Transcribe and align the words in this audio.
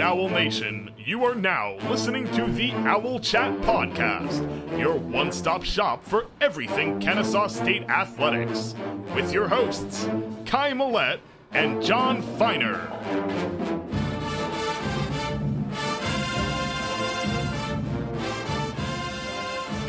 Owl 0.00 0.30
Nation, 0.30 0.90
you 0.96 1.24
are 1.24 1.34
now 1.34 1.76
listening 1.90 2.24
to 2.32 2.46
the 2.46 2.72
Owl 2.72 3.20
Chat 3.20 3.52
Podcast, 3.60 4.78
your 4.78 4.94
one 4.94 5.30
stop 5.30 5.62
shop 5.62 6.02
for 6.02 6.26
everything 6.40 6.98
Kennesaw 7.00 7.48
State 7.48 7.82
athletics, 7.90 8.74
with 9.14 9.30
your 9.32 9.46
hosts, 9.46 10.08
Kai 10.46 10.72
Millette 10.72 11.18
and 11.52 11.82
Jon 11.82 12.22
Feiner. 12.38 12.78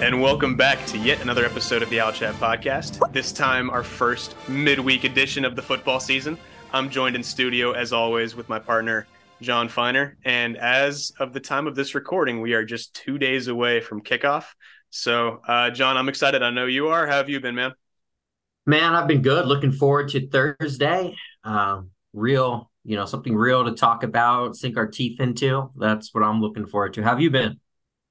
And 0.01 0.21
welcome 0.21 0.57
back 0.57 0.85
to 0.87 0.97
yet 0.97 1.21
another 1.21 1.45
episode 1.45 1.83
of 1.83 1.89
the 1.89 2.01
Owl 2.01 2.11
Chat 2.11 2.35
Podcast. 2.35 2.99
This 3.13 3.31
time, 3.31 3.69
our 3.69 3.83
first 3.83 4.35
midweek 4.49 5.05
edition 5.05 5.45
of 5.45 5.55
the 5.55 5.61
football 5.61 6.01
season. 6.01 6.37
I'm 6.73 6.89
joined 6.89 7.15
in 7.15 7.23
studio, 7.23 7.71
as 7.71 7.93
always, 7.93 8.35
with 8.35 8.49
my 8.49 8.59
partner, 8.59 9.07
Jon 9.41 9.67
Feiner. 9.67 10.17
And 10.23 10.55
as 10.57 11.11
of 11.19 11.33
the 11.33 11.39
time 11.39 11.67
of 11.67 11.75
this 11.75 11.95
recording, 11.95 12.41
we 12.41 12.53
are 12.53 12.63
just 12.63 12.93
two 12.95 13.17
days 13.17 13.47
away 13.47 13.81
from 13.81 14.01
kickoff. 14.01 14.45
So, 14.91 15.41
uh, 15.47 15.71
Jon, 15.71 15.97
I'm 15.97 16.09
excited. 16.09 16.43
I 16.43 16.51
know 16.51 16.67
you 16.67 16.89
are. 16.89 17.07
How 17.07 17.17
have 17.17 17.29
you 17.29 17.39
been, 17.39 17.55
man? 17.55 17.73
Man, 18.65 18.93
I've 18.93 19.07
been 19.07 19.21
good. 19.21 19.47
Looking 19.47 19.71
forward 19.71 20.09
to 20.09 20.27
Thursday. 20.27 21.15
Um, 21.43 21.89
real, 22.13 22.71
you 22.83 22.95
know, 22.95 23.05
something 23.05 23.35
real 23.35 23.65
to 23.65 23.71
talk 23.71 24.03
about, 24.03 24.55
sink 24.55 24.77
our 24.77 24.87
teeth 24.87 25.19
into. 25.19 25.71
That's 25.75 26.13
what 26.13 26.23
I'm 26.23 26.41
looking 26.41 26.67
forward 26.67 26.93
to. 26.93 27.03
How 27.03 27.09
have 27.09 27.21
you 27.21 27.31
been? 27.31 27.59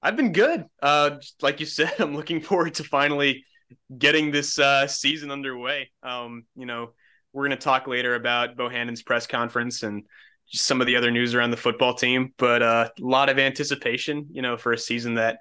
I've 0.03 0.17
been 0.17 0.33
good. 0.33 0.65
Uh, 0.83 1.19
like 1.41 1.61
you 1.61 1.67
said, 1.67 1.93
I'm 2.01 2.17
looking 2.17 2.41
forward 2.41 2.75
to 2.75 2.85
finally 2.85 3.45
getting 3.97 4.33
this 4.33 4.59
uh, 4.59 4.89
season 4.89 5.31
underway. 5.31 5.91
Um, 6.03 6.45
you 6.57 6.67
know, 6.67 6.91
we're 7.33 7.47
going 7.47 7.57
to 7.57 7.65
talk 7.65 7.87
later 7.87 8.17
about 8.17 8.57
Bohannon's 8.57 9.03
press 9.03 9.29
conference 9.29 9.85
and 9.85 10.05
some 10.51 10.81
of 10.81 10.87
the 10.87 10.97
other 10.97 11.11
news 11.11 11.35
around 11.35 11.51
the 11.51 11.57
football 11.57 11.95
team, 11.95 12.33
but 12.37 12.63
uh, 12.63 12.89
a 12.99 13.05
lot 13.05 13.29
of 13.29 13.39
anticipation, 13.39 14.27
you 14.31 14.43
know, 14.43 14.57
for 14.57 14.73
a 14.73 14.79
season 14.79 15.15
that 15.15 15.39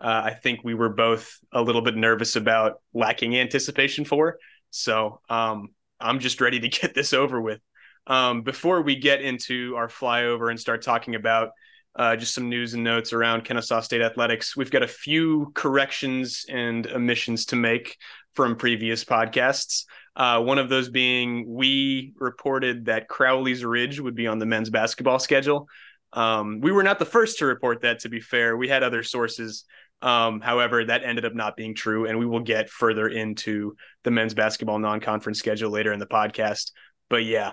uh, 0.00 0.22
I 0.24 0.34
think 0.34 0.60
we 0.64 0.74
were 0.74 0.88
both 0.88 1.38
a 1.52 1.62
little 1.62 1.82
bit 1.82 1.96
nervous 1.96 2.36
about 2.36 2.80
lacking 2.94 3.36
anticipation 3.36 4.04
for. 4.04 4.38
So 4.70 5.20
um, 5.28 5.68
I'm 5.98 6.18
just 6.20 6.40
ready 6.40 6.60
to 6.60 6.68
get 6.80 6.94
this 6.94 7.12
over 7.12 7.40
with. 7.40 7.60
Um, 8.06 8.42
before 8.42 8.82
we 8.82 8.96
get 8.96 9.20
into 9.20 9.76
our 9.76 9.88
flyover 9.88 10.50
and 10.50 10.58
start 10.58 10.82
talking 10.82 11.14
about 11.14 11.50
uh, 11.96 12.16
just 12.16 12.34
some 12.34 12.48
news 12.48 12.74
and 12.74 12.84
notes 12.84 13.12
around 13.12 13.44
Kennesaw 13.44 13.80
State 13.80 14.00
athletics. 14.00 14.56
We've 14.56 14.70
got 14.70 14.82
a 14.82 14.88
few 14.88 15.50
corrections 15.54 16.44
and 16.48 16.86
omissions 16.86 17.46
to 17.46 17.56
make 17.56 17.96
from 18.34 18.56
previous 18.56 19.04
podcasts. 19.04 19.84
Uh, 20.16 20.40
one 20.42 20.58
of 20.58 20.68
those 20.68 20.88
being 20.88 21.44
we 21.48 22.12
reported 22.18 22.86
that 22.86 23.08
Crowley's 23.08 23.64
Ridge 23.64 24.00
would 24.00 24.14
be 24.14 24.26
on 24.26 24.38
the 24.38 24.46
men's 24.46 24.70
basketball 24.70 25.18
schedule. 25.18 25.68
Um, 26.12 26.60
we 26.60 26.72
were 26.72 26.82
not 26.82 26.98
the 26.98 27.04
first 27.04 27.38
to 27.38 27.46
report 27.46 27.82
that, 27.82 28.00
to 28.00 28.08
be 28.08 28.20
fair. 28.20 28.56
We 28.56 28.68
had 28.68 28.82
other 28.82 29.02
sources. 29.02 29.64
Um, 30.02 30.40
however, 30.40 30.84
that 30.84 31.04
ended 31.04 31.24
up 31.24 31.34
not 31.34 31.56
being 31.56 31.74
true, 31.74 32.06
and 32.06 32.18
we 32.18 32.26
will 32.26 32.40
get 32.40 32.70
further 32.70 33.06
into 33.06 33.76
the 34.02 34.10
men's 34.10 34.34
basketball 34.34 34.78
non 34.78 35.00
conference 35.00 35.38
schedule 35.38 35.70
later 35.70 35.92
in 35.92 36.00
the 36.00 36.06
podcast. 36.06 36.72
But 37.08 37.24
yeah, 37.24 37.52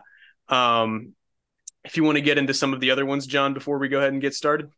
um, 0.49 1.13
if 1.83 1.97
you 1.97 2.03
want 2.03 2.17
to 2.17 2.21
get 2.21 2.37
into 2.37 2.53
some 2.53 2.73
of 2.73 2.79
the 2.79 2.91
other 2.91 3.05
ones, 3.05 3.27
Jon, 3.27 3.53
before 3.53 3.77
we 3.77 3.89
go 3.89 3.99
ahead 3.99 4.13
and 4.13 4.21
get 4.21 4.33
started. 4.33 4.69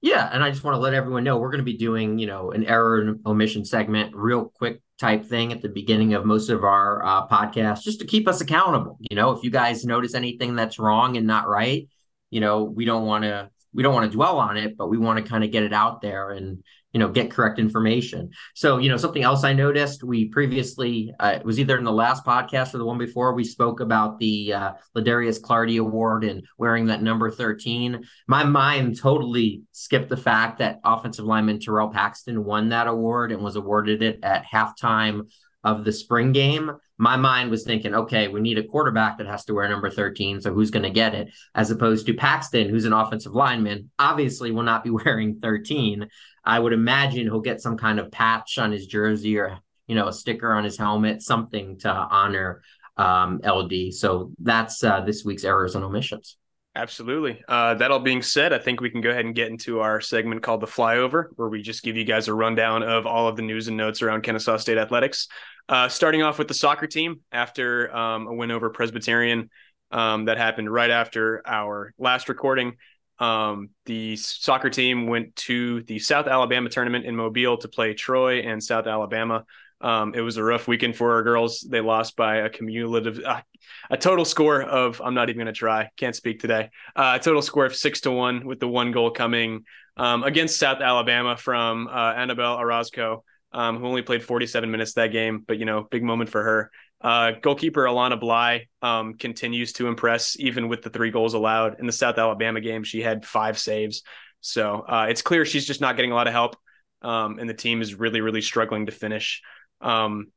Yeah, 0.00 0.28
and 0.32 0.44
I 0.44 0.50
just 0.50 0.62
want 0.62 0.76
to 0.76 0.78
let 0.78 0.94
everyone 0.94 1.24
know 1.24 1.38
we're 1.38 1.50
going 1.50 1.58
to 1.58 1.64
be 1.64 1.76
doing, 1.76 2.18
you 2.18 2.28
know, 2.28 2.52
an 2.52 2.64
error 2.64 3.00
and 3.00 3.20
omission 3.26 3.64
segment, 3.64 4.14
real 4.14 4.52
quick 4.54 4.80
type 4.98 5.24
thing 5.24 5.52
at 5.52 5.62
the 5.62 5.68
beginning 5.68 6.14
of 6.14 6.24
most 6.24 6.48
of 6.50 6.64
our 6.64 7.04
uh, 7.04 7.26
podcasts, 7.28 7.82
just 7.82 8.00
to 8.00 8.06
keep 8.06 8.26
us 8.26 8.40
accountable. 8.40 8.98
You 9.10 9.16
know, 9.16 9.30
if 9.30 9.44
you 9.44 9.50
guys 9.50 9.84
notice 9.84 10.14
anything 10.14 10.56
that's 10.56 10.78
wrong 10.78 11.16
and 11.16 11.26
not 11.26 11.48
right, 11.48 11.88
you 12.30 12.40
know, 12.40 12.64
we 12.64 12.84
don't 12.84 13.06
want 13.06 13.24
to 13.24 13.50
we 13.72 13.82
don't 13.82 13.94
want 13.94 14.10
to 14.10 14.16
dwell 14.16 14.38
on 14.38 14.56
it, 14.56 14.76
but 14.76 14.88
we 14.88 14.98
want 14.98 15.22
to 15.24 15.30
kind 15.30 15.44
of 15.44 15.50
get 15.50 15.62
it 15.62 15.72
out 15.72 16.00
there 16.00 16.30
and 16.30 16.64
you 16.98 17.04
know 17.04 17.12
get 17.12 17.30
correct 17.30 17.60
information. 17.60 18.30
So 18.54 18.78
you 18.78 18.88
know 18.88 18.96
something 18.96 19.22
else 19.22 19.44
i 19.44 19.52
noticed 19.52 20.02
we 20.02 20.24
previously 20.26 21.12
uh, 21.20 21.34
it 21.36 21.44
was 21.44 21.60
either 21.60 21.78
in 21.78 21.84
the 21.84 21.92
last 21.92 22.24
podcast 22.24 22.74
or 22.74 22.78
the 22.78 22.84
one 22.84 22.98
before 22.98 23.34
we 23.34 23.44
spoke 23.44 23.78
about 23.78 24.18
the 24.18 24.52
uh, 24.52 24.72
ladarius 24.96 25.40
clardy 25.40 25.78
award 25.78 26.24
and 26.24 26.44
wearing 26.56 26.86
that 26.86 27.02
number 27.02 27.30
13 27.30 28.04
my 28.26 28.42
mind 28.42 28.98
totally 28.98 29.62
skipped 29.70 30.08
the 30.08 30.16
fact 30.16 30.58
that 30.58 30.80
offensive 30.84 31.24
lineman 31.24 31.60
terrell 31.60 31.88
paxton 31.88 32.44
won 32.44 32.70
that 32.70 32.88
award 32.88 33.30
and 33.30 33.42
was 33.42 33.54
awarded 33.54 34.02
it 34.02 34.18
at 34.24 34.44
halftime 34.44 35.28
of 35.64 35.84
the 35.84 35.92
spring 35.92 36.32
game, 36.32 36.70
my 36.98 37.16
mind 37.16 37.50
was 37.50 37.64
thinking, 37.64 37.94
okay, 37.94 38.28
we 38.28 38.40
need 38.40 38.58
a 38.58 38.64
quarterback 38.64 39.18
that 39.18 39.26
has 39.26 39.44
to 39.44 39.54
wear 39.54 39.68
number 39.68 39.90
13. 39.90 40.40
So 40.40 40.52
who's 40.52 40.70
going 40.70 40.82
to 40.82 40.90
get 40.90 41.14
it? 41.14 41.32
As 41.54 41.70
opposed 41.70 42.06
to 42.06 42.14
Paxton, 42.14 42.68
who's 42.68 42.84
an 42.84 42.92
offensive 42.92 43.34
lineman, 43.34 43.90
obviously 43.98 44.50
will 44.50 44.64
not 44.64 44.84
be 44.84 44.90
wearing 45.04 45.38
13. 45.40 46.08
I 46.44 46.58
would 46.58 46.72
imagine 46.72 47.22
he'll 47.22 47.40
get 47.40 47.60
some 47.60 47.76
kind 47.76 47.98
of 47.98 48.10
patch 48.10 48.58
on 48.58 48.72
his 48.72 48.86
jersey 48.86 49.38
or, 49.38 49.58
you 49.86 49.94
know, 49.94 50.08
a 50.08 50.12
sticker 50.12 50.52
on 50.52 50.64
his 50.64 50.78
helmet, 50.78 51.22
something 51.22 51.78
to 51.80 51.90
honor 51.90 52.62
um, 52.96 53.40
LD. 53.46 53.94
So 53.94 54.32
that's 54.40 54.82
uh, 54.82 55.02
this 55.02 55.24
week's 55.24 55.44
errors 55.44 55.74
and 55.76 55.84
omissions. 55.84 56.36
Absolutely. 56.78 57.42
Uh, 57.48 57.74
that 57.74 57.90
all 57.90 57.98
being 57.98 58.22
said, 58.22 58.52
I 58.52 58.58
think 58.60 58.80
we 58.80 58.88
can 58.88 59.00
go 59.00 59.10
ahead 59.10 59.24
and 59.24 59.34
get 59.34 59.48
into 59.48 59.80
our 59.80 60.00
segment 60.00 60.44
called 60.44 60.60
the 60.60 60.68
flyover, 60.68 61.24
where 61.34 61.48
we 61.48 61.60
just 61.60 61.82
give 61.82 61.96
you 61.96 62.04
guys 62.04 62.28
a 62.28 62.34
rundown 62.34 62.84
of 62.84 63.04
all 63.04 63.26
of 63.26 63.34
the 63.34 63.42
news 63.42 63.66
and 63.66 63.76
notes 63.76 64.00
around 64.00 64.22
Kennesaw 64.22 64.58
State 64.58 64.78
athletics. 64.78 65.26
Uh, 65.68 65.88
starting 65.88 66.22
off 66.22 66.38
with 66.38 66.46
the 66.46 66.54
soccer 66.54 66.86
team 66.86 67.18
after 67.32 67.92
um, 67.94 68.28
a 68.28 68.32
win 68.32 68.52
over 68.52 68.70
Presbyterian 68.70 69.50
um, 69.90 70.26
that 70.26 70.38
happened 70.38 70.72
right 70.72 70.90
after 70.90 71.42
our 71.44 71.92
last 71.98 72.28
recording. 72.28 72.76
Um, 73.18 73.70
the 73.86 74.14
soccer 74.14 74.70
team 74.70 75.08
went 75.08 75.34
to 75.34 75.82
the 75.82 75.98
South 75.98 76.28
Alabama 76.28 76.68
tournament 76.68 77.06
in 77.06 77.16
Mobile 77.16 77.56
to 77.56 77.66
play 77.66 77.94
Troy 77.94 78.38
and 78.42 78.62
South 78.62 78.86
Alabama. 78.86 79.44
Um, 79.80 80.14
it 80.14 80.20
was 80.20 80.36
a 80.36 80.42
rough 80.42 80.66
weekend 80.66 80.96
for 80.96 81.12
our 81.12 81.22
girls. 81.22 81.60
They 81.60 81.80
lost 81.80 82.16
by 82.16 82.36
a 82.36 82.48
cumulative, 82.48 83.20
uh, 83.24 83.42
a 83.90 83.96
total 83.96 84.24
score 84.24 84.62
of. 84.62 85.00
I'm 85.04 85.14
not 85.14 85.28
even 85.28 85.38
going 85.38 85.46
to 85.46 85.58
try. 85.58 85.90
Can't 85.96 86.16
speak 86.16 86.40
today. 86.40 86.70
Uh, 86.96 87.18
a 87.20 87.22
total 87.22 87.42
score 87.42 87.64
of 87.64 87.76
six 87.76 88.00
to 88.02 88.10
one, 88.10 88.44
with 88.44 88.60
the 88.60 88.68
one 88.68 88.90
goal 88.90 89.10
coming 89.10 89.64
um, 89.96 90.24
against 90.24 90.58
South 90.58 90.80
Alabama 90.80 91.36
from 91.36 91.86
uh, 91.88 92.12
Annabelle 92.14 92.56
Orozco, 92.56 93.24
um, 93.52 93.78
who 93.78 93.86
only 93.86 94.02
played 94.02 94.24
47 94.24 94.70
minutes 94.70 94.94
that 94.94 95.12
game. 95.12 95.44
But 95.46 95.58
you 95.58 95.64
know, 95.64 95.86
big 95.90 96.02
moment 96.02 96.30
for 96.30 96.42
her. 96.42 96.70
Uh, 97.00 97.32
goalkeeper 97.40 97.84
Alana 97.84 98.18
Bly 98.18 98.66
um, 98.82 99.14
continues 99.14 99.72
to 99.74 99.86
impress, 99.86 100.36
even 100.40 100.68
with 100.68 100.82
the 100.82 100.90
three 100.90 101.12
goals 101.12 101.34
allowed 101.34 101.78
in 101.78 101.86
the 101.86 101.92
South 101.92 102.18
Alabama 102.18 102.60
game. 102.60 102.82
She 102.82 103.00
had 103.00 103.24
five 103.24 103.56
saves, 103.56 104.02
so 104.40 104.84
uh, 104.88 105.06
it's 105.08 105.22
clear 105.22 105.44
she's 105.44 105.66
just 105.66 105.80
not 105.80 105.94
getting 105.94 106.10
a 106.10 106.16
lot 106.16 106.26
of 106.26 106.32
help, 106.32 106.56
um, 107.02 107.38
and 107.38 107.48
the 107.48 107.54
team 107.54 107.82
is 107.82 107.94
really, 107.94 108.20
really 108.20 108.40
struggling 108.40 108.86
to 108.86 108.92
finish. 108.92 109.42
Um, 109.80 110.28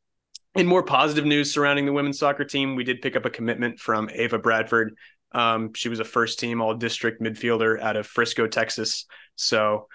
in 0.55 0.67
more 0.67 0.83
positive 0.83 1.25
news 1.25 1.53
surrounding 1.53 1.85
the 1.85 1.93
women's 1.93 2.19
soccer 2.19 2.43
team, 2.43 2.75
we 2.75 2.83
did 2.83 3.01
pick 3.01 3.15
up 3.15 3.25
a 3.25 3.29
commitment 3.29 3.79
from 3.79 4.09
Ava 4.11 4.37
Bradford. 4.37 4.95
Um, 5.31 5.73
she 5.73 5.87
was 5.87 5.99
a 5.99 6.05
first 6.05 6.39
team 6.39 6.61
all 6.61 6.73
district 6.73 7.21
midfielder 7.21 7.79
out 7.81 7.95
of 7.95 8.05
Frisco, 8.05 8.47
Texas. 8.47 9.05
So 9.35 9.87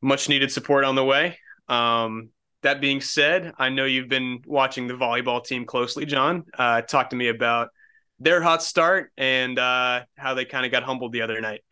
much 0.00 0.28
needed 0.28 0.52
support 0.52 0.84
on 0.84 0.94
the 0.94 1.04
way. 1.04 1.38
Um, 1.68 2.30
that 2.62 2.80
being 2.80 3.00
said, 3.00 3.52
I 3.58 3.68
know 3.68 3.84
you've 3.84 4.08
been 4.08 4.40
watching 4.46 4.86
the 4.86 4.94
volleyball 4.94 5.44
team 5.44 5.66
closely, 5.66 6.06
Jon. 6.06 6.44
Uh, 6.56 6.82
talk 6.82 7.10
to 7.10 7.16
me 7.16 7.28
about 7.28 7.68
their 8.18 8.40
hot 8.40 8.62
start 8.62 9.12
and 9.16 9.58
uh, 9.58 10.02
how 10.16 10.34
they 10.34 10.44
kind 10.44 10.64
of 10.64 10.72
got 10.72 10.82
humbled 10.82 11.12
the 11.12 11.22
other 11.22 11.40
night. 11.40 11.62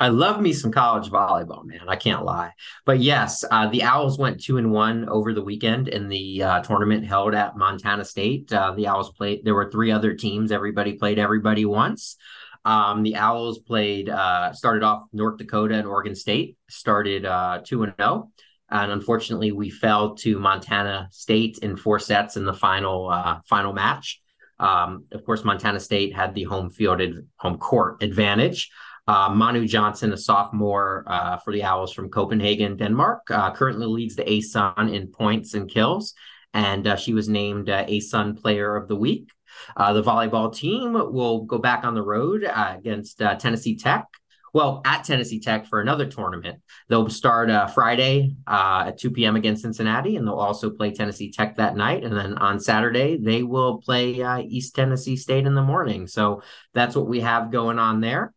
I 0.00 0.08
love 0.08 0.40
me 0.40 0.52
some 0.52 0.72
college 0.72 1.08
volleyball, 1.08 1.64
man. 1.64 1.88
I 1.88 1.94
can't 1.94 2.24
lie. 2.24 2.52
But 2.84 2.98
yes, 2.98 3.44
uh, 3.48 3.68
the 3.68 3.84
Owls 3.84 4.18
went 4.18 4.42
two 4.42 4.58
and 4.58 4.72
one 4.72 5.08
over 5.08 5.32
the 5.32 5.42
weekend 5.42 5.86
in 5.86 6.08
the 6.08 6.42
uh, 6.42 6.60
tournament 6.62 7.06
held 7.06 7.34
at 7.34 7.56
Montana 7.56 8.04
State. 8.04 8.52
Uh, 8.52 8.72
the 8.72 8.88
Owls 8.88 9.12
played. 9.12 9.44
There 9.44 9.54
were 9.54 9.70
three 9.70 9.92
other 9.92 10.14
teams. 10.14 10.50
Everybody 10.50 10.94
played 10.94 11.20
everybody 11.20 11.64
once. 11.64 12.16
Um, 12.64 13.04
the 13.04 13.16
Owls 13.16 13.60
played. 13.60 14.08
Uh, 14.08 14.52
started 14.52 14.82
off 14.82 15.04
North 15.12 15.38
Dakota 15.38 15.76
and 15.76 15.86
Oregon 15.86 16.16
State. 16.16 16.56
Started 16.68 17.24
uh, 17.24 17.60
two 17.64 17.84
and 17.84 17.94
zero, 17.96 18.08
oh. 18.08 18.30
and 18.70 18.90
unfortunately, 18.90 19.52
we 19.52 19.70
fell 19.70 20.16
to 20.16 20.40
Montana 20.40 21.08
State 21.12 21.58
in 21.58 21.76
four 21.76 22.00
sets 22.00 22.36
in 22.36 22.44
the 22.44 22.54
final 22.54 23.10
uh, 23.10 23.38
final 23.48 23.72
match. 23.72 24.20
Um, 24.58 25.04
of 25.12 25.24
course, 25.24 25.44
Montana 25.44 25.78
State 25.78 26.14
had 26.14 26.34
the 26.34 26.44
home 26.44 26.70
fielded 26.70 27.28
home 27.36 27.58
court 27.58 28.02
advantage. 28.02 28.70
Uh, 29.06 29.28
Manu 29.28 29.66
Johnson, 29.66 30.12
a 30.14 30.16
sophomore 30.16 31.04
uh, 31.06 31.36
for 31.36 31.52
the 31.52 31.62
Owls 31.62 31.92
from 31.92 32.08
Copenhagen, 32.08 32.76
Denmark, 32.76 33.30
uh, 33.30 33.50
currently 33.50 33.86
leads 33.86 34.16
the 34.16 34.24
ASUN 34.24 34.94
in 34.94 35.08
points 35.08 35.52
and 35.52 35.68
kills, 35.68 36.14
and 36.54 36.86
uh, 36.86 36.96
she 36.96 37.12
was 37.12 37.28
named 37.28 37.68
uh, 37.68 37.84
ASUN 37.84 38.40
Player 38.40 38.76
of 38.76 38.88
the 38.88 38.96
Week. 38.96 39.28
Uh, 39.76 39.92
the 39.92 40.02
volleyball 40.02 40.54
team 40.54 40.94
will 40.94 41.42
go 41.42 41.58
back 41.58 41.84
on 41.84 41.94
the 41.94 42.02
road 42.02 42.44
uh, 42.44 42.74
against 42.78 43.18
Tennessee 43.38 43.76
Tech. 43.76 44.06
Well, 44.54 44.80
at 44.84 45.04
Tennessee 45.04 45.40
Tech 45.40 45.66
for 45.66 45.80
another 45.80 46.06
tournament. 46.06 46.60
They'll 46.88 47.10
start 47.10 47.72
Friday 47.72 48.36
at 48.46 48.98
2 48.98 49.10
p.m. 49.10 49.36
against 49.36 49.62
Cincinnati, 49.62 50.16
and 50.16 50.26
they'll 50.26 50.34
also 50.34 50.70
play 50.70 50.92
Tennessee 50.92 51.30
Tech 51.30 51.56
that 51.56 51.76
night. 51.76 52.04
And 52.04 52.16
then 52.16 52.38
on 52.38 52.60
Saturday, 52.60 53.18
they 53.18 53.42
will 53.42 53.78
play 53.78 54.44
East 54.44 54.74
Tennessee 54.76 55.16
State 55.16 55.46
in 55.46 55.54
the 55.54 55.62
morning. 55.62 56.06
So 56.06 56.42
that's 56.72 56.94
what 56.94 57.08
we 57.08 57.20
have 57.20 57.50
going 57.50 57.80
on 57.80 58.00
there. 58.00 58.32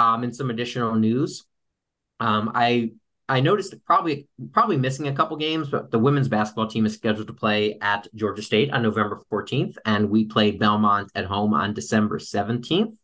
Um, 0.00 0.24
and 0.24 0.34
some 0.34 0.50
additional 0.50 0.94
news. 0.94 1.44
Um, 2.20 2.50
I 2.54 2.92
I 3.28 3.40
noticed 3.40 3.74
probably 3.84 4.26
probably 4.52 4.76
missing 4.76 5.06
a 5.08 5.14
couple 5.14 5.36
games, 5.36 5.68
but 5.68 5.90
the 5.90 5.98
women's 5.98 6.28
basketball 6.28 6.66
team 6.66 6.86
is 6.86 6.94
scheduled 6.94 7.28
to 7.28 7.32
play 7.32 7.78
at 7.80 8.08
Georgia 8.14 8.42
State 8.42 8.72
on 8.72 8.82
November 8.82 9.22
14th, 9.30 9.76
and 9.84 10.10
we 10.10 10.24
play 10.24 10.50
Belmont 10.52 11.12
at 11.14 11.26
home 11.26 11.54
on 11.54 11.74
December 11.74 12.18
17th. 12.18 12.96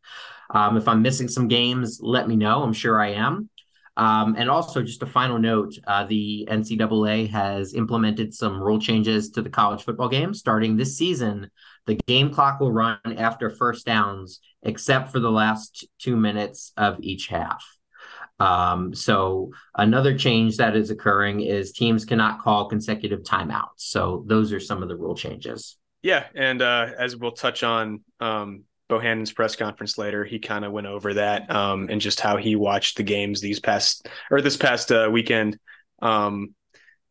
Um, 0.51 0.77
if 0.77 0.89
I'm 0.89 1.03
missing 1.03 1.29
some 1.29 1.49
games, 1.49 2.01
let 2.01 2.29
me 2.29 2.37
know. 2.37 2.63
I'm 2.63 2.73
sure 2.73 3.01
I 3.01 3.13
am. 3.13 3.51
Um, 3.99 4.37
and 4.37 4.51
also, 4.51 4.83
just 4.83 5.03
a 5.03 5.07
final 5.07 5.39
note: 5.39 5.75
uh, 5.87 6.05
the 6.05 6.49
NCAA 6.51 7.29
has 7.31 7.75
implemented 7.75 8.35
some 8.35 8.61
rule 8.61 8.79
changes 8.81 9.31
to 9.31 9.43
the 9.43 9.51
college 9.51 9.85
football 9.85 10.09
game 10.09 10.35
starting 10.35 10.77
this 10.77 10.97
season. 10.97 11.51
The 11.87 11.95
game 12.07 12.31
clock 12.33 12.61
will 12.61 12.73
run 12.73 12.99
after 13.17 13.49
first 13.49 13.87
downs, 13.87 14.41
except 14.67 15.13
for 15.13 15.21
the 15.21 15.31
last 15.31 15.87
two 15.99 16.17
minutes 16.17 16.73
of 16.77 16.99
each 17.01 17.29
half. 17.29 17.65
Um, 18.39 18.95
so 18.95 19.53
another 19.75 20.17
change 20.19 20.59
that 20.59 20.77
is 20.77 20.91
occurring 20.91 21.41
is 21.41 21.73
teams 21.73 22.05
cannot 22.05 22.41
call 22.41 22.69
consecutive 22.69 23.21
timeouts. 23.23 23.79
So 23.79 24.25
those 24.27 24.53
are 24.53 24.61
some 24.61 24.83
of 24.83 24.89
the 24.89 24.97
rule 24.97 25.15
changes. 25.15 25.79
Yeah, 26.03 26.27
and 26.35 26.61
uh, 26.61 26.89
as 26.99 27.17
we'll 27.17 27.33
touch 27.33 27.63
on 27.63 28.03
um, 28.21 28.65
Bohannon's 28.89 29.33
press 29.33 29.57
conference 29.57 29.97
later, 29.99 30.25
he 30.25 30.39
kind 30.39 30.65
of 30.65 30.73
went 30.73 30.87
over 30.87 31.15
that 31.15 31.51
um, 31.51 31.89
and 31.91 32.01
just 32.01 32.21
how 32.21 32.37
he 32.37 32.57
watched 32.57 32.97
the 32.97 33.03
games 33.03 33.41
these 33.41 33.61
past 33.61 34.07
or 34.31 34.41
this 34.41 34.57
past 34.57 34.93
uh, 34.93 35.09
weekend, 35.11 35.59
um, 36.03 36.55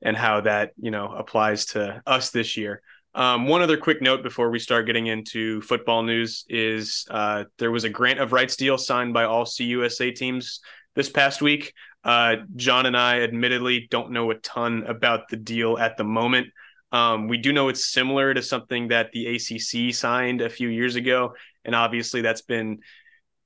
and 0.01 0.15
how 0.15 0.41
that 0.41 0.71
you 0.77 0.91
know 0.91 1.11
applies 1.11 1.65
to 1.67 2.01
us 2.05 2.29
this 2.29 2.55
year. 2.55 2.81
Um, 3.15 3.47
one 3.47 3.61
other 3.61 3.77
quick 3.77 4.01
note 4.01 4.23
before 4.23 4.49
we 4.49 4.59
start 4.59 4.85
getting 4.85 5.07
into 5.07 5.61
football 5.61 6.03
news 6.03 6.43
is 6.49 7.05
uh, 7.09 7.45
there 7.57 7.71
was 7.71 7.85
a 7.85 7.89
grant 7.89 8.19
of 8.19 8.33
rights 8.33 8.57
deal 8.57 8.77
signed 8.77 9.13
by 9.13 9.23
all 9.23 9.45
CUSA 9.45 10.13
teams 10.13 10.59
this 10.95 11.09
past 11.09 11.41
week. 11.41 11.73
Uh, 12.03 12.35
John 12.57 12.85
and 12.85 12.97
I 12.97 13.21
admittedly 13.21 13.87
don't 13.89 14.11
know 14.11 14.31
a 14.31 14.35
ton 14.35 14.83
about 14.83 15.29
the 15.29 15.37
deal 15.37 15.77
at 15.77 15.95
the 15.95 16.03
moment. 16.03 16.47
Um, 16.91 17.29
we 17.29 17.37
do 17.37 17.53
know 17.53 17.69
it's 17.69 17.85
similar 17.85 18.33
to 18.33 18.41
something 18.41 18.89
that 18.89 19.13
the 19.13 19.35
ACC 19.35 19.95
signed 19.95 20.41
a 20.41 20.49
few 20.49 20.67
years 20.67 20.97
ago, 20.97 21.35
and 21.63 21.73
obviously 21.73 22.21
that's 22.21 22.41
been 22.41 22.79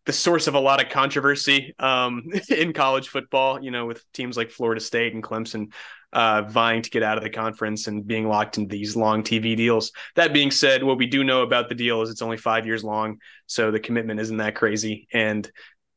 the 0.06 0.14
source 0.14 0.48
of 0.48 0.56
a 0.56 0.60
lot 0.60 0.84
of 0.84 0.90
controversy 0.90 1.76
um, 1.78 2.24
in 2.50 2.74
college 2.74 3.10
football. 3.10 3.64
You 3.64 3.70
know, 3.70 3.86
with 3.86 4.04
teams 4.14 4.36
like 4.36 4.50
Florida 4.50 4.82
State 4.82 5.14
and 5.14 5.24
Clemson 5.24 5.72
uh, 6.14 6.44
vying 6.44 6.82
to 6.82 6.90
get 6.90 7.04
out 7.04 7.18
of 7.18 7.24
the 7.24 7.30
conference 7.30 7.88
and 7.88 8.06
being 8.06 8.28
locked 8.28 8.58
into 8.58 8.76
these 8.76 8.96
long 8.96 9.24
TV 9.24 9.56
deals. 9.56 9.92
That 10.16 10.34
being 10.34 10.52
said, 10.52 10.84
what 10.84 10.98
we 10.98 11.06
do 11.06 11.24
know 11.24 11.44
about 11.44 11.70
the 11.70 11.76
deal 11.76 12.02
is 12.02 12.10
it's 12.10 12.22
only 12.22 12.38
five 12.38 12.66
years 12.66 12.84
long, 12.84 13.20
so 13.46 13.72
the 13.72 13.80
commitment 13.80 14.20
isn't 14.20 14.38
that 14.38 14.56
crazy, 14.56 15.08
and 15.14 15.50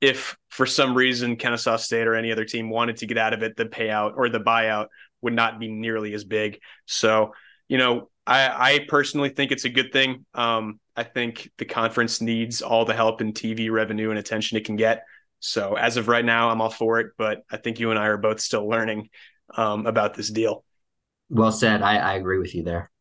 if 0.03 0.37
for 0.49 0.67
some 0.67 0.95
reason 0.95 1.37
Kennesaw 1.37 1.77
State 1.77 2.09
or 2.09 2.17
any 2.17 2.33
other 2.33 2.45
team 2.45 2.69
wanted 2.69 2.97
to 2.99 3.07
get 3.07 3.17
out 3.17 3.33
of 3.33 3.45
it, 3.45 3.57
the 3.57 3.65
payout 3.65 4.15
or 4.17 4.29
the 4.29 4.41
buyout 4.41 4.89
would 5.23 5.33
not 5.33 5.61
be 5.61 5.69
nearly 5.69 6.13
as 6.13 6.25
big. 6.25 6.59
So, 6.87 7.35
you 7.69 7.79
know, 7.79 8.11
I, 8.27 8.75
I 8.75 8.87
personally 8.89 9.29
think 9.29 9.53
it's 9.53 9.65
a 9.65 9.71
good 9.71 9.93
thing. 9.93 10.27
Um, 10.35 10.81
I 10.97 11.05
think 11.05 11.51
the 11.57 11.65
conference 11.65 12.21
needs 12.21 12.63
all 12.63 12.85
the 12.85 12.95
help 12.95 13.21
and 13.21 13.33
TV 13.33 13.71
revenue 13.71 14.11
and 14.11 14.19
attention 14.19 14.59
it 14.59 14.65
can 14.65 14.75
get. 14.75 15.05
So 15.39 15.75
as 15.75 15.97
of 15.97 16.09
right 16.09 16.25
now, 16.25 16.51
I'm 16.51 16.61
all 16.61 16.71
for 16.71 16.99
it. 16.99 17.13
But 17.17 17.45
I 17.51 17.57
think 17.57 17.79
you 17.79 17.91
and 17.91 17.99
I 17.99 18.07
are 18.07 18.19
both 18.19 18.41
still 18.41 18.69
learning 18.69 19.09
um, 19.57 19.87
about 19.87 20.15
this 20.15 20.31
deal. 20.31 20.65
Well 21.29 21.53
said. 21.53 21.83
I, 21.83 21.97
I 21.97 22.15
agree 22.15 22.39
with 22.39 22.55
you 22.55 22.63
there 22.63 22.93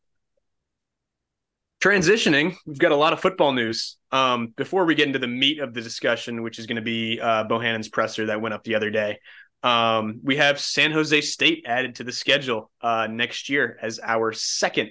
transitioning, 1.82 2.54
we've 2.64 2.78
got 2.78 2.92
a 2.92 2.96
lot 2.96 3.12
of 3.12 3.20
football 3.20 3.52
news. 3.52 3.96
Um, 4.12 4.54
before 4.56 4.84
we 4.84 4.94
get 4.94 5.08
into 5.08 5.18
the 5.18 5.26
meat 5.26 5.58
of 5.58 5.74
the 5.74 5.80
discussion, 5.80 6.42
which 6.42 6.60
is 6.60 6.66
going 6.66 6.76
to 6.76 6.82
be 6.82 7.18
uh, 7.20 7.44
Bohannon's 7.44 7.88
presser 7.88 8.26
that 8.26 8.40
went 8.40 8.54
up 8.54 8.62
the 8.62 8.76
other 8.76 8.90
day, 8.90 9.18
um, 9.64 10.20
we 10.22 10.36
have 10.36 10.60
San 10.60 10.92
Jose 10.92 11.20
State 11.22 11.64
added 11.66 11.96
to 11.96 12.04
the 12.04 12.12
schedule 12.12 12.70
uh, 12.80 13.08
next 13.10 13.48
year 13.48 13.78
as 13.82 13.98
our 14.00 14.32
second 14.32 14.90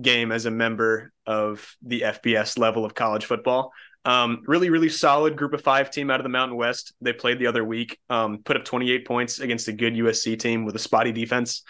game 0.00 0.32
as 0.32 0.46
a 0.46 0.50
member 0.50 1.12
of 1.26 1.76
the 1.80 2.00
FBS 2.00 2.58
level 2.58 2.84
of 2.84 2.92
college 2.92 3.24
football. 3.24 3.72
Um, 4.06 4.42
really, 4.46 4.70
really 4.70 4.88
solid 4.88 5.36
group 5.36 5.52
of 5.52 5.62
five 5.62 5.90
team 5.90 6.12
out 6.12 6.20
of 6.20 6.24
the 6.24 6.30
Mountain 6.30 6.56
West. 6.56 6.94
They 7.00 7.12
played 7.12 7.40
the 7.40 7.48
other 7.48 7.64
week, 7.64 7.98
um, 8.08 8.38
put 8.44 8.56
up 8.56 8.64
28 8.64 9.04
points 9.04 9.40
against 9.40 9.66
a 9.66 9.72
good 9.72 9.94
USC 9.94 10.38
team 10.38 10.64
with 10.64 10.76
a 10.76 10.78
spotty 10.78 11.10
defense. 11.10 11.64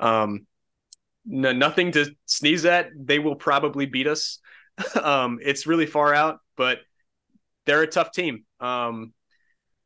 Um, 0.00 0.46
no, 1.26 1.52
nothing 1.52 1.92
to 1.92 2.10
sneeze 2.24 2.64
at. 2.64 2.88
They 2.96 3.18
will 3.18 3.36
probably 3.36 3.84
beat 3.84 4.06
us. 4.06 4.40
um, 5.02 5.38
it's 5.42 5.66
really 5.66 5.84
far 5.84 6.14
out, 6.14 6.38
but 6.56 6.78
they're 7.66 7.82
a 7.82 7.86
tough 7.86 8.10
team. 8.10 8.46
Um, 8.58 9.12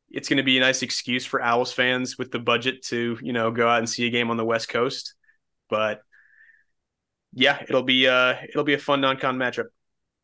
it's 0.09 0.29
going 0.29 0.37
to 0.37 0.43
be 0.43 0.57
a 0.57 0.61
nice 0.61 0.83
excuse 0.83 1.25
for 1.25 1.41
Owls 1.41 1.73
fans 1.73 2.17
with 2.17 2.31
the 2.31 2.39
budget 2.39 2.83
to, 2.85 3.17
you 3.21 3.33
know, 3.33 3.51
go 3.51 3.67
out 3.67 3.79
and 3.79 3.89
see 3.89 4.07
a 4.07 4.09
game 4.09 4.31
on 4.31 4.37
the 4.37 4.45
West 4.45 4.69
Coast. 4.69 5.13
But 5.69 6.01
yeah, 7.33 7.61
it'll 7.61 7.83
be 7.83 8.07
uh 8.07 8.35
it'll 8.47 8.63
be 8.63 8.73
a 8.73 8.79
fun 8.79 9.01
non-con 9.01 9.37
matchup. 9.37 9.65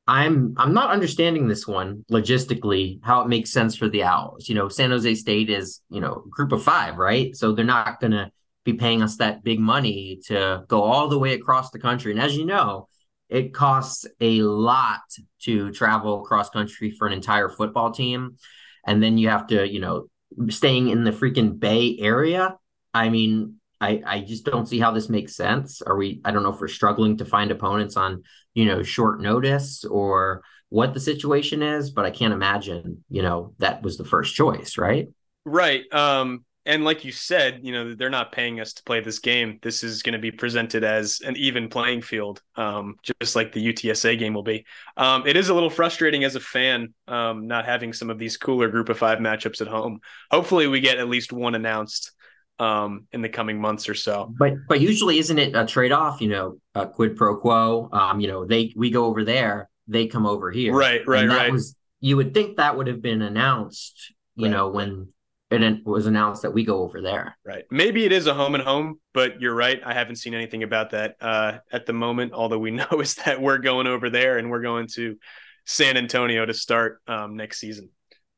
I'm 0.05 0.53
I'm 0.57 0.73
not 0.73 0.91
understanding 0.91 1.47
this 1.47 1.65
one 1.65 2.03
logistically 2.11 2.99
how 3.03 3.21
it 3.21 3.29
makes 3.29 3.51
sense 3.51 3.75
for 3.75 3.87
the 3.87 4.03
Owls. 4.03 4.49
You 4.49 4.55
know, 4.55 4.67
San 4.67 4.91
Jose 4.91 5.15
State 5.15 5.49
is, 5.49 5.81
you 5.89 6.01
know, 6.01 6.25
group 6.29 6.51
of 6.51 6.61
5, 6.61 6.97
right? 6.97 7.35
So 7.35 7.53
they're 7.53 7.63
not 7.63 8.01
going 8.01 8.11
to 8.11 8.29
be 8.65 8.73
paying 8.73 9.01
us 9.01 9.17
that 9.17 9.43
big 9.43 9.59
money 9.59 10.19
to 10.25 10.63
go 10.67 10.81
all 10.83 11.07
the 11.07 11.19
way 11.19 11.33
across 11.33 11.71
the 11.71 11.79
country. 11.79 12.11
And 12.11 12.21
as 12.21 12.35
you 12.35 12.45
know, 12.45 12.87
it 13.29 13.53
costs 13.53 14.05
a 14.19 14.41
lot 14.41 15.01
to 15.43 15.71
travel 15.71 16.21
across 16.21 16.49
country 16.49 16.91
for 16.91 17.07
an 17.07 17.13
entire 17.13 17.49
football 17.49 17.91
team. 17.91 18.37
And 18.85 19.01
then 19.01 19.17
you 19.17 19.29
have 19.29 19.47
to, 19.47 19.67
you 19.67 19.79
know, 19.79 20.07
staying 20.49 20.89
in 20.89 21.03
the 21.03 21.11
freaking 21.11 21.59
Bay 21.59 21.97
Area. 21.99 22.57
I 22.93 23.09
mean, 23.09 23.55
I, 23.83 24.01
I 24.05 24.19
just 24.21 24.45
don't 24.45 24.65
see 24.65 24.79
how 24.79 24.91
this 24.91 25.09
makes 25.09 25.35
sense. 25.35 25.81
Are 25.81 25.97
we, 25.97 26.21
I 26.23 26.31
don't 26.31 26.43
know 26.43 26.53
if 26.53 26.61
we're 26.61 26.69
struggling 26.69 27.17
to 27.17 27.25
find 27.25 27.51
opponents 27.51 27.97
on, 27.97 28.23
you 28.53 28.65
know, 28.65 28.81
short 28.81 29.21
notice 29.21 29.83
or 29.83 30.41
what 30.69 30.93
the 30.93 31.01
situation 31.01 31.61
is, 31.61 31.91
but 31.91 32.05
I 32.05 32.11
can't 32.11 32.33
imagine, 32.33 33.03
you 33.09 33.21
know, 33.21 33.53
that 33.59 33.83
was 33.83 33.97
the 33.97 34.05
first 34.05 34.35
choice, 34.35 34.77
right? 34.77 35.09
Right. 35.43 35.83
Um, 35.93 36.45
and 36.65 36.85
like 36.85 37.03
you 37.03 37.11
said, 37.11 37.59
you 37.63 37.73
know, 37.73 37.93
they're 37.93 38.09
not 38.09 38.31
paying 38.31 38.61
us 38.61 38.71
to 38.71 38.83
play 38.83 39.01
this 39.01 39.19
game. 39.19 39.59
This 39.61 39.83
is 39.83 40.01
going 40.01 40.13
to 40.13 40.19
be 40.19 40.31
presented 40.31 40.85
as 40.85 41.19
an 41.25 41.35
even 41.35 41.67
playing 41.67 42.03
field, 42.03 42.41
um, 42.55 42.95
just 43.21 43.35
like 43.35 43.51
the 43.51 43.73
UTSA 43.73 44.17
game 44.17 44.33
will 44.33 44.43
be. 44.43 44.65
Um, 44.95 45.27
it 45.27 45.35
is 45.35 45.49
a 45.49 45.53
little 45.53 45.69
frustrating 45.69 46.23
as 46.23 46.35
a 46.35 46.39
fan 46.39 46.93
um, 47.09 47.47
not 47.47 47.65
having 47.65 47.91
some 47.91 48.09
of 48.09 48.17
these 48.17 48.37
cooler 48.37 48.69
group 48.69 48.87
of 48.87 48.97
five 48.97 49.19
matchups 49.19 49.59
at 49.59 49.67
home. 49.67 49.99
Hopefully, 50.31 50.67
we 50.67 50.79
get 50.79 50.99
at 50.99 51.09
least 51.09 51.33
one 51.33 51.53
announced 51.53 52.13
um, 52.59 53.07
in 53.11 53.21
the 53.21 53.29
coming 53.29 53.59
months 53.59 53.89
or 53.89 53.95
so. 53.95 54.33
But 54.37 54.53
but 54.67 54.81
usually, 54.81 55.19
isn't 55.19 55.37
it 55.37 55.55
a 55.55 55.65
trade 55.65 55.91
off? 55.91 56.21
You 56.21 56.29
know, 56.29 56.57
a 56.75 56.87
quid 56.87 57.15
pro 57.15 57.37
quo. 57.37 57.89
Um, 57.91 58.19
you 58.19 58.27
know, 58.27 58.45
they 58.45 58.73
we 58.75 58.89
go 58.89 59.05
over 59.05 59.23
there, 59.23 59.69
they 59.87 60.07
come 60.07 60.25
over 60.25 60.51
here. 60.51 60.73
Right, 60.73 61.05
right, 61.07 61.27
right. 61.27 61.51
Was, 61.51 61.75
you 61.99 62.17
would 62.17 62.33
think 62.33 62.57
that 62.57 62.77
would 62.77 62.87
have 62.87 63.01
been 63.01 63.21
announced. 63.21 64.13
You 64.35 64.45
right. 64.45 64.51
know, 64.51 64.69
when 64.69 65.09
it 65.51 65.85
was 65.85 66.07
announced 66.07 66.41
that 66.41 66.51
we 66.51 66.63
go 66.63 66.81
over 66.81 67.01
there. 67.01 67.37
Right. 67.45 67.65
Maybe 67.69 68.05
it 68.05 68.11
is 68.11 68.25
a 68.25 68.33
home 68.33 68.55
and 68.55 68.63
home, 68.63 68.99
but 69.13 69.39
you're 69.39 69.53
right. 69.53 69.79
I 69.85 69.93
haven't 69.93 70.15
seen 70.15 70.33
anything 70.33 70.63
about 70.63 70.91
that 70.91 71.15
uh, 71.21 71.59
at 71.71 71.85
the 71.85 71.93
moment. 71.93 72.33
Although 72.33 72.57
we 72.57 72.71
know 72.71 72.87
is 73.01 73.15
that 73.15 73.41
we're 73.41 73.59
going 73.59 73.87
over 73.87 74.09
there 74.09 74.37
and 74.37 74.49
we're 74.49 74.61
going 74.61 74.87
to 74.95 75.17
San 75.65 75.97
Antonio 75.97 76.45
to 76.45 76.53
start 76.53 77.01
um, 77.07 77.35
next 77.35 77.59
season. 77.59 77.89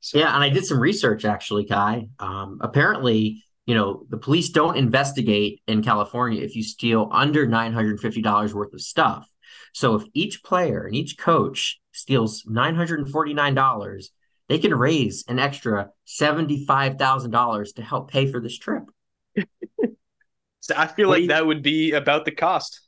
So. 0.02 0.20
Yeah, 0.20 0.36
and 0.36 0.44
I 0.44 0.50
did 0.50 0.66
some 0.66 0.80
research 0.80 1.26
actually, 1.26 1.66
Kai. 1.66 2.10
Um, 2.20 2.60
apparently, 2.62 3.44
you 3.66 3.76
know, 3.76 4.06
the 4.10 4.18
police 4.18 4.50
don't 4.50 4.78
investigate 4.78 5.62
in 5.68 5.84
California 5.84 6.42
if 6.42 6.56
you 6.56 6.64
steal 6.64 7.10
under 7.12 7.48
nine 7.48 7.74
hundred 7.74 8.00
fifty 8.00 8.22
dollars 8.22 8.54
worth 8.54 8.74
of 8.74 8.82
stuff. 8.82 9.28
So 9.74 9.96
if 9.96 10.04
each 10.14 10.44
player 10.44 10.86
and 10.86 10.96
each 10.96 11.18
coach 11.18 11.80
steals 11.92 12.44
nine 12.46 12.76
hundred 12.76 13.00
and 13.00 13.10
forty 13.10 13.34
nine 13.34 13.56
dollars 13.56 14.12
they 14.48 14.60
can 14.60 14.74
raise 14.74 15.26
an 15.28 15.40
extra 15.40 15.90
$75,000 16.08 17.76
to 17.76 17.82
help 17.82 18.12
pay 18.12 18.32
for 18.32 18.40
this 18.40 18.58
trip. 18.58 18.84
so 20.60 20.76
I 20.78 20.88
feel 20.88 21.10
like 21.10 21.28
that 21.28 21.46
would 21.46 21.64
be 21.64 21.94
about 21.94 22.26
the 22.26 22.32
cost. 22.32 22.82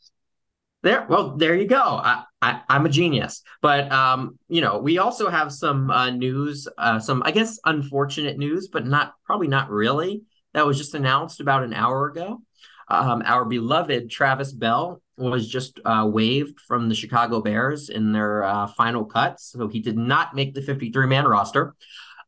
There, 0.84 1.06
well, 1.10 1.36
there 1.36 1.56
you 1.56 1.66
go. 1.66 1.82
I, 1.82 2.24
I, 2.42 2.62
am 2.70 2.86
a 2.86 2.90
genius, 2.90 3.42
but 3.64 3.92
um, 3.92 4.38
you 4.48 4.62
know, 4.62 4.78
we 4.78 5.00
also 5.00 5.28
have 5.30 5.52
some 5.52 5.90
uh, 5.90 6.12
news, 6.12 6.68
uh, 6.78 7.00
some 7.00 7.24
I 7.26 7.32
guess 7.32 7.60
unfortunate 7.66 8.38
news, 8.38 8.68
but 8.68 8.86
not 8.86 9.14
probably 9.26 9.48
not 9.48 9.72
really. 9.72 10.22
That 10.54 10.66
was 10.66 10.78
just 10.78 10.94
announced 10.94 11.40
about 11.40 11.64
an 11.64 11.74
hour 11.74 12.08
ago. 12.08 12.42
Um, 12.90 13.22
our 13.26 13.46
beloved 13.46 14.10
Travis 14.10 14.54
Bell 14.54 15.02
was 15.18 15.48
just 15.48 15.80
uh, 15.84 16.08
waived 16.12 16.60
from 16.62 16.90
the 16.90 16.96
Chicago 16.96 17.42
Bears 17.42 17.90
in 17.90 18.12
their 18.12 18.44
uh, 18.44 18.68
final 18.68 19.04
cuts. 19.04 19.52
So 19.52 19.68
he 19.68 19.80
did 19.80 19.98
not 19.98 20.36
make 20.36 20.54
the 20.54 20.62
53 20.62 21.08
man 21.08 21.26
roster. 21.26 21.76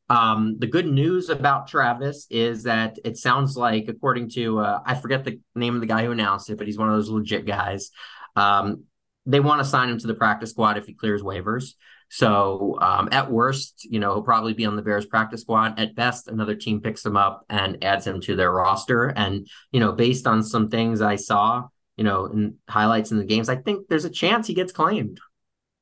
Um, 0.10 0.58
the 0.58 0.68
good 0.68 0.88
news 0.88 1.30
about 1.30 1.68
Travis 1.68 2.26
is 2.32 2.64
that 2.64 2.98
it 3.06 3.16
sounds 3.18 3.56
like, 3.56 3.88
according 3.88 4.30
to, 4.32 4.60
uh, 4.60 4.80
I 4.84 4.96
forget 4.96 5.24
the 5.24 5.40
name 5.56 5.76
of 5.76 5.82
the 5.82 5.88
guy 5.88 6.04
who 6.04 6.12
announced 6.12 6.50
it, 6.50 6.58
but 6.58 6.66
he's 6.66 6.80
one 6.80 6.90
of 6.90 6.96
those 6.96 7.10
legit 7.10 7.46
guys. 7.46 7.92
Um, 8.36 8.86
they 9.28 9.40
want 9.40 9.62
to 9.62 9.70
sign 9.70 9.90
him 9.90 10.00
to 10.00 10.08
the 10.08 10.16
practice 10.16 10.50
squad 10.50 10.78
if 10.78 10.88
he 10.88 10.94
clears 10.96 11.22
waivers. 11.22 11.76
So 12.10 12.78
um, 12.82 13.10
at 13.12 13.32
worst, 13.32 13.86
you 13.90 14.00
know, 14.00 14.14
he'll 14.14 14.24
probably 14.24 14.54
be 14.54 14.66
on 14.66 14.76
the 14.76 14.82
Bears 14.82 15.06
practice 15.06 15.42
squad. 15.42 15.80
At 15.80 15.96
best, 15.96 16.28
another 16.28 16.56
team 16.56 16.82
picks 16.82 17.06
him 17.06 17.16
up 17.16 17.46
and 17.50 17.84
adds 17.84 18.06
him 18.06 18.20
to 18.22 18.36
their 18.36 18.52
roster. 18.52 19.08
And 19.08 19.48
you 19.72 19.80
know, 19.80 19.92
based 19.92 20.28
on 20.28 20.44
some 20.44 20.70
things 20.70 21.02
I 21.02 21.16
saw, 21.16 21.68
you 21.98 22.04
know, 22.04 22.26
in 22.26 22.56
highlights 22.68 23.12
in 23.12 23.20
the 23.20 23.26
games, 23.26 23.48
I 23.48 23.56
think 23.56 23.88
there's 23.88 24.06
a 24.06 24.10
chance 24.10 24.48
he 24.48 24.54
gets 24.54 24.72
claimed. 24.72 25.20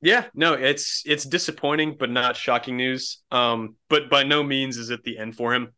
Yeah, 0.02 0.26
no, 0.36 0.54
it's 0.54 1.02
it's 1.06 1.24
disappointing, 1.24 1.96
but 1.98 2.12
not 2.12 2.36
shocking 2.36 2.78
news. 2.78 3.22
Um, 3.32 3.76
but 3.90 4.10
by 4.10 4.24
no 4.24 4.44
means 4.44 4.78
is 4.78 4.90
it 4.90 5.04
the 5.04 5.18
end 5.18 5.36
for 5.36 5.54
him. 5.54 5.74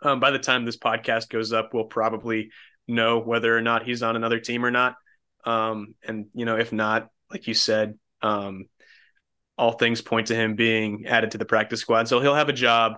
Um, 0.00 0.20
by 0.20 0.30
the 0.30 0.38
time 0.38 0.64
this 0.64 0.78
podcast 0.78 1.28
goes 1.28 1.52
up, 1.52 1.74
we'll 1.74 1.84
probably 1.84 2.50
know 2.86 3.18
whether 3.18 3.56
or 3.56 3.60
not 3.60 3.84
he's 3.84 4.02
on 4.02 4.16
another 4.16 4.38
team 4.38 4.64
or 4.64 4.70
not. 4.70 4.94
Um, 5.44 5.94
and 6.06 6.26
you 6.32 6.44
know, 6.44 6.56
if 6.56 6.72
not, 6.72 7.08
like 7.30 7.46
you 7.46 7.54
said, 7.54 7.98
um, 8.22 8.66
all 9.56 9.72
things 9.72 10.02
point 10.02 10.28
to 10.28 10.34
him 10.34 10.54
being 10.54 11.06
added 11.06 11.30
to 11.32 11.38
the 11.38 11.44
practice 11.44 11.80
squad. 11.80 12.08
So 12.08 12.20
he'll 12.20 12.34
have 12.34 12.48
a 12.48 12.52
job. 12.52 12.94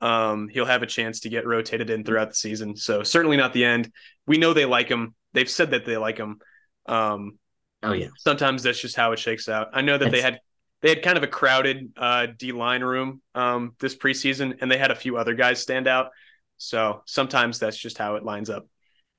Um, 0.00 0.48
he'll 0.48 0.64
have 0.64 0.82
a 0.82 0.86
chance 0.86 1.20
to 1.20 1.28
get 1.28 1.46
rotated 1.46 1.90
in 1.90 2.04
throughout 2.04 2.28
the 2.28 2.34
season. 2.34 2.76
So 2.76 3.02
certainly 3.02 3.36
not 3.36 3.52
the 3.52 3.64
end. 3.64 3.92
We 4.26 4.38
know 4.38 4.52
they 4.52 4.64
like 4.64 4.88
him. 4.88 5.14
They've 5.32 5.50
said 5.50 5.72
that 5.72 5.84
they 5.84 5.96
like 5.96 6.16
him. 6.16 6.38
Um, 6.86 7.38
oh 7.82 7.92
yeah. 7.92 8.08
Sometimes 8.16 8.62
that's 8.62 8.80
just 8.80 8.96
how 8.96 9.12
it 9.12 9.18
shakes 9.18 9.48
out. 9.48 9.68
I 9.74 9.82
know 9.82 9.98
that 9.98 10.06
it's, 10.06 10.12
they 10.12 10.22
had 10.22 10.40
they 10.80 10.90
had 10.90 11.02
kind 11.02 11.16
of 11.16 11.24
a 11.24 11.28
crowded 11.28 11.92
uh, 11.96 12.28
D 12.38 12.52
line 12.52 12.82
room 12.82 13.20
um, 13.34 13.74
this 13.80 13.96
preseason, 13.96 14.58
and 14.60 14.70
they 14.70 14.78
had 14.78 14.92
a 14.92 14.96
few 14.96 15.16
other 15.16 15.34
guys 15.34 15.60
stand 15.60 15.88
out. 15.88 16.10
So 16.56 17.02
sometimes 17.04 17.58
that's 17.58 17.76
just 17.76 17.98
how 17.98 18.14
it 18.14 18.24
lines 18.24 18.50
up. 18.50 18.66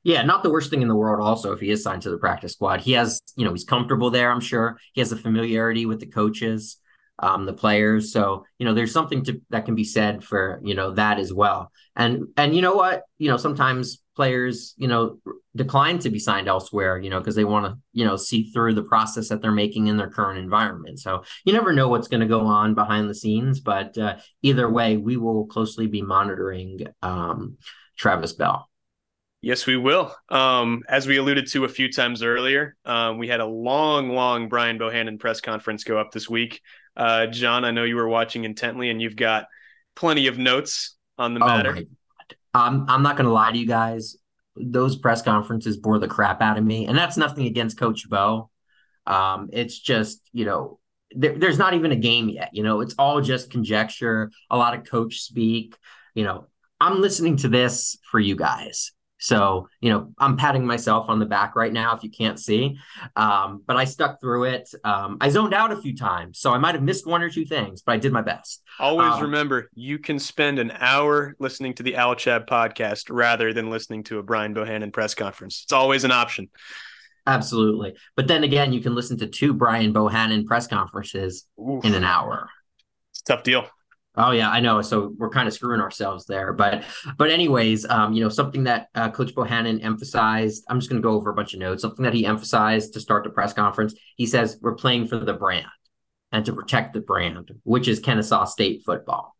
Yeah, 0.03 0.23
not 0.23 0.43
the 0.43 0.49
worst 0.49 0.69
thing 0.69 0.81
in 0.81 0.87
the 0.87 0.95
world. 0.95 1.21
Also, 1.21 1.51
if 1.51 1.59
he 1.59 1.71
is 1.71 1.83
signed 1.83 2.03
to 2.03 2.09
the 2.09 2.17
practice 2.17 2.53
squad, 2.53 2.81
he 2.81 2.93
has, 2.93 3.21
you 3.35 3.43
know, 3.43 3.51
he's 3.51 3.65
comfortable 3.65 4.09
there. 4.09 4.31
I'm 4.31 4.39
sure 4.39 4.79
he 4.93 5.01
has 5.01 5.11
a 5.11 5.17
familiarity 5.17 5.85
with 5.85 5.99
the 5.99 6.05
coaches, 6.05 6.77
um, 7.19 7.45
the 7.45 7.53
players. 7.53 8.13
So, 8.13 8.45
you 8.57 8.65
know, 8.65 8.73
there's 8.73 8.93
something 8.93 9.25
to 9.25 9.41
that 9.49 9.65
can 9.65 9.75
be 9.75 9.83
said 9.83 10.23
for 10.23 10.61
you 10.63 10.73
know 10.73 10.91
that 10.91 11.19
as 11.19 11.33
well. 11.33 11.71
And 11.97 12.27
and 12.37 12.55
you 12.55 12.61
know 12.61 12.75
what, 12.75 13.03
you 13.17 13.29
know, 13.29 13.35
sometimes 13.35 14.01
players, 14.15 14.73
you 14.77 14.87
know, 14.87 15.17
decline 15.55 15.99
to 15.99 16.09
be 16.09 16.19
signed 16.19 16.47
elsewhere, 16.47 16.97
you 16.97 17.09
know, 17.09 17.19
because 17.19 17.35
they 17.35 17.45
want 17.45 17.65
to, 17.65 17.77
you 17.91 18.05
know, 18.05 18.15
see 18.15 18.51
through 18.51 18.73
the 18.73 18.83
process 18.83 19.29
that 19.29 19.41
they're 19.41 19.51
making 19.51 19.87
in 19.87 19.97
their 19.97 20.09
current 20.09 20.39
environment. 20.39 20.99
So 20.99 21.23
you 21.43 21.53
never 21.53 21.73
know 21.73 21.89
what's 21.89 22.07
going 22.07 22.21
to 22.21 22.25
go 22.25 22.41
on 22.41 22.73
behind 22.73 23.09
the 23.09 23.15
scenes, 23.15 23.59
but 23.59 23.97
uh, 23.97 24.17
either 24.41 24.69
way, 24.69 24.97
we 24.97 25.17
will 25.17 25.45
closely 25.47 25.87
be 25.87 26.01
monitoring 26.01 26.79
um, 27.01 27.57
Travis 27.97 28.33
Bell. 28.33 28.68
Yes, 29.41 29.65
we 29.65 29.77
will. 29.77 30.13
Um, 30.27 30.83
as 30.89 31.07
we 31.07 31.15
alluded 31.17 31.47
to 31.51 31.63
a 31.63 31.69
few 31.69 31.91
times 31.91 32.23
earlier, 32.23 32.75
um, 32.83 33.17
we 33.17 33.29
had 33.29 33.39
a 33.39 33.45
long, 33.45 34.09
long 34.09 34.49
Brian 34.49 34.77
Bohannon 34.77 35.17
press 35.17 35.39
conference 35.39 35.85
go 35.85 35.97
up 35.97 36.11
this 36.11 36.29
week. 36.29 36.61
Uh, 36.97 37.27
Jon, 37.27 37.63
I 37.63 37.71
know 37.71 37.85
you 37.85 37.95
were 37.95 38.09
watching 38.09 38.43
intently, 38.43 38.89
and 38.89 39.01
you've 39.01 39.15
got 39.15 39.45
plenty 39.95 40.27
of 40.27 40.37
notes 40.37 40.97
on 41.17 41.33
the 41.33 41.41
oh 41.41 41.47
matter. 41.47 41.77
Oh 41.77 41.83
I'm 42.53 42.89
I'm 42.89 43.01
not 43.01 43.15
going 43.15 43.27
to 43.27 43.31
lie 43.31 43.51
to 43.51 43.57
you 43.57 43.67
guys. 43.67 44.17
Those 44.57 44.97
press 44.97 45.21
conferences 45.21 45.77
bore 45.77 45.99
the 45.99 46.07
crap 46.09 46.41
out 46.41 46.57
of 46.57 46.63
me, 46.65 46.87
and 46.87 46.97
that's 46.97 47.15
nothing 47.15 47.45
against 47.45 47.79
Coach 47.79 48.09
Bo. 48.09 48.49
Um, 49.07 49.49
it's 49.53 49.79
just 49.79 50.19
you 50.33 50.43
know 50.43 50.79
there, 51.15 51.37
there's 51.37 51.57
not 51.57 51.75
even 51.75 51.93
a 51.93 51.95
game 51.95 52.27
yet. 52.27 52.49
You 52.51 52.63
know, 52.63 52.81
it's 52.81 52.95
all 52.99 53.21
just 53.21 53.51
conjecture, 53.51 54.31
a 54.49 54.57
lot 54.57 54.77
of 54.77 54.83
coach 54.83 55.21
speak. 55.21 55.77
You 56.13 56.25
know, 56.25 56.47
I'm 56.81 56.99
listening 56.99 57.37
to 57.37 57.47
this 57.47 57.97
for 58.11 58.19
you 58.19 58.35
guys 58.35 58.91
so, 59.19 59.67
you 59.81 59.89
know, 59.91 60.13
I'm 60.17 60.37
patting 60.37 60.65
myself 60.65 61.09
on 61.09 61.19
the 61.19 61.25
back 61.25 61.55
right 61.55 61.71
now 61.71 61.95
if 61.95 62.03
you 62.03 62.09
can't 62.09 62.39
see. 62.39 62.79
Um, 63.17 63.61
but 63.67 63.75
I 63.75 63.83
stuck 63.83 64.21
through 64.21 64.45
it. 64.45 64.69
Um, 64.83 65.17
I 65.19 65.29
zoned 65.29 65.53
out 65.53 65.71
a 65.71 65.77
few 65.77 65.95
times, 65.95 66.39
so 66.39 66.53
I 66.53 66.57
might 66.57 66.73
have 66.73 66.83
missed 66.83 67.05
one 67.05 67.21
or 67.21 67.29
two 67.29 67.45
things, 67.45 67.81
but 67.81 67.91
I 67.91 67.97
did 67.97 68.13
my 68.13 68.21
best. 68.21 68.63
Always 68.79 69.13
um, 69.13 69.23
remember 69.23 69.69
you 69.75 69.99
can 69.99 70.19
spend 70.19 70.57
an 70.57 70.71
hour 70.79 71.35
listening 71.37 71.73
to 71.75 71.83
the 71.83 71.97
Owl 71.97 72.15
Chat 72.15 72.47
podcast 72.47 73.07
rather 73.09 73.53
than 73.53 73.69
listening 73.69 74.03
to 74.05 74.19
a 74.19 74.23
Brian 74.23 74.55
Bohannon 74.55 74.93
press 74.93 75.13
conference. 75.13 75.61
It's 75.63 75.73
always 75.73 76.05
an 76.05 76.11
option. 76.11 76.49
Absolutely. 77.27 77.95
But 78.15 78.27
then 78.27 78.43
again, 78.43 78.71
you 78.71 78.81
can 78.81 78.95
listen 78.95 79.17
to 79.19 79.27
two 79.27 79.53
Brian 79.53 79.93
Bohannon 79.93 80.45
press 80.45 80.65
conferences 80.65 81.45
Oof. 81.59 81.83
in 81.83 81.93
an 81.93 82.05
hour. 82.05 82.49
It's 83.11 83.21
a 83.21 83.25
tough 83.25 83.43
deal. 83.43 83.67
Oh 84.15 84.31
yeah, 84.31 84.49
I 84.49 84.59
know. 84.59 84.81
So 84.81 85.13
we're 85.17 85.29
kind 85.29 85.47
of 85.47 85.53
screwing 85.53 85.81
ourselves 85.81 86.25
there, 86.25 86.51
but 86.51 86.83
but 87.17 87.29
anyways, 87.29 87.85
um, 87.85 88.13
you 88.13 88.23
know, 88.23 88.29
something 88.29 88.63
that 88.63 88.87
uh, 88.95 89.11
Coach 89.11 89.33
Bohannon 89.33 89.83
emphasized. 89.83 90.65
I'm 90.67 90.79
just 90.79 90.89
going 90.89 91.01
to 91.01 91.05
go 91.05 91.13
over 91.13 91.29
a 91.29 91.35
bunch 91.35 91.53
of 91.53 91.59
notes. 91.59 91.81
Something 91.81 92.03
that 92.03 92.13
he 92.13 92.25
emphasized 92.25 92.93
to 92.93 92.99
start 92.99 93.23
the 93.23 93.29
press 93.29 93.53
conference. 93.53 93.93
He 94.15 94.25
says 94.25 94.57
we're 94.61 94.75
playing 94.75 95.07
for 95.07 95.19
the 95.19 95.33
brand 95.33 95.67
and 96.31 96.43
to 96.45 96.53
protect 96.53 96.93
the 96.93 97.01
brand, 97.01 97.51
which 97.63 97.87
is 97.87 97.99
Kennesaw 97.99 98.45
State 98.45 98.83
football. 98.85 99.35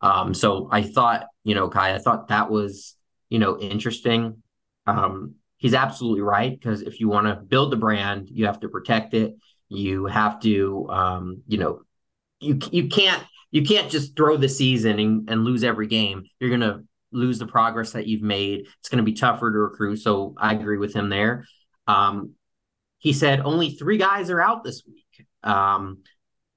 Um, 0.00 0.34
so 0.34 0.68
I 0.70 0.82
thought, 0.82 1.26
you 1.44 1.54
know, 1.54 1.68
Kai, 1.68 1.94
I 1.94 1.98
thought 1.98 2.28
that 2.28 2.50
was, 2.50 2.96
you 3.28 3.38
know, 3.38 3.58
interesting. 3.58 4.42
Um, 4.86 5.36
he's 5.58 5.74
absolutely 5.74 6.22
right 6.22 6.50
because 6.50 6.82
if 6.82 7.00
you 7.00 7.08
want 7.08 7.26
to 7.26 7.36
build 7.36 7.72
the 7.72 7.76
brand, 7.76 8.28
you 8.30 8.46
have 8.46 8.60
to 8.60 8.68
protect 8.68 9.14
it. 9.14 9.36
You 9.68 10.06
have 10.06 10.40
to, 10.40 10.86
um, 10.90 11.42
you 11.46 11.58
know, 11.58 11.82
you 12.40 12.58
you 12.70 12.88
can't 12.88 13.22
you 13.54 13.62
can't 13.62 13.88
just 13.88 14.16
throw 14.16 14.36
the 14.36 14.48
season 14.48 14.98
and, 14.98 15.30
and 15.30 15.44
lose 15.44 15.62
every 15.62 15.86
game. 15.86 16.24
You're 16.40 16.50
going 16.50 16.60
to 16.60 16.82
lose 17.12 17.38
the 17.38 17.46
progress 17.46 17.92
that 17.92 18.08
you've 18.08 18.20
made. 18.20 18.66
It's 18.80 18.88
going 18.88 18.98
to 18.98 19.04
be 19.04 19.12
tougher 19.12 19.48
to 19.52 19.56
recruit. 19.56 19.98
So 19.98 20.34
I 20.36 20.54
agree 20.54 20.76
with 20.76 20.92
him 20.92 21.08
there. 21.08 21.46
Um, 21.86 22.32
he 22.98 23.12
said 23.12 23.38
only 23.42 23.70
three 23.70 23.96
guys 23.96 24.28
are 24.28 24.40
out 24.40 24.64
this 24.64 24.82
week. 24.84 25.28
Um, 25.44 25.98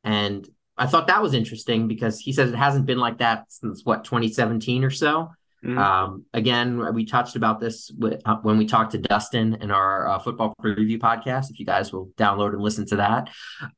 and 0.03 0.49
I 0.75 0.87
thought 0.87 1.05
that 1.05 1.21
was 1.21 1.35
interesting 1.35 1.87
because 1.87 2.19
he 2.19 2.33
says 2.33 2.49
it 2.49 2.55
hasn't 2.55 2.87
been 2.87 2.97
like 2.97 3.19
that 3.19 3.45
since 3.49 3.85
what 3.85 4.03
2017 4.03 4.83
or 4.83 4.89
so. 4.89 5.29
Mm-hmm. 5.63 5.77
Um, 5.77 6.25
again, 6.33 6.95
we 6.95 7.05
touched 7.05 7.35
about 7.35 7.59
this 7.59 7.91
with, 7.95 8.23
uh, 8.25 8.37
when 8.41 8.57
we 8.57 8.65
talked 8.65 8.93
to 8.93 8.97
Dustin 8.97 9.59
in 9.61 9.69
our 9.69 10.07
uh, 10.07 10.17
football 10.17 10.55
preview 10.63 10.97
podcast. 10.97 11.51
If 11.51 11.59
you 11.59 11.65
guys 11.65 11.93
will 11.93 12.07
download 12.17 12.53
and 12.53 12.61
listen 12.61 12.87
to 12.87 12.95
that, 12.95 13.29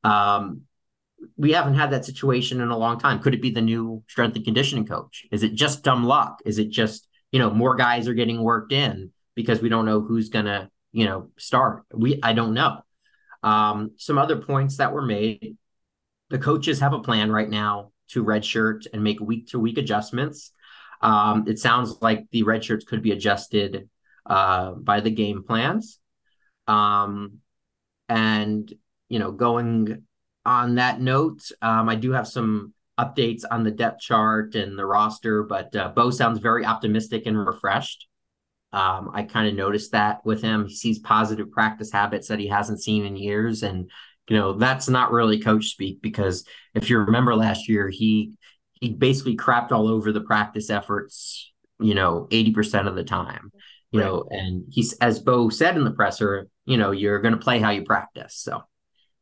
um, 0.06 0.62
we 1.38 1.52
haven't 1.52 1.76
had 1.76 1.92
that 1.92 2.06
situation 2.06 2.62
in 2.62 2.70
a 2.70 2.78
long 2.78 3.00
time. 3.00 3.20
Could 3.20 3.34
it 3.34 3.42
be 3.42 3.52
the 3.52 3.62
new 3.62 4.04
strength 4.08 4.36
and 4.36 4.46
conditioning 4.46 4.86
coach? 4.86 5.26
Is 5.32 5.44
it 5.44 5.54
just 5.54 5.84
dumb 5.84 6.04
luck? 6.04 6.42
Is 6.46 6.60
it 6.60 6.70
just, 6.70 7.08
you 7.32 7.40
know, 7.40 7.52
more 7.52 7.76
guys 7.76 8.08
are 8.08 8.14
getting 8.14 8.42
worked 8.42 8.72
in 8.72 9.12
because 9.36 9.62
we 9.62 9.70
don't 9.70 9.86
know 9.86 10.02
who's 10.02 10.30
going 10.30 10.46
to, 10.46 10.70
you 10.92 11.06
know, 11.06 11.30
start? 11.38 11.84
We, 11.94 12.20
I 12.24 12.34
don't 12.34 12.54
know. 12.54 12.82
Um, 13.44 13.92
some 13.98 14.18
other 14.18 14.38
points 14.38 14.78
that 14.78 14.94
were 14.94 15.06
made 15.06 15.58
the 16.30 16.38
coaches 16.38 16.80
have 16.80 16.94
a 16.94 17.00
plan 17.00 17.32
right 17.32 17.50
now 17.50 17.92
to 18.10 18.24
redshirt 18.24 18.88
and 18.94 19.04
make 19.04 19.20
week 19.20 19.48
to 19.48 19.60
week 19.60 19.78
adjustments. 19.78 20.52
Um, 21.02 21.46
it 21.48 21.60
sounds 21.60 22.02
like 22.02 22.28
the 22.32 22.44
red 22.44 22.64
shirts 22.64 22.86
could 22.86 23.02
be 23.02 23.12
adjusted 23.12 23.90
uh, 24.26 24.72
by 24.72 25.00
the 25.00 25.12
game 25.12 25.44
plans. 25.44 26.00
Um, 26.68 27.40
and, 28.08 28.72
you 29.08 29.20
know, 29.20 29.32
going 29.32 30.04
on 30.46 30.76
that 30.76 31.02
note, 31.02 31.42
um, 31.62 31.90
I 31.90 31.96
do 31.96 32.12
have 32.12 32.28
some 32.28 32.74
updates 33.00 33.44
on 33.50 33.64
the 33.64 33.72
depth 33.72 34.02
chart 34.02 34.56
and 34.56 34.78
the 34.78 34.86
roster, 34.86 35.44
but 35.44 35.74
uh, 35.76 35.90
Bo 35.90 36.12
sounds 36.12 36.40
very 36.40 36.66
optimistic 36.66 37.26
and 37.26 37.38
refreshed. 37.38 38.08
Um, 38.72 39.10
I 39.14 39.24
kind 39.24 39.48
of 39.48 39.56
noticed 39.56 39.94
that 39.94 40.24
with 40.26 40.42
him. 40.42 40.68
He 40.68 40.76
sees 40.76 41.00
positive 41.00 41.52
practice 41.52 41.92
habits 41.92 42.28
that 42.28 42.40
he 42.40 42.48
hasn't 42.48 42.82
seen 42.82 43.06
in 43.06 43.16
years. 43.16 43.64
And, 43.64 43.90
you 44.28 44.36
know, 44.36 44.54
that's 44.54 44.90
not 44.90 45.12
really 45.12 45.40
coach 45.40 45.68
speak 45.68 46.02
because 46.02 46.46
if 46.76 46.90
you 46.90 47.00
remember 47.00 47.36
last 47.36 47.68
year, 47.68 47.90
he 47.90 48.34
he 48.80 48.94
basically 48.94 49.36
crapped 49.36 49.72
all 49.72 49.88
over 49.90 50.12
the 50.12 50.22
practice 50.22 50.70
efforts, 50.70 51.52
you 51.82 51.96
know, 51.96 52.28
80% 52.32 52.88
of 52.88 52.96
the 52.96 53.04
time. 53.04 53.52
You 53.92 54.00
right. 54.00 54.06
know, 54.06 54.28
and 54.30 54.66
he's 54.70 54.94
as 55.00 55.20
Bo 55.20 55.50
said 55.50 55.76
in 55.76 55.84
the 55.84 55.92
presser, 55.92 56.48
you 56.66 56.78
know, 56.78 56.92
you're 56.92 57.20
gonna 57.20 57.38
play 57.38 57.60
how 57.60 57.72
you 57.72 57.84
practice. 57.84 58.36
So 58.36 58.62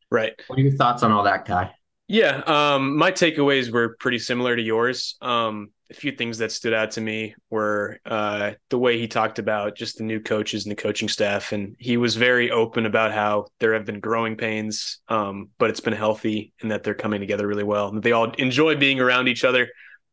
Right. 0.10 0.34
What 0.48 0.58
are 0.60 0.62
your 0.62 0.74
thoughts 0.74 1.04
on 1.04 1.12
all 1.12 1.24
that, 1.24 1.46
Kai? 1.46 1.72
Yeah, 2.08 2.42
um, 2.48 2.96
my 2.96 3.12
takeaways 3.12 3.70
were 3.70 3.98
pretty 4.00 4.20
similar 4.20 4.56
to 4.56 4.62
yours. 4.62 5.18
Um, 5.22 5.72
a 5.90 5.94
few 5.94 6.14
things 6.14 6.38
that 6.38 6.54
stood 6.54 6.74
out 6.74 6.92
to 6.92 7.02
me 7.02 7.36
were 7.50 8.00
uh, 8.06 8.52
the 8.70 8.78
way 8.78 8.98
he 8.98 9.08
talked 9.08 9.40
about 9.40 9.76
just 9.76 9.98
the 9.98 10.04
new 10.04 10.22
coaches 10.22 10.66
and 10.66 10.72
the 10.72 10.82
coaching 10.82 11.10
staff, 11.10 11.52
and 11.52 11.76
he 11.80 11.98
was 11.98 12.16
very 12.16 12.50
open 12.50 12.86
about 12.86 13.12
how 13.12 13.48
there 13.60 13.74
have 13.74 13.86
been 13.86 14.00
growing 14.00 14.38
pains, 14.38 15.00
um, 15.10 15.50
but 15.58 15.70
it's 15.70 15.82
been 15.82 15.94
healthy 15.94 16.54
and 16.62 16.72
that 16.72 16.84
they're 16.84 16.94
coming 16.94 17.20
together 17.20 17.46
really 17.46 17.64
well. 17.64 17.90
And 17.90 18.02
they 18.02 18.14
all 18.14 18.32
enjoy 18.32 18.76
being 18.76 19.02
around 19.02 19.28
each 19.28 19.44
other. 19.44 19.70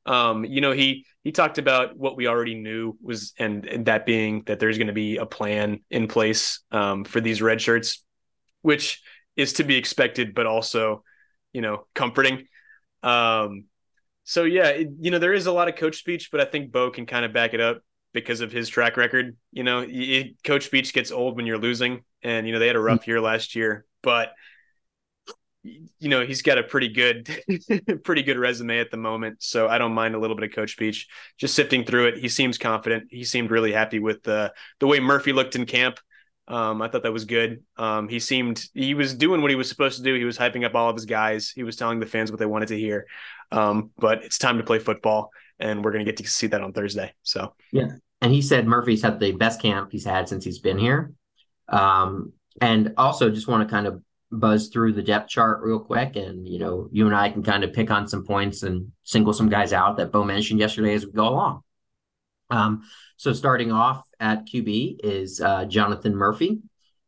Um, 0.07 0.45
you 0.45 0.61
know, 0.61 0.73
he 0.73 1.07
he 1.23 1.33
talked 1.33 1.59
about 1.59 1.97
what 1.97 2.17
we 2.17 2.27
already 2.27 2.55
knew 2.55 2.97
was, 3.01 3.33
and, 3.39 3.67
and 3.67 3.87
that 3.87 4.05
being 4.05 4.43
that 4.47 4.59
there's 4.59 4.79
going 4.79 4.89
to 4.89 4.93
be 4.93 5.17
a 5.17 5.27
plan 5.27 5.81
in 5.91 6.09
place 6.09 6.61
um, 6.73 7.05
for 7.05 7.21
these 7.21 7.41
red 7.41 7.61
shirts, 7.61 8.05
which 8.63 9.01
is 9.37 9.55
to 9.55 9.65
be 9.65 9.77
expected, 9.77 10.35
but 10.35 10.47
also, 10.47 11.03
you 11.53 11.61
know, 11.61 11.87
comforting. 11.95 12.47
Um, 13.03 13.65
so 14.25 14.45
yeah, 14.45 14.69
it, 14.69 14.89
you 15.01 15.11
know, 15.11 15.19
there 15.19 15.33
is 15.33 15.47
a 15.47 15.53
lot 15.53 15.69
of 15.69 15.77
coach 15.77 15.99
speech, 15.99 16.31
but 16.31 16.41
I 16.41 16.45
think 16.45 16.73
Bo 16.73 16.91
can 16.91 17.07
kind 17.07 17.25
of 17.25 17.33
back 17.33 17.55
it 17.55 17.61
up 17.61 17.83
because 18.13 18.41
of 18.41 18.53
his 18.53 18.69
track 18.69 18.97
record. 18.97 19.37
You 19.53 19.65
know, 19.65 19.85
it, 19.87 20.43
coach 20.43 20.65
speech 20.65 20.93
gets 20.93 21.11
old 21.11 21.37
when 21.37 21.47
you're 21.47 21.59
losing, 21.59 22.03
and 22.23 22.47
you 22.47 22.53
know 22.53 22.59
they 22.59 22.67
had 22.67 22.77
a 22.77 22.81
rough 22.81 23.07
year 23.07 23.21
last 23.21 23.55
year, 23.55 23.85
but 24.03 24.33
you 25.65 26.11
know 26.11 26.25
he's 26.25 26.43
got 26.43 26.59
a 26.59 26.63
pretty 26.63 26.89
good 26.89 27.29
pretty 28.05 28.23
good 28.23 28.37
resume 28.37 28.79
at 28.79 28.91
the 28.91 28.99
moment 28.99 29.43
so 29.43 29.67
i 29.67 29.79
don't 29.79 29.95
mind 29.95 30.15
a 30.15 30.19
little 30.19 30.37
bit 30.37 30.45
of 30.45 30.55
coach 30.55 30.73
speech 30.73 31.09
just 31.39 31.55
sifting 31.55 31.85
through 31.85 32.07
it 32.07 32.19
he 32.19 32.29
seems 32.29 32.59
confident 32.59 33.05
he 33.11 33.25
seemed 33.25 33.51
really 33.51 33.73
happy 33.73 33.99
with 33.99 34.23
the 34.25 34.53
the 34.81 34.87
way 34.87 35.01
murphy 35.01 35.33
looked 35.33 35.57
in 35.57 35.65
camp 35.65 35.99
um, 36.49 36.83
i 36.83 36.89
thought 36.89 37.03
that 37.03 37.13
was 37.13 37.25
good. 37.25 37.63
Um, 37.77 38.09
he 38.09 38.21
seemed 38.21 38.65
he 38.75 38.95
was 38.95 39.15
doing 39.15 39.41
what 39.41 39.51
he 39.51 39.57
was 39.57 39.69
supposed 39.69 39.99
to 39.99 40.05
do. 40.05 40.15
He 40.15 40.25
was 40.25 40.39
hyping 40.39 40.65
up 40.65 40.75
all 40.75 40.91
of 40.91 40.97
his 40.97 41.07
guys. 41.07 41.51
He 41.51 41.63
was 41.63 41.77
telling 41.77 42.01
the 42.01 42.07
fans 42.07 42.31
what 42.31 42.39
they 42.39 42.47
wanted 42.47 42.69
to 42.69 42.79
hear. 42.79 43.07
Um, 43.51 43.91
but 43.97 44.25
it's 44.25 44.39
time 44.39 44.59
to 44.59 44.65
play 44.65 44.79
football 44.79 45.31
and 45.59 45.85
we're 45.85 45.93
going 45.93 46.05
to 46.05 46.11
get 46.11 46.17
to 46.23 46.29
see 46.29 46.49
that 46.49 46.61
on 46.61 46.73
thursday 46.73 47.13
so. 47.23 47.55
Yeah. 47.73 47.93
And 48.21 48.33
he 48.33 48.43
said 48.43 48.67
murphy's 48.67 49.03
had 49.03 49.21
the 49.21 49.33
best 49.33 49.61
camp 49.61 49.93
he's 49.93 50.05
had 50.05 50.29
since 50.29 50.45
he's 50.45 50.59
been 50.59 50.79
here. 50.79 51.13
Um, 51.69 52.33
and 52.61 52.95
also 52.97 53.31
just 53.31 53.49
want 53.49 53.67
to 53.67 53.73
kind 53.73 53.87
of 53.87 54.03
buzz 54.31 54.69
through 54.69 54.93
the 54.93 55.03
depth 55.03 55.29
chart 55.29 55.63
real 55.63 55.79
quick 55.79 56.17
and 56.17 56.49
you 56.49 56.59
know 56.59 56.89
you 56.91 57.07
and 57.07 57.15
i 57.15 57.31
can 57.31 57.43
kind 57.43 57.63
of 57.63 57.73
pick 57.73 57.91
on 57.91 58.09
some 58.09 58.25
points 58.25 58.63
and 58.63 58.91
single 59.05 59.33
some 59.33 59.49
guys 59.49 59.73
out 59.73 59.97
that 59.97 60.11
bo 60.11 60.25
mentioned 60.25 60.59
yesterday 60.59 60.95
as 60.95 61.07
we 61.07 61.13
go 61.13 61.29
along 61.29 61.63
um, 62.51 62.83
so 63.17 63.33
starting 63.33 63.73
off 63.73 64.07
at 64.21 64.47
qb 64.47 64.97
is 65.03 65.41
uh, 65.41 65.65
jonathan 65.65 66.15
murphy 66.15 66.61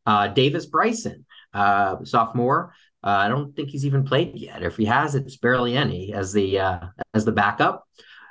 uh, 0.06 0.28
davis 0.28 0.66
bryson 0.66 1.24
uh, 1.54 1.96
sophomore 2.04 2.72
uh, 3.04 3.08
i 3.08 3.28
don't 3.28 3.54
think 3.56 3.70
he's 3.70 3.86
even 3.86 4.04
played 4.04 4.36
yet 4.36 4.62
if 4.62 4.76
he 4.76 4.84
has 4.84 5.14
it's 5.14 5.36
barely 5.36 5.76
any 5.76 6.12
as 6.12 6.32
the 6.32 6.58
uh, 6.58 6.78
as 7.14 7.24
the 7.24 7.32
backup 7.32 7.84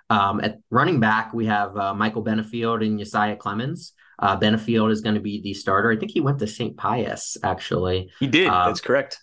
um, 0.10 0.40
at 0.42 0.60
running 0.70 1.00
back 1.00 1.34
we 1.34 1.46
have 1.46 1.76
uh, 1.78 1.94
michael 1.94 2.24
benefield 2.24 2.86
and 2.86 3.00
Josiah 3.00 3.36
clemens 3.36 3.94
uh, 4.20 4.38
Benefield 4.40 4.92
is 4.92 5.02
going 5.02 5.16
to 5.16 5.22
be 5.22 5.42
the 5.42 5.54
starter. 5.54 5.92
I 5.92 5.98
think 5.98 6.12
he 6.12 6.22
went 6.22 6.40
to 6.40 6.48
St. 6.48 6.78
Pius 6.78 7.38
actually. 7.44 8.12
He 8.20 8.28
did. 8.28 8.50
That's 8.50 8.82
correct. 8.82 9.20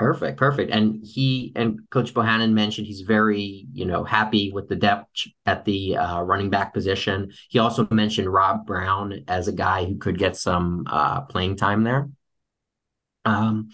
Perfect, 0.00 0.38
perfect. 0.38 0.72
And 0.72 1.04
he 1.04 1.52
and 1.54 1.78
Coach 1.90 2.14
Bohannon 2.14 2.52
mentioned 2.52 2.86
he's 2.86 3.02
very, 3.02 3.66
you 3.70 3.84
know, 3.84 4.02
happy 4.02 4.50
with 4.50 4.66
the 4.66 4.74
depth 4.74 5.26
at 5.44 5.66
the 5.66 5.98
uh, 5.98 6.22
running 6.22 6.48
back 6.48 6.72
position. 6.72 7.32
He 7.50 7.58
also 7.58 7.86
mentioned 7.90 8.32
Rob 8.32 8.64
Brown 8.64 9.24
as 9.28 9.46
a 9.46 9.52
guy 9.52 9.84
who 9.84 9.98
could 9.98 10.16
get 10.16 10.36
some 10.36 10.84
uh, 10.86 11.20
playing 11.26 11.56
time 11.56 11.84
there. 11.84 12.08
Um, 13.26 13.72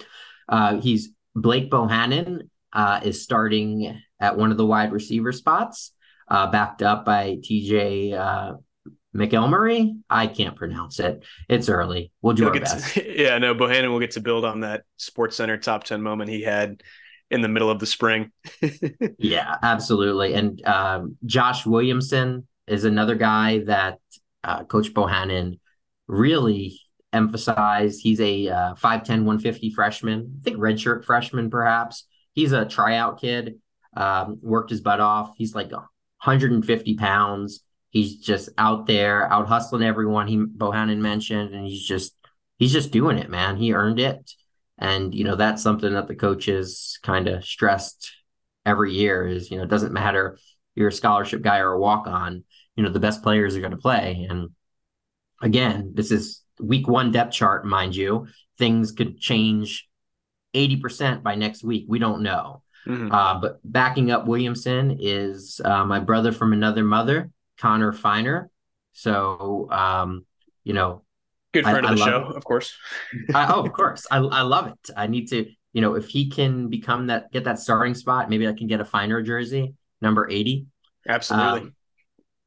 uh, 0.48 0.80
he's 0.80 1.10
Blake 1.36 1.70
Bohannon 1.70 2.48
uh, 2.72 2.98
is 3.04 3.22
starting 3.22 4.02
at 4.18 4.36
one 4.36 4.50
of 4.50 4.56
the 4.56 4.66
wide 4.66 4.90
receiver 4.90 5.30
spots, 5.30 5.92
uh, 6.26 6.50
backed 6.50 6.82
up 6.82 7.04
by 7.04 7.36
TJ 7.36 8.14
uh, 8.14 8.54
McElmurray. 9.16 10.00
I 10.08 10.26
can't 10.26 10.56
pronounce 10.56 11.00
it. 11.00 11.24
It's 11.48 11.68
early. 11.68 12.12
We'll 12.22 12.34
do 12.34 12.44
He'll 12.44 12.52
our 12.52 12.60
best. 12.60 12.94
To, 12.94 13.22
yeah, 13.22 13.38
no, 13.38 13.54
Bohannon 13.54 13.90
will 13.90 14.00
get 14.00 14.12
to 14.12 14.20
build 14.20 14.44
on 14.44 14.60
that 14.60 14.84
Sports 14.96 15.36
Center 15.36 15.56
top 15.56 15.84
10 15.84 16.02
moment 16.02 16.30
he 16.30 16.42
had 16.42 16.82
in 17.30 17.40
the 17.40 17.48
middle 17.48 17.70
of 17.70 17.78
the 17.78 17.86
spring. 17.86 18.30
yeah, 19.18 19.56
absolutely. 19.62 20.34
And 20.34 20.64
um, 20.66 21.16
Josh 21.24 21.66
Williamson 21.66 22.46
is 22.66 22.84
another 22.84 23.14
guy 23.14 23.60
that 23.66 23.98
uh, 24.44 24.64
Coach 24.64 24.94
Bohannon 24.94 25.58
really 26.06 26.80
emphasized. 27.12 28.00
He's 28.02 28.20
a 28.20 28.48
uh, 28.48 28.74
5'10, 28.74 29.24
150 29.24 29.70
freshman, 29.70 30.38
I 30.40 30.42
think 30.44 30.58
redshirt 30.58 31.04
freshman, 31.04 31.50
perhaps. 31.50 32.04
He's 32.32 32.52
a 32.52 32.64
tryout 32.64 33.20
kid, 33.20 33.60
um, 33.96 34.38
worked 34.42 34.70
his 34.70 34.80
butt 34.82 35.00
off. 35.00 35.34
He's 35.36 35.54
like 35.54 35.72
150 35.72 36.94
pounds 36.94 37.60
he's 37.96 38.16
just 38.16 38.50
out 38.58 38.86
there, 38.86 39.32
out 39.32 39.48
hustling 39.48 39.82
everyone. 39.82 40.26
He 40.26 40.36
Bohannon 40.36 40.98
mentioned, 40.98 41.54
and 41.54 41.66
he's 41.66 41.82
just 41.82 42.14
he's 42.58 42.72
just 42.72 42.90
doing 42.90 43.16
it, 43.16 43.30
man. 43.30 43.56
He 43.56 43.72
earned 43.72 43.98
it, 43.98 44.32
and 44.78 45.14
you 45.14 45.24
know 45.24 45.34
that's 45.34 45.62
something 45.62 45.94
that 45.94 46.06
the 46.06 46.14
coaches 46.14 46.98
kind 47.02 47.26
of 47.26 47.44
stressed 47.44 48.12
every 48.66 48.92
year. 48.92 49.26
Is 49.26 49.50
you 49.50 49.56
know 49.56 49.64
it 49.64 49.70
doesn't 49.70 49.94
matter 49.94 50.38
you're 50.74 50.88
a 50.88 50.92
scholarship 50.92 51.40
guy 51.40 51.58
or 51.60 51.72
a 51.72 51.80
walk 51.80 52.06
on. 52.06 52.44
You 52.76 52.84
know 52.84 52.90
the 52.90 53.00
best 53.00 53.22
players 53.22 53.56
are 53.56 53.60
going 53.60 53.70
to 53.70 53.78
play, 53.78 54.26
and 54.28 54.50
again, 55.40 55.92
this 55.94 56.10
is 56.10 56.42
week 56.60 56.86
one 56.86 57.12
depth 57.12 57.32
chart, 57.32 57.64
mind 57.64 57.96
you. 57.96 58.28
Things 58.58 58.92
could 58.92 59.18
change 59.18 59.88
eighty 60.52 60.76
percent 60.76 61.22
by 61.22 61.34
next 61.34 61.64
week. 61.64 61.86
We 61.88 61.98
don't 61.98 62.22
know. 62.22 62.62
Mm-hmm. 62.86 63.10
Uh, 63.10 63.40
but 63.40 63.58
backing 63.64 64.10
up 64.10 64.26
Williamson 64.26 64.98
is 65.00 65.60
uh, 65.64 65.84
my 65.84 65.98
brother 65.98 66.30
from 66.30 66.52
another 66.52 66.84
mother, 66.84 67.32
Connor 67.58 67.92
Finer. 67.92 68.50
So, 68.92 69.68
um, 69.70 70.26
you 70.64 70.72
know, 70.72 71.02
good 71.52 71.64
friend 71.64 71.86
I, 71.86 71.92
of 71.92 71.98
the 71.98 72.04
show, 72.04 72.30
it. 72.30 72.36
of 72.36 72.44
course. 72.44 72.76
I, 73.34 73.52
oh, 73.52 73.64
of 73.64 73.72
course. 73.74 74.06
I, 74.10 74.18
I 74.18 74.42
love 74.42 74.68
it. 74.68 74.90
I 74.96 75.06
need 75.06 75.28
to, 75.28 75.46
you 75.72 75.80
know, 75.80 75.94
if 75.94 76.08
he 76.08 76.30
can 76.30 76.68
become 76.68 77.08
that, 77.08 77.30
get 77.32 77.44
that 77.44 77.58
starting 77.58 77.94
spot, 77.94 78.30
maybe 78.30 78.48
I 78.48 78.52
can 78.52 78.66
get 78.66 78.80
a 78.80 78.84
Finer 78.84 79.22
jersey, 79.22 79.74
number 80.00 80.28
80. 80.28 80.66
Absolutely. 81.08 81.60
Um, 81.60 81.74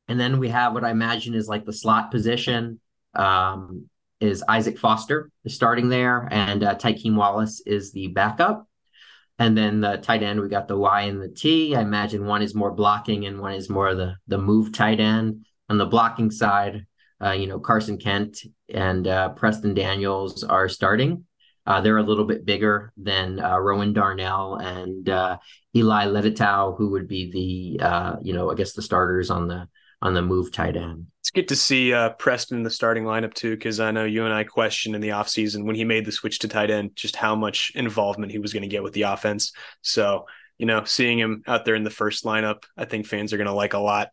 and 0.07 0.19
then 0.19 0.39
we 0.39 0.49
have 0.49 0.73
what 0.73 0.83
I 0.83 0.89
imagine 0.89 1.35
is 1.35 1.47
like 1.47 1.65
the 1.65 1.73
slot 1.73 2.11
position. 2.11 2.79
Um, 3.15 3.89
is 4.19 4.43
Isaac 4.47 4.77
Foster 4.77 5.31
is 5.45 5.55
starting 5.55 5.89
there, 5.89 6.27
and 6.31 6.63
uh, 6.63 6.75
Tykeem 6.75 7.15
Wallace 7.15 7.61
is 7.65 7.91
the 7.91 8.07
backup. 8.07 8.67
And 9.39 9.57
then 9.57 9.79
the 9.79 9.97
tight 9.97 10.21
end, 10.21 10.41
we 10.41 10.49
got 10.49 10.67
the 10.67 10.77
Y 10.77 11.01
and 11.03 11.21
the 11.21 11.29
T. 11.29 11.73
I 11.73 11.81
imagine 11.81 12.25
one 12.25 12.41
is 12.41 12.53
more 12.53 12.71
blocking 12.71 13.25
and 13.25 13.39
one 13.39 13.53
is 13.53 13.69
more 13.69 13.95
the 13.95 14.15
the 14.27 14.37
move 14.37 14.73
tight 14.73 14.99
end. 14.99 15.45
On 15.69 15.77
the 15.77 15.85
blocking 15.85 16.29
side, 16.29 16.85
uh, 17.23 17.31
you 17.31 17.47
know, 17.47 17.59
Carson 17.59 17.97
Kent 17.97 18.39
and 18.73 19.07
uh, 19.07 19.29
Preston 19.29 19.73
Daniels 19.73 20.43
are 20.43 20.67
starting. 20.67 21.25
Uh, 21.65 21.79
they're 21.79 21.97
a 21.97 22.03
little 22.03 22.25
bit 22.25 22.45
bigger 22.45 22.91
than 22.97 23.39
uh, 23.39 23.57
Rowan 23.57 23.93
Darnell 23.93 24.55
and 24.55 25.07
uh, 25.07 25.37
Eli 25.75 26.05
Letitow, 26.07 26.75
who 26.75 26.89
would 26.91 27.07
be 27.07 27.77
the, 27.79 27.85
uh, 27.85 28.15
you 28.21 28.33
know, 28.33 28.51
I 28.51 28.55
guess 28.55 28.73
the 28.73 28.81
starters 28.81 29.29
on 29.29 29.47
the 29.47 29.67
on 30.01 30.13
the 30.13 30.21
move 30.21 30.51
tight 30.51 30.77
end. 30.77 31.07
It's 31.21 31.31
good 31.31 31.47
to 31.49 31.55
see 31.55 31.93
uh, 31.93 32.11
Preston 32.11 32.57
in 32.57 32.63
the 32.63 32.69
starting 32.69 33.03
lineup 33.03 33.33
too, 33.33 33.51
because 33.51 33.79
I 33.79 33.91
know 33.91 34.05
you 34.05 34.25
and 34.25 34.33
I 34.33 34.43
questioned 34.43 34.95
in 34.95 35.01
the 35.01 35.09
offseason 35.09 35.65
when 35.65 35.75
he 35.75 35.83
made 35.83 36.05
the 36.05 36.11
switch 36.11 36.39
to 36.39 36.47
tight 36.47 36.71
end 36.71 36.95
just 36.95 37.15
how 37.15 37.35
much 37.35 37.71
involvement 37.75 38.31
he 38.31 38.39
was 38.39 38.53
going 38.53 38.63
to 38.63 38.69
get 38.69 38.83
with 38.83 38.93
the 38.93 39.03
offense. 39.03 39.51
So, 39.81 40.25
you 40.57 40.65
know, 40.65 40.83
seeing 40.85 41.19
him 41.19 41.43
out 41.47 41.65
there 41.65 41.75
in 41.75 41.83
the 41.83 41.89
first 41.89 42.23
lineup, 42.23 42.63
I 42.77 42.85
think 42.85 43.05
fans 43.05 43.33
are 43.33 43.37
going 43.37 43.47
to 43.47 43.53
like 43.53 43.73
a 43.73 43.79
lot. 43.79 44.09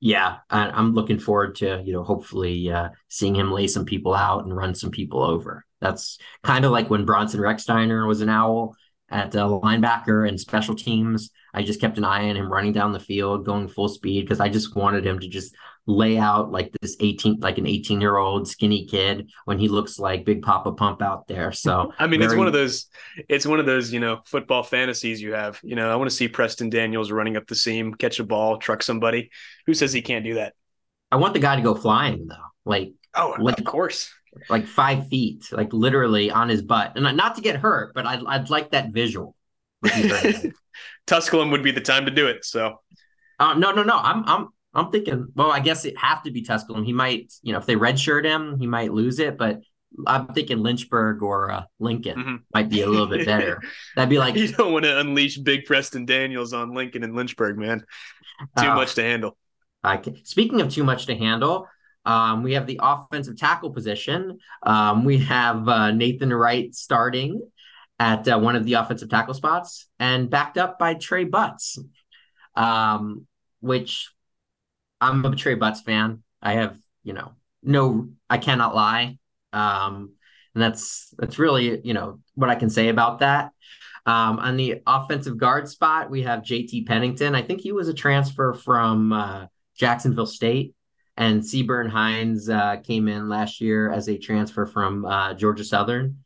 Yeah, 0.00 0.36
I'm 0.48 0.94
looking 0.94 1.18
forward 1.18 1.56
to 1.56 1.82
you 1.84 1.92
know 1.92 2.04
hopefully 2.04 2.70
uh, 2.70 2.90
seeing 3.08 3.34
him 3.34 3.50
lay 3.50 3.66
some 3.66 3.84
people 3.84 4.14
out 4.14 4.44
and 4.44 4.56
run 4.56 4.76
some 4.76 4.92
people 4.92 5.24
over. 5.24 5.64
That's 5.80 6.18
kind 6.44 6.64
of 6.64 6.70
like 6.70 6.88
when 6.88 7.04
Bronson 7.04 7.40
Rechsteiner 7.40 8.06
was 8.06 8.20
an 8.20 8.28
owl 8.28 8.76
at 9.10 9.34
uh, 9.34 9.46
linebacker 9.62 10.28
and 10.28 10.38
special 10.38 10.74
teams. 10.74 11.30
I 11.54 11.62
just 11.62 11.80
kept 11.80 11.98
an 11.98 12.04
eye 12.04 12.28
on 12.28 12.36
him 12.36 12.52
running 12.52 12.72
down 12.72 12.92
the 12.92 13.00
field, 13.00 13.46
going 13.46 13.68
full 13.68 13.88
speed 13.88 14.22
because 14.22 14.40
I 14.40 14.48
just 14.48 14.76
wanted 14.76 15.06
him 15.06 15.18
to 15.18 15.28
just 15.28 15.54
lay 15.86 16.18
out 16.18 16.52
like 16.52 16.70
this 16.82 16.96
18 17.00 17.40
like 17.40 17.56
an 17.56 17.66
18 17.66 17.98
year 17.98 18.18
old 18.18 18.46
skinny 18.46 18.84
kid 18.84 19.30
when 19.46 19.58
he 19.58 19.68
looks 19.68 19.98
like 19.98 20.26
big 20.26 20.42
papa 20.42 20.70
pump 20.72 21.00
out 21.00 21.26
there. 21.26 21.50
So 21.50 21.92
i 21.98 22.06
mean 22.06 22.20
very... 22.20 22.32
it's 22.32 22.38
one 22.38 22.46
of 22.46 22.52
those 22.52 22.86
it's 23.28 23.46
one 23.46 23.58
of 23.58 23.64
those 23.64 23.90
you 23.90 23.98
know 23.98 24.20
football 24.26 24.62
fantasies 24.62 25.20
you 25.22 25.32
have. 25.32 25.58
You 25.62 25.76
know 25.76 25.90
i 25.90 25.96
want 25.96 26.10
to 26.10 26.14
see 26.14 26.28
preston 26.28 26.68
daniels 26.68 27.10
running 27.10 27.38
up 27.38 27.46
the 27.46 27.54
seam 27.54 27.94
catch 27.94 28.20
a 28.20 28.24
ball 28.24 28.58
truck 28.58 28.82
somebody. 28.82 29.30
Who 29.66 29.72
says 29.72 29.92
he 29.92 30.02
can't 30.02 30.24
do 30.24 30.34
that? 30.34 30.52
I 31.10 31.16
want 31.16 31.32
the 31.32 31.40
guy 31.40 31.56
to 31.56 31.62
go 31.62 31.74
flying 31.74 32.26
though. 32.26 32.36
Like 32.66 32.92
oh 33.14 33.36
like, 33.38 33.58
of 33.58 33.64
course 33.64 34.12
like 34.48 34.66
five 34.66 35.08
feet, 35.08 35.48
like 35.52 35.72
literally 35.72 36.30
on 36.30 36.48
his 36.48 36.62
butt. 36.62 36.92
And 36.96 37.16
not 37.16 37.36
to 37.36 37.42
get 37.42 37.56
hurt, 37.56 37.94
but 37.94 38.06
I'd, 38.06 38.24
I'd 38.26 38.50
like 38.50 38.70
that 38.72 38.90
visual. 38.90 39.34
Tusculum 41.06 41.50
would 41.50 41.62
be 41.62 41.70
the 41.70 41.80
time 41.80 42.04
to 42.06 42.10
do 42.10 42.26
it. 42.26 42.44
So, 42.44 42.80
uh, 43.38 43.54
no, 43.54 43.72
no, 43.72 43.82
no. 43.82 43.96
I'm, 43.96 44.24
I'm, 44.26 44.48
I'm 44.74 44.90
thinking. 44.90 45.28
Well, 45.34 45.50
I 45.50 45.60
guess 45.60 45.84
it 45.84 45.96
have 45.98 46.22
to 46.24 46.30
be 46.30 46.42
Tusculum. 46.42 46.84
He 46.84 46.92
might, 46.92 47.32
you 47.42 47.52
know, 47.52 47.58
if 47.58 47.66
they 47.66 47.76
redshirt 47.76 48.24
him, 48.24 48.58
he 48.58 48.66
might 48.66 48.92
lose 48.92 49.18
it. 49.18 49.38
But 49.38 49.60
I'm 50.06 50.26
thinking 50.28 50.58
Lynchburg 50.58 51.22
or 51.22 51.50
uh, 51.50 51.62
Lincoln 51.78 52.18
mm-hmm. 52.18 52.36
might 52.52 52.68
be 52.68 52.82
a 52.82 52.86
little 52.86 53.06
bit 53.06 53.26
better. 53.26 53.62
That'd 53.96 54.10
be 54.10 54.18
like 54.18 54.36
you 54.36 54.48
don't 54.48 54.72
want 54.72 54.84
to 54.84 54.98
unleash 54.98 55.38
Big 55.38 55.64
Preston 55.64 56.04
Daniels 56.04 56.52
on 56.52 56.74
Lincoln 56.74 57.02
and 57.02 57.14
Lynchburg, 57.14 57.58
man. 57.58 57.84
Too 58.58 58.68
uh, 58.68 58.74
much 58.74 58.94
to 58.94 59.02
handle. 59.02 59.36
I 59.82 59.96
can, 59.96 60.24
speaking 60.24 60.60
of 60.60 60.72
too 60.72 60.84
much 60.84 61.06
to 61.06 61.16
handle, 61.16 61.66
um, 62.08 62.42
we 62.42 62.54
have 62.54 62.66
the 62.66 62.80
offensive 62.82 63.36
tackle 63.36 63.70
position. 63.70 64.38
Um, 64.62 65.04
we 65.04 65.18
have 65.18 65.68
uh, 65.68 65.90
Nathan 65.90 66.32
Wright 66.32 66.74
starting 66.74 67.42
at 67.98 68.26
uh, 68.26 68.38
one 68.38 68.56
of 68.56 68.64
the 68.64 68.74
offensive 68.74 69.10
tackle 69.10 69.34
spots 69.34 69.88
and 69.98 70.30
backed 70.30 70.56
up 70.56 70.78
by 70.78 70.94
Trey 70.94 71.24
Butts, 71.24 71.78
um, 72.54 73.26
which 73.60 74.10
I'm 75.02 75.22
a 75.22 75.36
Trey 75.36 75.54
Butts 75.54 75.82
fan. 75.82 76.22
I 76.40 76.54
have, 76.54 76.78
you 77.04 77.12
know, 77.12 77.32
no, 77.62 78.08
I 78.30 78.38
cannot 78.38 78.74
lie. 78.74 79.18
Um, 79.52 80.14
and 80.54 80.62
that's 80.62 81.12
that's 81.18 81.38
really, 81.38 81.78
you 81.84 81.92
know, 81.92 82.20
what 82.34 82.48
I 82.48 82.54
can 82.54 82.70
say 82.70 82.88
about 82.88 83.18
that. 83.18 83.50
Um, 84.06 84.38
on 84.38 84.56
the 84.56 84.80
offensive 84.86 85.36
guard 85.36 85.68
spot, 85.68 86.08
we 86.08 86.22
have 86.22 86.40
JT 86.40 86.86
Pennington. 86.86 87.34
I 87.34 87.42
think 87.42 87.60
he 87.60 87.72
was 87.72 87.88
a 87.88 87.94
transfer 87.94 88.54
from 88.54 89.12
uh, 89.12 89.46
Jacksonville 89.76 90.24
State. 90.24 90.74
And 91.18 91.42
Seaburn 91.42 91.90
Hines 91.90 92.48
uh, 92.48 92.76
came 92.76 93.08
in 93.08 93.28
last 93.28 93.60
year 93.60 93.90
as 93.90 94.08
a 94.08 94.16
transfer 94.16 94.66
from 94.66 95.04
uh, 95.04 95.34
Georgia 95.34 95.64
Southern. 95.64 96.18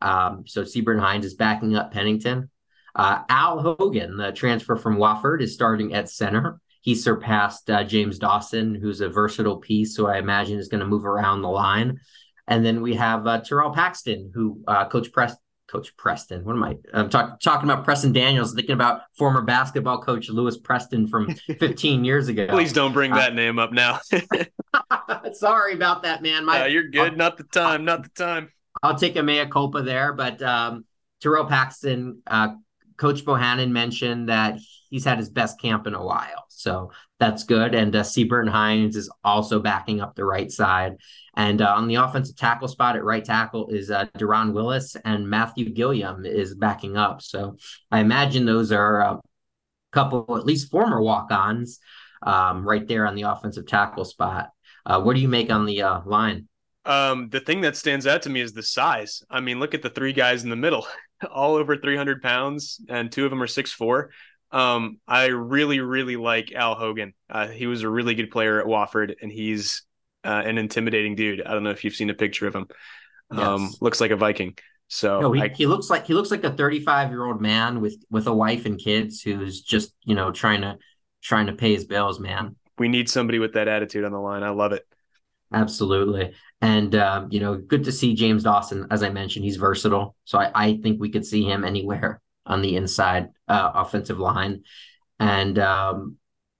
Um, 0.00 0.42
so 0.48 0.64
Seaburn 0.64 0.98
Hines 0.98 1.24
is 1.24 1.34
backing 1.34 1.76
up 1.76 1.92
Pennington. 1.92 2.50
Uh, 2.94 3.22
Al 3.28 3.60
Hogan, 3.60 4.16
the 4.16 4.32
transfer 4.32 4.74
from 4.74 4.96
Wofford, 4.96 5.42
is 5.42 5.54
starting 5.54 5.94
at 5.94 6.10
center. 6.10 6.60
He 6.80 6.96
surpassed 6.96 7.70
uh, 7.70 7.84
James 7.84 8.18
Dawson, 8.18 8.74
who's 8.74 9.00
a 9.00 9.08
versatile 9.08 9.58
piece, 9.58 9.94
so 9.94 10.08
I 10.08 10.18
imagine 10.18 10.58
is 10.58 10.66
going 10.66 10.80
to 10.80 10.86
move 10.86 11.06
around 11.06 11.42
the 11.42 11.48
line. 11.48 12.00
And 12.48 12.66
then 12.66 12.82
we 12.82 12.96
have 12.96 13.24
uh, 13.28 13.40
Terrell 13.42 13.72
Paxton, 13.72 14.32
who 14.34 14.64
uh, 14.66 14.88
Coach 14.88 15.12
Press 15.12 15.36
Coach 15.72 15.96
Preston. 15.96 16.44
What 16.44 16.54
am 16.54 16.62
I? 16.62 16.76
I'm 16.92 17.08
talk, 17.08 17.40
talking 17.40 17.68
about 17.68 17.82
Preston 17.82 18.12
Daniels, 18.12 18.52
thinking 18.52 18.74
about 18.74 19.02
former 19.16 19.40
basketball 19.40 20.02
coach 20.02 20.28
Lewis 20.28 20.58
Preston 20.58 21.08
from 21.08 21.34
15 21.58 22.04
years 22.04 22.28
ago. 22.28 22.46
Please 22.50 22.74
don't 22.74 22.92
bring 22.92 23.10
that 23.12 23.32
uh, 23.32 23.34
name 23.34 23.58
up 23.58 23.72
now. 23.72 23.98
sorry 25.32 25.72
about 25.72 26.02
that, 26.02 26.22
man. 26.22 26.44
My, 26.44 26.62
uh, 26.62 26.66
you're 26.66 26.88
good. 26.88 27.16
not 27.16 27.38
the 27.38 27.44
time. 27.44 27.86
Not 27.86 28.02
the 28.02 28.10
time. 28.10 28.50
I'll 28.82 28.98
take 28.98 29.16
a 29.16 29.22
mea 29.22 29.46
culpa 29.46 29.80
there, 29.80 30.12
but 30.12 30.42
um, 30.42 30.84
Terrell 31.22 31.46
Paxton, 31.46 32.20
uh, 32.26 32.48
Coach 32.96 33.24
Bohannon 33.24 33.70
mentioned 33.70 34.28
that 34.28 34.58
he's 34.90 35.04
had 35.04 35.18
his 35.18 35.30
best 35.30 35.60
camp 35.60 35.86
in 35.86 35.94
a 35.94 36.04
while. 36.04 36.44
So 36.48 36.92
that's 37.18 37.44
good. 37.44 37.74
And 37.74 37.94
uh, 37.96 38.02
Seaburn 38.02 38.48
Hines 38.48 38.96
is 38.96 39.10
also 39.24 39.58
backing 39.58 40.00
up 40.00 40.14
the 40.14 40.24
right 40.24 40.50
side. 40.50 40.96
And 41.36 41.62
uh, 41.62 41.74
on 41.74 41.88
the 41.88 41.96
offensive 41.96 42.36
tackle 42.36 42.68
spot 42.68 42.96
at 42.96 43.04
right 43.04 43.24
tackle 43.24 43.68
is 43.68 43.90
uh, 43.90 44.06
Deron 44.18 44.52
Willis 44.52 44.96
and 45.04 45.28
Matthew 45.28 45.70
Gilliam 45.70 46.26
is 46.26 46.54
backing 46.54 46.96
up. 46.96 47.22
So 47.22 47.56
I 47.90 48.00
imagine 48.00 48.44
those 48.44 48.70
are 48.70 49.00
a 49.00 49.20
couple, 49.92 50.36
at 50.36 50.44
least 50.44 50.70
former 50.70 51.00
walk 51.00 51.30
ons, 51.30 51.78
um, 52.22 52.66
right 52.68 52.86
there 52.86 53.06
on 53.06 53.14
the 53.14 53.22
offensive 53.22 53.66
tackle 53.66 54.04
spot. 54.04 54.50
Uh, 54.84 55.00
what 55.00 55.14
do 55.14 55.20
you 55.20 55.28
make 55.28 55.50
on 55.50 55.64
the 55.64 55.82
uh, 55.82 56.00
line? 56.04 56.48
Um, 56.84 57.28
the 57.28 57.40
thing 57.40 57.60
that 57.60 57.76
stands 57.76 58.06
out 58.06 58.22
to 58.22 58.30
me 58.30 58.40
is 58.40 58.52
the 58.52 58.62
size. 58.62 59.22
I 59.30 59.40
mean, 59.40 59.60
look 59.60 59.74
at 59.74 59.82
the 59.82 59.90
three 59.90 60.12
guys 60.12 60.42
in 60.42 60.50
the 60.50 60.56
middle, 60.56 60.86
all 61.30 61.54
over 61.54 61.76
300 61.76 62.22
pounds, 62.22 62.80
and 62.88 63.10
two 63.10 63.24
of 63.24 63.30
them 63.30 63.42
are 63.42 63.46
six 63.46 63.72
four. 63.72 64.10
Um, 64.50 64.98
I 65.08 65.26
really, 65.26 65.80
really 65.80 66.16
like 66.16 66.52
Al 66.52 66.74
Hogan. 66.74 67.14
Uh, 67.30 67.48
he 67.48 67.66
was 67.66 67.82
a 67.82 67.88
really 67.88 68.14
good 68.14 68.30
player 68.30 68.60
at 68.60 68.66
Wofford, 68.66 69.14
and 69.22 69.32
he's 69.32 69.82
uh, 70.24 70.42
an 70.44 70.58
intimidating 70.58 71.14
dude. 71.14 71.42
I 71.42 71.52
don't 71.52 71.62
know 71.62 71.70
if 71.70 71.84
you've 71.84 71.94
seen 71.94 72.10
a 72.10 72.14
picture 72.14 72.46
of 72.46 72.54
him. 72.54 72.66
Um, 73.30 73.62
yes. 73.62 73.78
looks 73.80 74.00
like 74.00 74.10
a 74.10 74.16
Viking. 74.16 74.58
So 74.88 75.20
no, 75.20 75.32
he, 75.32 75.40
I, 75.40 75.48
he 75.48 75.64
looks 75.64 75.88
like 75.88 76.06
he 76.06 76.12
looks 76.12 76.30
like 76.30 76.44
a 76.44 76.52
35 76.52 77.10
year 77.10 77.24
old 77.24 77.40
man 77.40 77.80
with 77.80 77.96
with 78.10 78.26
a 78.26 78.34
wife 78.34 78.66
and 78.66 78.78
kids 78.78 79.22
who's 79.22 79.62
just 79.62 79.94
you 80.04 80.14
know 80.14 80.30
trying 80.30 80.60
to 80.60 80.76
trying 81.22 81.46
to 81.46 81.54
pay 81.54 81.72
his 81.72 81.86
bills. 81.86 82.20
Man, 82.20 82.56
we 82.76 82.88
need 82.88 83.08
somebody 83.08 83.38
with 83.38 83.54
that 83.54 83.68
attitude 83.68 84.04
on 84.04 84.12
the 84.12 84.20
line. 84.20 84.42
I 84.42 84.50
love 84.50 84.72
it. 84.72 84.86
Absolutely. 85.52 86.32
And, 86.60 86.94
um, 86.94 87.28
you 87.30 87.40
know, 87.40 87.56
good 87.56 87.84
to 87.84 87.92
see 87.92 88.14
James 88.14 88.44
Dawson. 88.44 88.86
As 88.90 89.02
I 89.02 89.10
mentioned, 89.10 89.44
he's 89.44 89.56
versatile. 89.56 90.16
So 90.24 90.38
I, 90.38 90.50
I 90.54 90.76
think 90.82 91.00
we 91.00 91.10
could 91.10 91.26
see 91.26 91.44
him 91.44 91.64
anywhere 91.64 92.20
on 92.46 92.62
the 92.62 92.76
inside 92.76 93.28
uh, 93.48 93.72
offensive 93.74 94.18
line. 94.18 94.62
And, 95.18 95.58
um, 95.58 96.16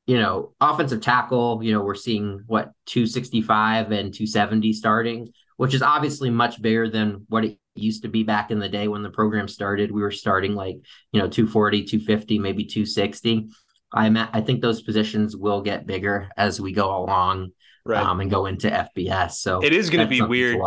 you 0.07 0.18
know, 0.18 0.52
offensive 0.61 1.00
tackle, 1.00 1.61
you 1.62 1.72
know, 1.72 1.83
we're 1.83 1.94
seeing 1.94 2.42
what 2.46 2.72
265 2.87 3.92
and 3.92 4.12
270 4.12 4.72
starting, 4.72 5.33
which 5.57 5.74
is 5.74 5.83
obviously 5.83 6.31
much 6.31 6.61
bigger 6.61 6.88
than 6.88 7.24
what 7.28 7.44
it 7.44 7.59
used 7.74 8.02
to 8.02 8.09
be 8.09 8.22
back 8.22 8.50
in 8.50 8.59
the 8.59 8.68
day 8.68 8.88
when 8.88 9.02
the 9.02 9.11
program 9.11 9.48
started. 9.48 9.90
We 9.90 10.02
were 10.02 10.11
starting 10.11 10.55
like, 10.55 10.76
you 11.12 11.20
know, 11.20 11.28
240, 11.28 11.85
250, 11.85 12.38
maybe 12.38 12.64
260. 12.64 13.48
I'm, 13.94 14.16
I 14.16 14.40
think 14.40 14.61
those 14.61 14.83
positions 14.83 15.37
will 15.37 15.62
get 15.62 15.87
bigger 15.87 16.31
as 16.37 16.61
we 16.61 16.72
go 16.72 16.96
along, 16.96 17.50
right. 17.85 18.05
um, 18.05 18.21
and 18.21 18.31
go 18.31 18.47
into 18.47 18.68
FBS. 18.68 19.33
So 19.33 19.62
it 19.62 19.73
is 19.73 19.90
going 19.90 20.07
to 20.07 20.11
be 20.11 20.23
weird 20.23 20.61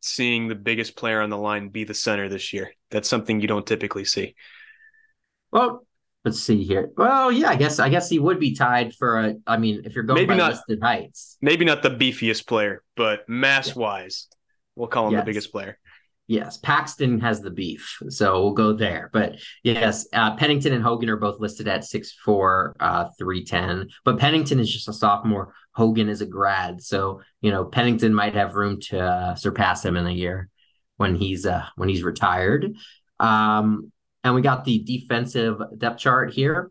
seeing 0.00 0.48
the 0.48 0.54
biggest 0.54 0.96
player 0.96 1.20
on 1.20 1.30
the 1.30 1.36
line 1.36 1.68
be 1.68 1.84
the 1.84 1.94
center 1.94 2.28
this 2.28 2.52
year. 2.52 2.72
That's 2.90 3.08
something 3.08 3.40
you 3.40 3.48
don't 3.48 3.66
typically 3.66 4.04
see. 4.04 4.34
Well, 5.52 5.86
let's 6.24 6.40
see 6.40 6.64
here. 6.64 6.90
Well, 6.96 7.32
yeah, 7.32 7.50
I 7.50 7.56
guess 7.56 7.78
I 7.78 7.88
guess 7.88 8.08
he 8.08 8.18
would 8.18 8.38
be 8.38 8.54
tied 8.54 8.94
for 8.94 9.20
a. 9.20 9.34
I 9.46 9.56
mean, 9.56 9.82
if 9.84 9.94
you're 9.94 10.04
going 10.04 10.16
maybe 10.16 10.28
by 10.28 10.36
not, 10.36 10.52
listed 10.52 10.80
heights, 10.82 11.36
maybe 11.40 11.64
not 11.64 11.82
the 11.82 11.90
beefiest 11.90 12.46
player, 12.46 12.82
but 12.96 13.28
mass 13.28 13.68
yeah. 13.68 13.74
wise, 13.82 14.28
we'll 14.76 14.88
call 14.88 15.08
him 15.08 15.14
yes. 15.14 15.22
the 15.22 15.26
biggest 15.26 15.52
player. 15.52 15.78
Yes, 16.30 16.58
Paxton 16.58 17.18
has 17.22 17.40
the 17.40 17.50
beef, 17.50 17.98
so 18.08 18.40
we'll 18.40 18.52
go 18.52 18.72
there. 18.72 19.10
But 19.12 19.40
yes, 19.64 20.06
uh, 20.12 20.36
Pennington 20.36 20.72
and 20.72 20.80
Hogan 20.80 21.10
are 21.10 21.16
both 21.16 21.40
listed 21.40 21.66
at 21.66 21.84
six 21.84 22.12
four, 22.12 22.76
uh, 22.78 23.08
three 23.18 23.44
ten. 23.44 23.88
But 24.04 24.20
Pennington 24.20 24.60
is 24.60 24.72
just 24.72 24.88
a 24.88 24.92
sophomore. 24.92 25.52
Hogan 25.72 26.08
is 26.08 26.20
a 26.20 26.26
grad, 26.26 26.84
so 26.84 27.20
you 27.40 27.50
know 27.50 27.64
Pennington 27.64 28.14
might 28.14 28.34
have 28.34 28.54
room 28.54 28.78
to 28.82 29.00
uh, 29.00 29.34
surpass 29.34 29.84
him 29.84 29.96
in 29.96 30.06
a 30.06 30.12
year 30.12 30.48
when 30.98 31.16
he's 31.16 31.46
uh, 31.46 31.66
when 31.74 31.88
he's 31.88 32.04
retired. 32.04 32.76
Um, 33.18 33.90
and 34.22 34.36
we 34.36 34.40
got 34.40 34.64
the 34.64 34.84
defensive 34.84 35.60
depth 35.78 35.98
chart 35.98 36.32
here. 36.32 36.70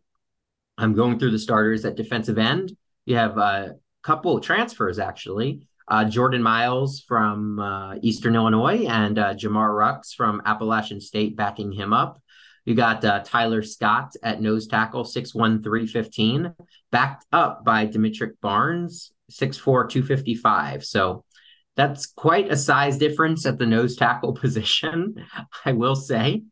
I'm 0.77 0.93
going 0.93 1.19
through 1.19 1.31
the 1.31 1.37
starters 1.37 1.83
at 1.83 1.97
defensive 1.97 2.37
end. 2.37 2.77
You 3.05 3.17
have 3.17 3.37
a 3.37 3.75
couple 4.03 4.39
transfers 4.39 4.99
actually. 4.99 5.67
Uh, 5.89 6.05
Jordan 6.05 6.43
Miles 6.43 7.01
from 7.01 7.59
uh, 7.59 7.95
Eastern 8.01 8.35
Illinois 8.35 8.85
and 8.85 9.17
uh, 9.17 9.33
Jamar 9.33 9.69
Rux 9.71 10.13
from 10.15 10.41
Appalachian 10.45 11.01
State 11.01 11.35
backing 11.35 11.71
him 11.71 11.93
up. 11.93 12.21
You 12.65 12.75
got 12.75 13.03
uh, 13.03 13.21
Tyler 13.25 13.63
Scott 13.63 14.13
at 14.21 14.41
nose 14.41 14.67
tackle, 14.67 15.03
6'1, 15.03 15.63
315, 15.63 16.53
backed 16.91 17.25
up 17.31 17.65
by 17.65 17.87
Demetric 17.87 18.33
Barnes, 18.41 19.11
6'4, 19.31 19.89
255. 19.89 20.85
So 20.85 21.23
that's 21.75 22.05
quite 22.05 22.51
a 22.51 22.57
size 22.57 22.97
difference 22.97 23.45
at 23.45 23.57
the 23.57 23.65
nose 23.65 23.95
tackle 23.95 24.33
position, 24.39 25.15
I 25.65 25.71
will 25.71 25.95
say. 25.95 26.43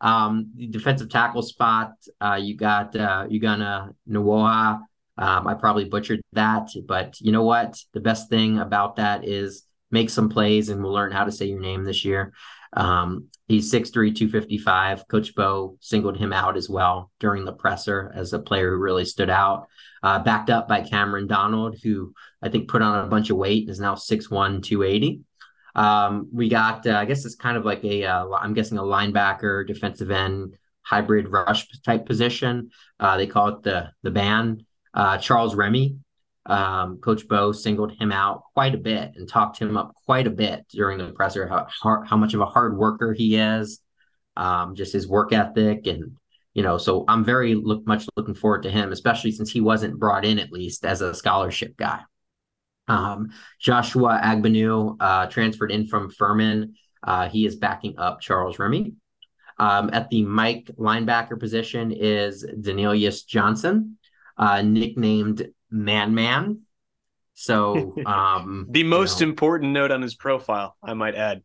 Um, 0.00 0.50
the 0.56 0.66
defensive 0.66 1.10
tackle 1.10 1.42
spot, 1.42 1.92
uh, 2.20 2.38
you 2.40 2.56
got 2.56 2.96
uh, 2.96 3.26
Nwoha. 3.28 4.80
Um, 5.20 5.46
I 5.46 5.54
probably 5.54 5.84
butchered 5.84 6.22
that, 6.32 6.70
but 6.86 7.20
you 7.20 7.30
know 7.30 7.44
what? 7.44 7.78
The 7.92 8.00
best 8.00 8.30
thing 8.30 8.58
about 8.58 8.96
that 8.96 9.28
is 9.28 9.64
make 9.90 10.08
some 10.08 10.30
plays 10.30 10.70
and 10.70 10.82
we'll 10.82 10.92
learn 10.92 11.12
how 11.12 11.24
to 11.24 11.32
say 11.32 11.46
your 11.46 11.60
name 11.60 11.84
this 11.84 12.04
year. 12.04 12.32
Um, 12.72 13.26
he's 13.46 13.70
6'3, 13.70 14.14
255. 14.14 15.06
Coach 15.08 15.34
Bo 15.34 15.76
singled 15.80 16.16
him 16.16 16.32
out 16.32 16.56
as 16.56 16.70
well 16.70 17.10
during 17.20 17.44
the 17.44 17.52
presser 17.52 18.10
as 18.14 18.32
a 18.32 18.38
player 18.38 18.70
who 18.70 18.76
really 18.76 19.04
stood 19.04 19.28
out. 19.28 19.66
Uh, 20.02 20.18
backed 20.20 20.48
up 20.48 20.66
by 20.66 20.80
Cameron 20.80 21.26
Donald, 21.26 21.76
who 21.82 22.14
I 22.40 22.48
think 22.48 22.68
put 22.68 22.80
on 22.80 23.04
a 23.04 23.08
bunch 23.08 23.28
of 23.28 23.36
weight 23.36 23.64
and 23.64 23.70
is 23.70 23.80
now 23.80 23.96
6'1, 23.96 24.62
280. 24.62 25.20
Um, 25.74 26.28
we 26.32 26.48
got, 26.48 26.86
uh, 26.86 26.94
I 26.94 27.04
guess 27.04 27.26
it's 27.26 27.34
kind 27.34 27.58
of 27.58 27.66
like 27.66 27.84
a, 27.84 28.04
uh, 28.04 28.28
I'm 28.30 28.54
guessing 28.54 28.78
a 28.78 28.82
linebacker, 28.82 29.66
defensive 29.66 30.10
end, 30.10 30.56
hybrid 30.82 31.28
rush 31.28 31.68
type 31.82 32.06
position. 32.06 32.70
Uh, 32.98 33.16
they 33.16 33.26
call 33.26 33.48
it 33.48 33.62
the 33.62 33.90
the 34.02 34.10
band. 34.10 34.64
Uh, 34.92 35.18
Charles 35.18 35.54
Remy, 35.54 35.96
um, 36.46 36.98
Coach 36.98 37.28
Bo 37.28 37.52
singled 37.52 37.92
him 37.92 38.12
out 38.12 38.42
quite 38.54 38.74
a 38.74 38.78
bit 38.78 39.12
and 39.16 39.28
talked 39.28 39.58
him 39.58 39.76
up 39.76 39.94
quite 40.06 40.26
a 40.26 40.30
bit 40.30 40.66
during 40.70 40.98
the 40.98 41.12
presser. 41.12 41.46
How 41.46 41.66
how, 42.04 42.16
much 42.16 42.34
of 42.34 42.40
a 42.40 42.46
hard 42.46 42.76
worker 42.76 43.12
he 43.12 43.36
is, 43.36 43.80
um, 44.36 44.74
just 44.74 44.92
his 44.92 45.06
work 45.06 45.32
ethic, 45.32 45.86
and 45.86 46.16
you 46.54 46.62
know. 46.62 46.78
So 46.78 47.04
I'm 47.08 47.24
very 47.24 47.54
look, 47.54 47.86
much 47.86 48.06
looking 48.16 48.34
forward 48.34 48.62
to 48.64 48.70
him, 48.70 48.92
especially 48.92 49.32
since 49.32 49.50
he 49.50 49.60
wasn't 49.60 49.98
brought 49.98 50.24
in 50.24 50.38
at 50.38 50.52
least 50.52 50.84
as 50.84 51.02
a 51.02 51.14
scholarship 51.14 51.76
guy. 51.76 52.00
Um, 52.88 53.30
Joshua 53.60 54.20
Agbanu 54.22 54.96
uh, 54.98 55.26
transferred 55.26 55.70
in 55.70 55.86
from 55.86 56.10
Furman. 56.10 56.74
Uh, 57.02 57.28
he 57.28 57.46
is 57.46 57.56
backing 57.56 57.98
up 57.98 58.20
Charles 58.20 58.58
Remy. 58.58 58.94
Um, 59.58 59.90
at 59.92 60.08
the 60.08 60.24
Mike 60.24 60.70
linebacker 60.78 61.38
position 61.38 61.92
is 61.92 62.44
Danelius 62.44 63.26
Johnson, 63.26 63.98
uh, 64.40 64.62
nicknamed 64.62 65.48
Man 65.70 66.14
Man. 66.14 66.62
So 67.34 67.94
um, 68.06 68.66
the 68.70 68.82
most 68.82 69.20
you 69.20 69.26
know, 69.26 69.30
important 69.30 69.72
note 69.72 69.92
on 69.92 70.02
his 70.02 70.16
profile, 70.16 70.76
I 70.82 70.94
might 70.94 71.14
add. 71.14 71.42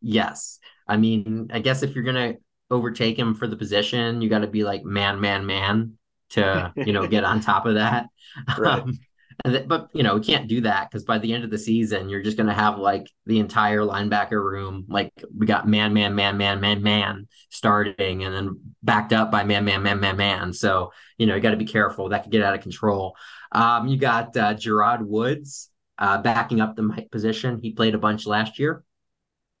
Yes, 0.00 0.60
I 0.88 0.96
mean, 0.96 1.50
I 1.52 1.58
guess 1.58 1.82
if 1.82 1.94
you're 1.94 2.04
gonna 2.04 2.34
overtake 2.70 3.18
him 3.18 3.34
for 3.34 3.46
the 3.46 3.56
position, 3.56 4.22
you 4.22 4.30
got 4.30 4.38
to 4.38 4.46
be 4.46 4.64
like 4.64 4.84
man, 4.84 5.20
man, 5.20 5.44
man 5.44 5.98
to 6.30 6.72
you 6.76 6.92
know 6.92 7.06
get 7.06 7.24
on 7.24 7.40
top 7.40 7.66
of 7.66 7.74
that. 7.74 8.06
Right. 8.58 8.82
Um, 8.82 8.98
and 9.44 9.68
but 9.68 9.88
you 9.92 10.02
know, 10.02 10.14
we 10.14 10.22
can't 10.22 10.48
do 10.48 10.62
that 10.62 10.90
because 10.90 11.04
by 11.04 11.18
the 11.18 11.32
end 11.32 11.44
of 11.44 11.50
the 11.50 11.58
season, 11.58 12.08
you're 12.08 12.22
just 12.22 12.36
going 12.36 12.48
to 12.48 12.54
have 12.54 12.78
like 12.78 13.10
the 13.26 13.38
entire 13.38 13.80
linebacker 13.80 14.42
room. 14.42 14.84
Like 14.88 15.12
we 15.36 15.46
got 15.46 15.68
man, 15.68 15.92
man, 15.92 16.14
man, 16.14 16.36
man, 16.36 16.60
man, 16.60 16.82
man 16.82 17.28
starting, 17.50 18.24
and 18.24 18.34
then 18.34 18.60
backed 18.82 19.12
up 19.12 19.30
by 19.30 19.44
man, 19.44 19.64
man, 19.64 19.82
man, 19.82 20.00
man, 20.00 20.16
man. 20.16 20.52
So 20.52 20.92
you 21.18 21.26
know, 21.26 21.34
you 21.34 21.40
got 21.40 21.50
to 21.50 21.56
be 21.56 21.66
careful. 21.66 22.08
That 22.08 22.22
could 22.22 22.32
get 22.32 22.42
out 22.42 22.54
of 22.54 22.62
control. 22.62 23.16
Um, 23.52 23.88
you 23.88 23.98
got 23.98 24.36
uh, 24.36 24.54
Gerard 24.54 25.06
Woods 25.06 25.70
uh, 25.98 26.18
backing 26.22 26.60
up 26.60 26.74
the 26.74 26.82
Mike 26.82 27.10
position. 27.10 27.60
He 27.60 27.72
played 27.72 27.94
a 27.94 27.98
bunch 27.98 28.26
last 28.26 28.58
year. 28.58 28.84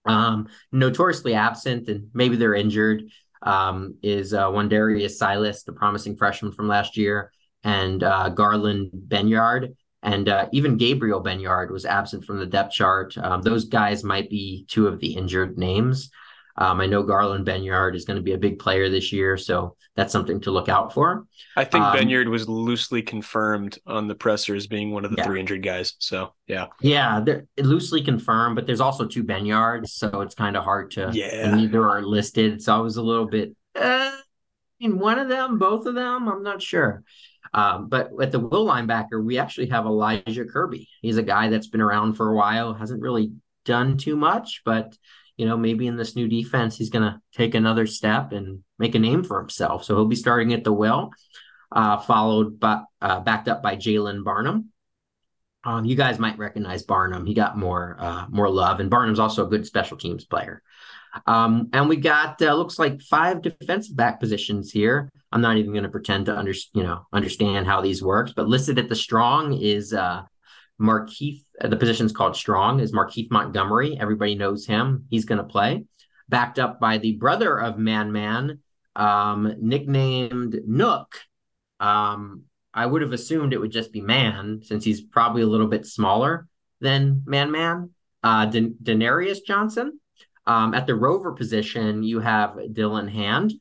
Um, 0.06 0.48
notoriously 0.72 1.34
absent, 1.34 1.88
and 1.88 2.08
maybe 2.14 2.36
they're 2.36 2.54
injured. 2.54 3.04
Um, 3.42 3.96
is 4.02 4.32
uh, 4.32 4.50
Darius 4.50 5.18
Silas, 5.18 5.62
the 5.62 5.72
promising 5.72 6.16
freshman 6.16 6.52
from 6.52 6.66
last 6.66 6.96
year 6.96 7.30
and 7.66 8.04
uh, 8.04 8.28
Garland 8.28 8.90
Benyard, 8.94 9.74
and 10.04 10.28
uh, 10.28 10.48
even 10.52 10.76
Gabriel 10.76 11.20
Benyard 11.20 11.72
was 11.72 11.84
absent 11.84 12.24
from 12.24 12.38
the 12.38 12.46
depth 12.46 12.72
chart. 12.72 13.18
Um, 13.18 13.42
those 13.42 13.64
guys 13.64 14.04
might 14.04 14.30
be 14.30 14.64
two 14.68 14.86
of 14.86 15.00
the 15.00 15.14
injured 15.16 15.58
names. 15.58 16.08
Um, 16.56 16.80
I 16.80 16.86
know 16.86 17.02
Garland 17.02 17.44
Benyard 17.44 17.96
is 17.96 18.04
going 18.04 18.18
to 18.18 18.22
be 18.22 18.32
a 18.32 18.38
big 18.38 18.60
player 18.60 18.88
this 18.88 19.12
year, 19.12 19.36
so 19.36 19.76
that's 19.96 20.12
something 20.12 20.40
to 20.42 20.52
look 20.52 20.68
out 20.68 20.94
for. 20.94 21.26
I 21.56 21.64
think 21.64 21.82
um, 21.82 21.96
Benyard 21.96 22.28
was 22.28 22.48
loosely 22.48 23.02
confirmed 23.02 23.80
on 23.84 24.06
the 24.06 24.14
presser 24.14 24.54
as 24.54 24.68
being 24.68 24.92
one 24.92 25.04
of 25.04 25.10
the 25.10 25.16
yeah. 25.18 25.24
three 25.24 25.40
injured 25.40 25.64
guys. 25.64 25.94
So 25.98 26.34
yeah, 26.46 26.66
yeah, 26.80 27.20
they're 27.20 27.46
loosely 27.58 28.00
confirmed, 28.00 28.54
but 28.54 28.64
there's 28.64 28.80
also 28.80 29.08
two 29.08 29.24
Benyards, 29.24 29.88
so 29.88 30.20
it's 30.20 30.36
kind 30.36 30.56
of 30.56 30.62
hard 30.62 30.92
to. 30.92 31.10
Yeah, 31.12 31.52
neither 31.52 31.84
are 31.84 32.02
listed, 32.02 32.62
so 32.62 32.76
I 32.76 32.78
was 32.78 32.96
a 32.96 33.02
little 33.02 33.26
bit. 33.26 33.56
Uh, 33.74 34.12
in 34.78 35.00
one 35.00 35.18
of 35.18 35.28
them, 35.28 35.58
both 35.58 35.86
of 35.86 35.96
them, 35.96 36.28
I'm 36.28 36.44
not 36.44 36.62
sure. 36.62 37.02
Um, 37.54 37.88
but 37.88 38.10
at 38.20 38.32
the 38.32 38.40
will 38.40 38.66
linebacker, 38.66 39.22
we 39.22 39.38
actually 39.38 39.68
have 39.68 39.86
Elijah 39.86 40.44
Kirby. 40.44 40.88
He's 41.02 41.18
a 41.18 41.22
guy 41.22 41.48
that's 41.48 41.68
been 41.68 41.80
around 41.80 42.14
for 42.14 42.30
a 42.30 42.36
while, 42.36 42.74
hasn't 42.74 43.02
really 43.02 43.32
done 43.64 43.96
too 43.96 44.16
much, 44.16 44.62
but 44.64 44.96
you 45.36 45.44
know, 45.44 45.56
maybe 45.56 45.86
in 45.86 45.96
this 45.96 46.16
new 46.16 46.28
defense, 46.28 46.76
he's 46.76 46.90
going 46.90 47.04
to 47.04 47.20
take 47.34 47.54
another 47.54 47.86
step 47.86 48.32
and 48.32 48.60
make 48.78 48.94
a 48.94 48.98
name 48.98 49.22
for 49.22 49.38
himself. 49.38 49.84
So 49.84 49.94
he'll 49.94 50.06
be 50.06 50.16
starting 50.16 50.52
at 50.54 50.64
the 50.64 50.72
will, 50.72 51.10
uh, 51.70 51.98
followed 51.98 52.58
by 52.58 52.82
uh, 53.02 53.20
backed 53.20 53.48
up 53.48 53.62
by 53.62 53.76
Jalen 53.76 54.24
Barnum. 54.24 54.70
Um, 55.64 55.84
you 55.84 55.96
guys 55.96 56.18
might 56.18 56.38
recognize 56.38 56.84
Barnum. 56.84 57.26
He 57.26 57.34
got 57.34 57.58
more 57.58 57.96
uh, 57.98 58.26
more 58.30 58.48
love, 58.48 58.80
and 58.80 58.88
Barnum's 58.88 59.18
also 59.18 59.44
a 59.44 59.50
good 59.50 59.66
special 59.66 59.96
teams 59.96 60.24
player. 60.24 60.62
Um, 61.26 61.68
and 61.72 61.88
we 61.88 61.96
got 61.96 62.40
uh, 62.42 62.54
looks 62.54 62.78
like 62.78 63.00
five 63.02 63.42
defensive 63.42 63.96
back 63.96 64.20
positions 64.20 64.70
here. 64.70 65.10
I'm 65.32 65.40
not 65.40 65.56
even 65.56 65.72
going 65.72 65.84
to 65.84 65.90
pretend 65.90 66.26
to 66.26 66.36
under, 66.36 66.52
you 66.72 66.82
know 66.82 67.06
understand 67.12 67.66
how 67.66 67.80
these 67.80 68.02
works, 68.02 68.32
but 68.34 68.48
listed 68.48 68.78
at 68.78 68.88
the 68.88 68.94
strong 68.94 69.52
is 69.52 69.92
uh, 69.92 70.22
Markeith. 70.80 71.42
Uh, 71.60 71.68
the 71.68 71.76
position's 71.76 72.12
called 72.12 72.36
strong 72.36 72.80
is 72.80 72.92
Markeith 72.92 73.30
Montgomery. 73.30 73.98
Everybody 73.98 74.34
knows 74.34 74.66
him. 74.66 75.06
He's 75.10 75.24
going 75.24 75.38
to 75.38 75.44
play. 75.44 75.84
Backed 76.28 76.58
up 76.58 76.80
by 76.80 76.98
the 76.98 77.12
brother 77.12 77.58
of 77.58 77.78
Man 77.78 78.12
Man, 78.12 78.60
um, 78.94 79.54
nicknamed 79.60 80.60
Nook. 80.66 81.20
Um, 81.80 82.44
I 82.74 82.84
would 82.84 83.02
have 83.02 83.12
assumed 83.12 83.52
it 83.52 83.60
would 83.60 83.72
just 83.72 83.92
be 83.92 84.00
Man 84.00 84.60
since 84.62 84.84
he's 84.84 85.00
probably 85.00 85.42
a 85.42 85.46
little 85.46 85.68
bit 85.68 85.86
smaller 85.86 86.48
than 86.80 87.22
Man 87.26 87.50
Man. 87.50 87.90
Uh, 88.22 88.46
Den- 88.46 88.76
Denarius 88.82 89.40
Johnson 89.40 90.00
um, 90.46 90.74
at 90.74 90.86
the 90.86 90.94
rover 90.94 91.32
position, 91.32 92.02
you 92.02 92.20
have 92.20 92.50
Dylan 92.72 93.10
Hand, 93.10 93.52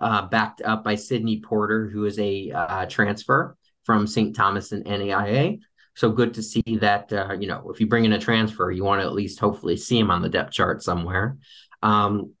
uh, 0.00 0.26
backed 0.26 0.62
up 0.62 0.84
by 0.84 0.94
Sydney 0.94 1.40
Porter, 1.40 1.88
who 1.88 2.04
is 2.04 2.18
a 2.18 2.50
uh, 2.50 2.86
transfer 2.86 3.56
from 3.84 4.06
St. 4.06 4.34
Thomas 4.34 4.72
and 4.72 4.84
NAIA. 4.84 5.60
So 5.94 6.10
good 6.10 6.34
to 6.34 6.42
see 6.42 6.62
that, 6.80 7.12
uh, 7.12 7.34
you 7.38 7.46
know, 7.46 7.70
if 7.70 7.80
you 7.80 7.86
bring 7.86 8.04
in 8.04 8.12
a 8.12 8.18
transfer, 8.18 8.70
you 8.70 8.84
want 8.84 9.00
to 9.00 9.06
at 9.06 9.12
least 9.12 9.38
hopefully 9.38 9.76
see 9.76 9.98
him 9.98 10.10
on 10.10 10.22
the 10.22 10.28
depth 10.28 10.52
chart 10.52 10.82
somewhere. 10.82 11.36
Um, 11.82 12.32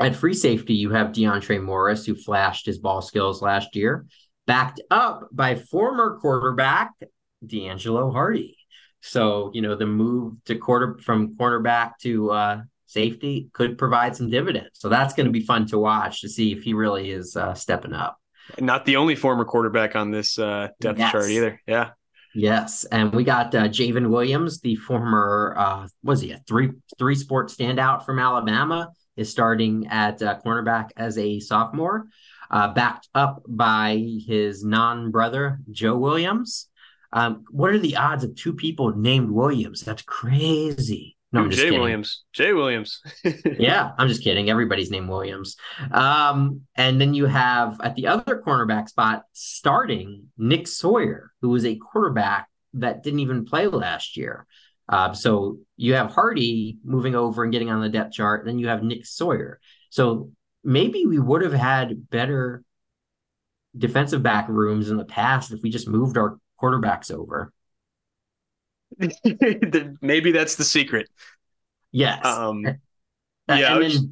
at 0.00 0.16
free 0.16 0.34
safety, 0.34 0.74
you 0.74 0.90
have 0.90 1.08
DeAndre 1.08 1.62
Morris, 1.62 2.06
who 2.06 2.14
flashed 2.14 2.66
his 2.66 2.78
ball 2.78 3.02
skills 3.02 3.42
last 3.42 3.76
year, 3.76 4.06
backed 4.46 4.80
up 4.90 5.28
by 5.32 5.54
former 5.56 6.18
quarterback 6.20 6.92
D'Angelo 7.44 8.10
Hardy. 8.10 8.56
So, 9.00 9.50
you 9.54 9.62
know, 9.62 9.76
the 9.76 9.86
move 9.86 10.42
to 10.46 10.56
quarter 10.56 10.98
from 11.02 11.36
cornerback 11.36 11.92
to 12.02 12.30
uh, 12.30 12.62
safety 12.86 13.48
could 13.52 13.78
provide 13.78 14.16
some 14.16 14.30
dividends. 14.30 14.70
So 14.74 14.88
that's 14.88 15.14
going 15.14 15.26
to 15.26 15.32
be 15.32 15.40
fun 15.40 15.66
to 15.66 15.78
watch 15.78 16.20
to 16.22 16.28
see 16.28 16.52
if 16.52 16.62
he 16.62 16.74
really 16.74 17.10
is 17.10 17.36
uh, 17.36 17.54
stepping 17.54 17.92
up. 17.92 18.18
Not 18.58 18.84
the 18.84 18.96
only 18.96 19.16
former 19.16 19.44
quarterback 19.44 19.96
on 19.96 20.10
this 20.10 20.38
uh, 20.38 20.68
depth 20.80 20.98
yes. 20.98 21.12
chart 21.12 21.30
either. 21.30 21.60
Yeah. 21.66 21.90
Yes, 22.34 22.84
and 22.84 23.14
we 23.14 23.24
got 23.24 23.54
uh, 23.54 23.62
Javen 23.62 24.10
Williams, 24.10 24.60
the 24.60 24.76
former 24.76 25.54
uh, 25.56 25.88
was 26.02 26.20
he 26.20 26.32
a 26.32 26.38
three 26.46 26.72
three 26.98 27.14
sport 27.14 27.48
standout 27.48 28.04
from 28.04 28.18
Alabama, 28.18 28.90
is 29.16 29.30
starting 29.30 29.86
at 29.86 30.20
uh, 30.20 30.38
cornerback 30.44 30.90
as 30.98 31.16
a 31.16 31.40
sophomore, 31.40 32.08
uh, 32.50 32.74
backed 32.74 33.08
up 33.14 33.42
by 33.48 34.06
his 34.26 34.62
non 34.62 35.10
brother 35.10 35.60
Joe 35.70 35.96
Williams. 35.96 36.68
Um, 37.10 37.44
what 37.50 37.70
are 37.70 37.78
the 37.78 37.96
odds 37.96 38.22
of 38.22 38.36
two 38.36 38.52
people 38.52 38.94
named 38.94 39.30
Williams? 39.30 39.80
That's 39.80 40.02
crazy. 40.02 41.15
No, 41.32 41.40
I'm 41.40 41.50
just 41.50 41.60
Jay 41.60 41.66
kidding. 41.66 41.80
Williams. 41.80 42.24
Jay 42.32 42.52
Williams. 42.52 43.02
yeah, 43.58 43.90
I'm 43.98 44.08
just 44.08 44.22
kidding. 44.22 44.48
Everybody's 44.48 44.90
named 44.90 45.08
Williams. 45.08 45.56
Um, 45.90 46.62
and 46.76 47.00
then 47.00 47.14
you 47.14 47.26
have 47.26 47.80
at 47.80 47.96
the 47.96 48.06
other 48.06 48.42
cornerback 48.46 48.88
spot 48.88 49.24
starting 49.32 50.28
Nick 50.38 50.68
Sawyer, 50.68 51.32
who 51.42 51.50
was 51.50 51.64
a 51.64 51.76
quarterback 51.76 52.48
that 52.74 53.02
didn't 53.02 53.20
even 53.20 53.44
play 53.44 53.66
last 53.66 54.16
year. 54.16 54.46
Uh, 54.88 55.12
so 55.12 55.58
you 55.76 55.94
have 55.94 56.12
Hardy 56.12 56.78
moving 56.84 57.16
over 57.16 57.42
and 57.42 57.52
getting 57.52 57.70
on 57.70 57.80
the 57.80 57.88
depth 57.88 58.12
chart. 58.12 58.44
Then 58.44 58.58
you 58.58 58.68
have 58.68 58.82
Nick 58.82 59.04
Sawyer. 59.04 59.60
So 59.90 60.30
maybe 60.62 61.06
we 61.06 61.18
would 61.18 61.42
have 61.42 61.52
had 61.52 62.08
better 62.08 62.62
defensive 63.76 64.22
back 64.22 64.48
rooms 64.48 64.90
in 64.90 64.96
the 64.96 65.04
past 65.04 65.52
if 65.52 65.60
we 65.62 65.70
just 65.70 65.88
moved 65.88 66.16
our 66.16 66.38
quarterbacks 66.62 67.10
over. 67.10 67.52
Maybe 70.00 70.32
that's 70.32 70.56
the 70.56 70.64
secret. 70.64 71.08
Yes. 71.92 72.24
Um, 72.24 72.64
yeah. 73.48 73.78
Then, 73.78 73.90
just, 73.90 74.06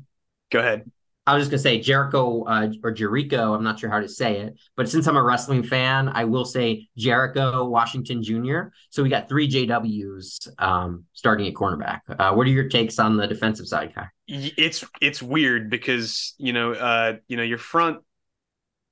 go 0.50 0.60
ahead. 0.60 0.90
I 1.26 1.34
was 1.34 1.42
just 1.42 1.50
gonna 1.50 1.58
say 1.58 1.80
Jericho 1.80 2.44
uh, 2.44 2.70
or 2.82 2.90
Jericho. 2.90 3.54
I'm 3.54 3.64
not 3.64 3.78
sure 3.78 3.88
how 3.88 4.00
to 4.00 4.08
say 4.08 4.40
it, 4.40 4.58
but 4.76 4.90
since 4.90 5.06
I'm 5.06 5.16
a 5.16 5.22
wrestling 5.22 5.62
fan, 5.62 6.08
I 6.08 6.24
will 6.24 6.44
say 6.44 6.88
Jericho 6.98 7.64
Washington 7.64 8.22
Jr. 8.22 8.64
So 8.90 9.02
we 9.02 9.08
got 9.08 9.28
three 9.28 9.48
JWs 9.48 10.48
um, 10.58 11.04
starting 11.14 11.46
at 11.46 11.54
cornerback. 11.54 12.00
Uh, 12.10 12.34
what 12.34 12.46
are 12.46 12.50
your 12.50 12.68
takes 12.68 12.98
on 12.98 13.16
the 13.16 13.26
defensive 13.26 13.66
side, 13.66 13.94
Kai? 13.94 14.08
It's 14.28 14.84
it's 15.00 15.22
weird 15.22 15.70
because 15.70 16.34
you 16.36 16.52
know 16.52 16.72
uh, 16.72 17.16
you 17.26 17.38
know 17.38 17.42
your 17.42 17.58
front 17.58 17.98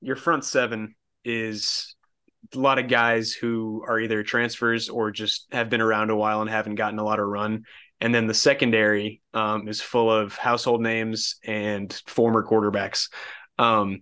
your 0.01 0.17
front 0.17 0.45
seven 0.45 0.95
is 1.25 1.95
a 2.55 2.59
lot 2.59 2.79
of 2.79 2.89
guys 2.89 3.33
who 3.33 3.85
are 3.87 4.01
either 4.01 4.23
transfers 4.23 4.89
or 4.89 5.11
just 5.11 5.47
have 5.53 5.71
been 5.71 5.81
around 5.81 6.11
a 6.11 6.17
while 6.17 6.41
and 6.41 6.51
haven't 6.51 6.75
gotten 6.75 6.99
a 6.99 7.05
lot 7.05 7.21
of 7.21 7.27
run. 7.27 7.65
And 8.01 8.15
then 8.15 8.27
the 8.27 8.35
secondary 8.35 9.23
um, 9.33 9.69
is 9.69 9.81
full 9.81 10.11
of 10.11 10.37
household 10.37 10.83
names 10.83 11.37
and 11.45 11.93
former 12.07 12.45
quarterbacks. 12.45 13.09
Um, 13.59 14.01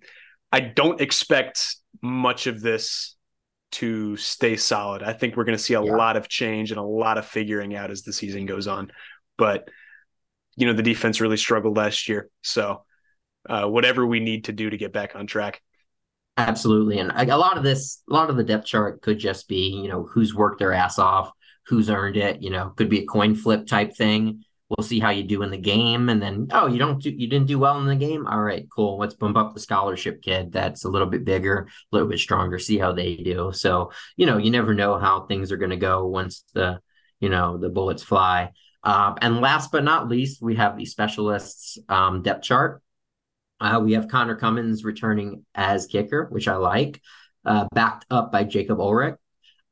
I 0.51 0.61
don't 0.61 1.01
expect 1.01 1.77
much 2.03 2.47
of 2.47 2.61
this 2.61 3.15
to 3.73 4.17
stay 4.17 4.57
solid. 4.57 5.03
I 5.03 5.13
think 5.13 5.37
we're 5.37 5.45
going 5.45 5.57
to 5.57 5.63
see 5.63 5.75
a 5.75 5.85
yeah. 5.85 5.93
lot 5.93 6.17
of 6.17 6.29
change 6.29 6.71
and 6.71 6.81
a 6.81 6.85
lot 6.85 7.19
of 7.19 7.27
figuring 7.27 7.77
out 7.77 7.91
as 7.91 8.03
the 8.03 8.13
season 8.13 8.47
goes 8.47 8.67
on. 8.67 8.91
But, 9.37 9.69
you 10.57 10.67
know, 10.67 10.73
the 10.73 10.83
defense 10.83 11.21
really 11.21 11.37
struggled 11.37 11.77
last 11.77 12.09
year. 12.09 12.31
So, 12.43 12.85
uh, 13.49 13.67
whatever 13.67 14.05
we 14.05 14.21
need 14.21 14.45
to 14.45 14.53
do 14.53 14.69
to 14.69 14.77
get 14.77 14.93
back 14.93 15.15
on 15.15 15.27
track. 15.27 15.63
Absolutely. 16.37 16.99
And 16.99 17.13
a 17.13 17.37
lot 17.37 17.59
of 17.59 17.63
this, 17.63 18.03
a 18.09 18.13
lot 18.13 18.31
of 18.31 18.37
the 18.37 18.45
depth 18.45 18.67
chart 18.67 19.03
could 19.03 19.19
just 19.19 19.49
be, 19.49 19.69
you 19.83 19.89
know, 19.89 20.05
who's 20.05 20.35
worked 20.35 20.59
their 20.59 20.73
ass 20.73 20.99
off, 20.99 21.31
who's 21.67 21.91
earned 21.91 22.17
it, 22.17 22.43
you 22.43 22.51
know, 22.51 22.71
could 22.71 22.89
be 22.89 23.01
a 23.01 23.07
coin 23.07 23.35
flip 23.35 23.67
type 23.67 23.95
thing. 23.95 24.45
We'll 24.71 24.87
see 24.87 25.01
how 25.01 25.11
you 25.11 25.25
do 25.25 25.43
in 25.43 25.51
the 25.51 25.59
game. 25.59 26.09
And 26.09 26.23
then, 26.23 26.47
oh, 26.53 26.69
you 26.69 26.79
don't 26.79 27.03
do, 27.03 27.11
you 27.11 27.29
didn't 27.29 27.49
do 27.49 27.59
well 27.59 27.79
in 27.81 27.87
the 27.87 27.97
game. 27.97 28.27
All 28.27 28.41
right, 28.41 28.67
cool. 28.75 28.99
Let's 28.99 29.15
bump 29.15 29.37
up 29.37 29.53
the 29.53 29.61
scholarship 29.61 30.23
kid. 30.23 30.53
That's 30.53 30.85
a 30.85 30.89
little 30.89 31.09
bit 31.09 31.25
bigger, 31.25 31.67
a 31.69 31.95
little 31.95 32.09
bit 32.09 32.21
stronger, 32.21 32.59
see 32.59 32.79
how 32.79 32.93
they 32.93 33.17
do. 33.17 33.51
So, 33.53 33.91
you 34.17 34.27
know, 34.27 34.39
you 34.39 34.51
never 34.51 34.73
know 34.73 34.99
how 34.99 35.27
things 35.27 35.51
are 35.51 35.57
going 35.57 35.71
to 35.71 35.77
go 35.77 36.07
once 36.07 36.45
the, 36.55 36.81
you 37.19 37.29
know, 37.29 37.59
the 37.59 37.69
bullets 37.69 38.05
fly. 38.05 38.53
Um, 38.85 39.19
and 39.21 39.41
last 39.41 39.73
but 39.73 39.85
not 39.85 40.09
least, 40.09 40.41
we 40.41 40.55
have 40.55 40.77
the 40.77 40.87
specialists 40.87 41.77
um, 41.89 42.23
depth 42.23 42.45
chart. 42.45 42.81
Uh, 43.61 43.81
we 43.83 43.93
have 43.93 44.09
Connor 44.09 44.37
Cummins 44.37 44.85
returning 44.85 45.45
as 45.55 45.87
kicker, 45.87 46.27
which 46.31 46.49
I 46.49 46.57
like, 46.57 47.01
uh, 47.45 47.67
backed 47.75 48.07
up 48.11 48.33
by 48.33 48.45
Jacob 48.45 48.81
Ulrich, 48.81 49.17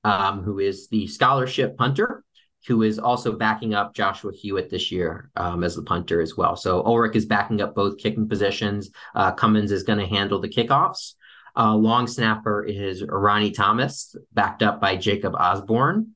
um, 0.04 0.42
who 0.42 0.58
is 0.58 0.88
the 0.88 1.06
scholarship 1.06 1.76
punter, 1.76 2.24
who 2.66 2.82
is 2.82 2.98
also 2.98 3.32
backing 3.32 3.74
up 3.74 3.94
Joshua 3.94 4.32
Hewitt 4.32 4.68
this 4.68 4.92
year 4.92 5.30
um, 5.36 5.64
as 5.64 5.76
the 5.76 5.82
punter 5.82 6.20
as 6.20 6.36
well. 6.36 6.56
So 6.56 6.82
Ulrich 6.84 7.16
is 7.16 7.26
backing 7.26 7.62
up 7.62 7.74
both 7.74 7.98
kicking 7.98 8.28
positions. 8.28 8.90
Uh, 9.14 9.32
Cummins 9.32 9.72
is 9.72 9.84
going 9.84 9.98
to 9.98 10.06
handle 10.06 10.40
the 10.40 10.48
kickoffs. 10.48 11.14
Uh, 11.56 11.74
long 11.74 12.06
snapper 12.06 12.64
is 12.64 13.02
Ronnie 13.02 13.50
Thomas, 13.50 14.14
backed 14.32 14.62
up 14.62 14.80
by 14.80 14.96
Jacob 14.96 15.34
Osborne. 15.34 16.14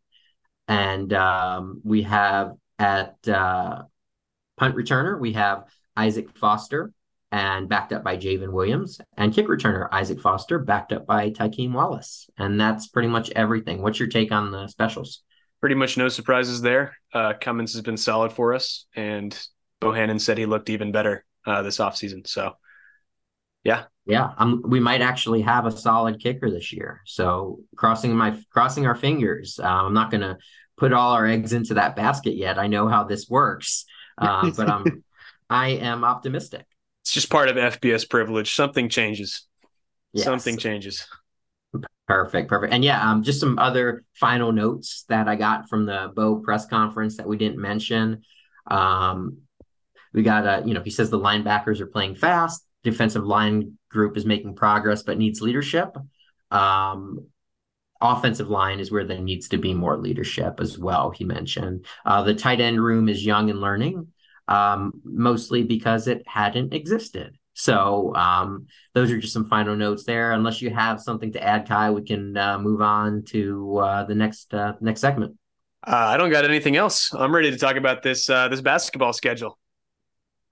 And 0.68 1.12
um, 1.12 1.80
we 1.84 2.02
have 2.02 2.52
at 2.78 3.16
uh, 3.26 3.82
punt 4.56 4.76
returner, 4.76 5.18
we 5.18 5.32
have 5.32 5.64
Isaac 5.96 6.36
Foster, 6.36 6.92
and 7.32 7.66
backed 7.66 7.94
up 7.94 8.04
by 8.04 8.16
Javen 8.16 8.52
Williams, 8.52 9.00
and 9.16 9.32
kick 9.32 9.48
returner 9.48 9.88
Isaac 9.90 10.20
Foster, 10.20 10.58
backed 10.58 10.92
up 10.92 11.06
by 11.06 11.30
Tykeem 11.30 11.72
Wallace. 11.72 12.28
And 12.36 12.60
that's 12.60 12.88
pretty 12.88 13.08
much 13.08 13.30
everything. 13.30 13.80
What's 13.80 13.98
your 13.98 14.08
take 14.08 14.30
on 14.30 14.52
the 14.52 14.68
specials? 14.68 15.22
Pretty 15.60 15.74
much 15.74 15.96
no 15.96 16.08
surprises 16.08 16.60
there. 16.60 16.94
Uh, 17.12 17.32
Cummins 17.40 17.72
has 17.72 17.80
been 17.80 17.96
solid 17.96 18.32
for 18.32 18.52
us, 18.52 18.84
and 18.94 19.36
Bohannon 19.80 20.20
said 20.20 20.36
he 20.36 20.44
looked 20.44 20.68
even 20.68 20.92
better 20.92 21.24
uh, 21.46 21.62
this 21.62 21.78
offseason. 21.78 22.26
So, 22.26 22.52
yeah. 23.64 23.84
Yeah, 24.04 24.30
um, 24.36 24.62
we 24.66 24.80
might 24.80 25.00
actually 25.00 25.42
have 25.42 25.64
a 25.64 25.70
solid 25.70 26.20
kicker 26.20 26.50
this 26.50 26.72
year. 26.72 27.00
So 27.06 27.60
crossing 27.76 28.14
my 28.16 28.36
crossing 28.50 28.84
our 28.84 28.96
fingers. 28.96 29.60
Uh, 29.62 29.68
I'm 29.68 29.94
not 29.94 30.10
going 30.10 30.22
to 30.22 30.38
put 30.76 30.92
all 30.92 31.12
our 31.12 31.24
eggs 31.24 31.52
into 31.52 31.74
that 31.74 31.94
basket 31.94 32.34
yet. 32.34 32.58
I 32.58 32.66
know 32.66 32.88
how 32.88 33.04
this 33.04 33.30
works, 33.30 33.84
uh, 34.18 34.50
but 34.56 34.68
I'm 34.68 35.04
I 35.48 35.68
am 35.68 36.02
optimistic. 36.02 36.66
It's 37.02 37.12
just 37.12 37.30
part 37.30 37.48
of 37.48 37.56
FBS 37.56 38.08
privilege. 38.08 38.54
Something 38.54 38.88
changes. 38.88 39.46
Yes. 40.12 40.24
Something 40.24 40.56
changes. 40.56 41.06
Perfect, 42.06 42.48
perfect. 42.48 42.72
And 42.72 42.84
yeah, 42.84 43.10
um, 43.10 43.22
just 43.22 43.40
some 43.40 43.58
other 43.58 44.04
final 44.14 44.52
notes 44.52 45.04
that 45.08 45.28
I 45.28 45.36
got 45.36 45.68
from 45.68 45.86
the 45.86 46.12
Bo 46.14 46.36
press 46.36 46.66
conference 46.66 47.16
that 47.16 47.28
we 47.28 47.36
didn't 47.36 47.60
mention. 47.60 48.22
Um, 48.70 49.38
we 50.12 50.22
got 50.22 50.46
a, 50.46 50.66
you 50.66 50.74
know, 50.74 50.82
he 50.82 50.90
says 50.90 51.10
the 51.10 51.18
linebackers 51.18 51.80
are 51.80 51.86
playing 51.86 52.16
fast. 52.16 52.66
Defensive 52.84 53.24
line 53.24 53.78
group 53.88 54.16
is 54.16 54.26
making 54.26 54.56
progress, 54.56 55.02
but 55.02 55.16
needs 55.16 55.40
leadership. 55.40 55.96
Um, 56.50 57.26
offensive 58.00 58.50
line 58.50 58.80
is 58.80 58.90
where 58.90 59.04
there 59.04 59.20
needs 59.20 59.48
to 59.48 59.56
be 59.56 59.72
more 59.72 59.96
leadership 59.96 60.60
as 60.60 60.76
well. 60.76 61.10
He 61.10 61.24
mentioned 61.24 61.86
uh, 62.04 62.22
the 62.22 62.34
tight 62.34 62.60
end 62.60 62.82
room 62.82 63.08
is 63.08 63.24
young 63.24 63.48
and 63.48 63.60
learning, 63.60 64.08
um, 64.48 64.92
mostly 65.04 65.62
because 65.62 66.08
it 66.08 66.22
hadn't 66.26 66.74
existed. 66.74 67.36
So 67.54 68.14
um, 68.14 68.66
those 68.94 69.10
are 69.10 69.18
just 69.18 69.32
some 69.32 69.48
final 69.48 69.76
notes 69.76 70.04
there. 70.04 70.32
Unless 70.32 70.62
you 70.62 70.70
have 70.70 71.00
something 71.00 71.32
to 71.32 71.42
add, 71.42 71.68
Kai, 71.68 71.90
we 71.90 72.02
can 72.02 72.36
uh, 72.36 72.58
move 72.58 72.80
on 72.80 73.24
to 73.26 73.78
uh, 73.78 74.04
the 74.04 74.14
next 74.14 74.52
uh, 74.54 74.72
next 74.80 75.00
segment. 75.00 75.36
Uh, 75.86 75.96
I 75.96 76.16
don't 76.16 76.30
got 76.30 76.44
anything 76.44 76.76
else. 76.76 77.12
I'm 77.12 77.34
ready 77.34 77.50
to 77.50 77.58
talk 77.58 77.76
about 77.76 78.02
this 78.02 78.30
uh, 78.30 78.48
this 78.48 78.60
basketball 78.60 79.12
schedule. 79.12 79.58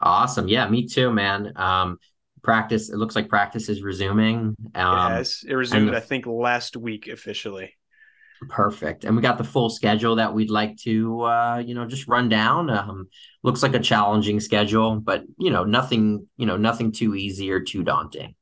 Awesome. 0.01 0.49
Yeah, 0.49 0.69
me 0.69 0.87
too, 0.87 1.13
man. 1.13 1.53
Um, 1.57 1.99
practice. 2.43 2.91
It 2.91 2.97
looks 2.97 3.15
like 3.15 3.29
practice 3.29 3.69
is 3.69 3.83
resuming. 3.83 4.57
Um, 4.75 5.13
yes, 5.13 5.45
it 5.47 5.55
resumed. 5.55 5.91
The, 5.91 5.97
I 5.97 6.01
think 6.01 6.27
last 6.27 6.77
week 6.77 7.07
officially. 7.07 7.75
Perfect. 8.49 9.05
And 9.05 9.15
we 9.15 9.23
got 9.23 9.39
the 9.39 9.45
full 9.45 9.69
schedule 9.69 10.17
that 10.17 10.33
we'd 10.33 10.51
like 10.51 10.77
to, 10.79 11.21
uh, 11.23 11.63
you 11.65 11.75
know, 11.75 11.85
just 11.85 12.09
run 12.09 12.29
down. 12.29 12.71
Um, 12.71 13.09
looks 13.43 13.63
like 13.63 13.75
a 13.75 13.81
challenging 13.81 14.41
schedule, 14.41 14.99
but 14.99 15.25
you 15.39 15.51
know, 15.51 15.65
nothing, 15.65 16.27
you 16.37 16.47
know, 16.47 16.57
nothing 16.57 16.93
too 16.93 17.15
easy 17.15 17.51
or 17.51 17.61
too 17.61 17.83
daunting. 17.83 18.35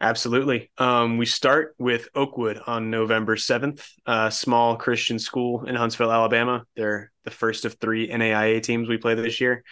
Absolutely. 0.00 0.70
Um, 0.78 1.18
we 1.18 1.26
start 1.26 1.74
with 1.78 2.08
Oakwood 2.14 2.60
on 2.66 2.90
November 2.90 3.36
7th, 3.36 3.86
a 4.06 4.30
small 4.30 4.76
Christian 4.76 5.18
school 5.18 5.64
in 5.64 5.74
Huntsville, 5.74 6.12
Alabama. 6.12 6.64
They're 6.74 7.12
the 7.24 7.30
first 7.30 7.64
of 7.64 7.74
three 7.74 8.08
NAIA 8.08 8.62
teams 8.62 8.88
we 8.88 8.98
play 8.98 9.14
this 9.14 9.40
year. 9.40 9.62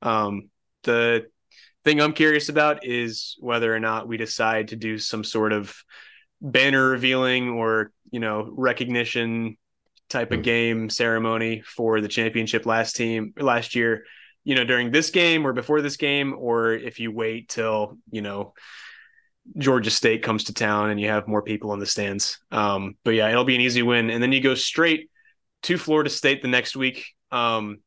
Um, 0.00 0.50
the 0.84 1.26
thing 1.84 2.00
I'm 2.00 2.12
curious 2.12 2.48
about 2.48 2.86
is 2.86 3.36
whether 3.40 3.74
or 3.74 3.80
not 3.80 4.06
we 4.06 4.16
decide 4.16 4.68
to 4.68 4.76
do 4.76 4.98
some 4.98 5.24
sort 5.24 5.52
of 5.52 5.74
banner 6.40 6.88
revealing 6.90 7.50
or 7.50 7.92
you 8.12 8.20
know 8.20 8.48
recognition 8.52 9.56
type 10.08 10.28
mm-hmm. 10.28 10.34
of 10.34 10.38
hmm. 10.38 10.42
game 10.42 10.90
ceremony 10.90 11.62
for 11.62 12.00
the 12.00 12.08
championship 12.08 12.64
last 12.66 12.94
team 12.94 13.32
last 13.36 13.74
year 13.74 14.04
you 14.44 14.54
know 14.54 14.64
during 14.64 14.92
this 14.92 15.10
game 15.10 15.44
or 15.44 15.52
before 15.52 15.80
this 15.80 15.96
game 15.96 16.34
or 16.38 16.72
if 16.72 17.00
you 17.00 17.10
wait 17.10 17.48
till 17.48 17.98
you 18.12 18.22
know 18.22 18.52
Georgia 19.58 19.90
State 19.90 20.22
comes 20.22 20.44
to 20.44 20.54
town 20.54 20.90
and 20.90 21.00
you 21.00 21.08
have 21.08 21.26
more 21.26 21.42
people 21.42 21.72
in 21.74 21.80
the 21.80 21.86
stands 21.86 22.38
um, 22.52 22.94
but 23.04 23.12
yeah 23.12 23.28
it'll 23.28 23.44
be 23.44 23.56
an 23.56 23.60
easy 23.60 23.82
win 23.82 24.10
and 24.10 24.22
then 24.22 24.30
you 24.30 24.40
go 24.40 24.54
straight 24.54 25.10
to 25.62 25.78
Florida 25.78 26.10
State 26.10 26.42
the 26.42 26.48
next 26.48 26.76
week 26.76 27.06
um, 27.32 27.78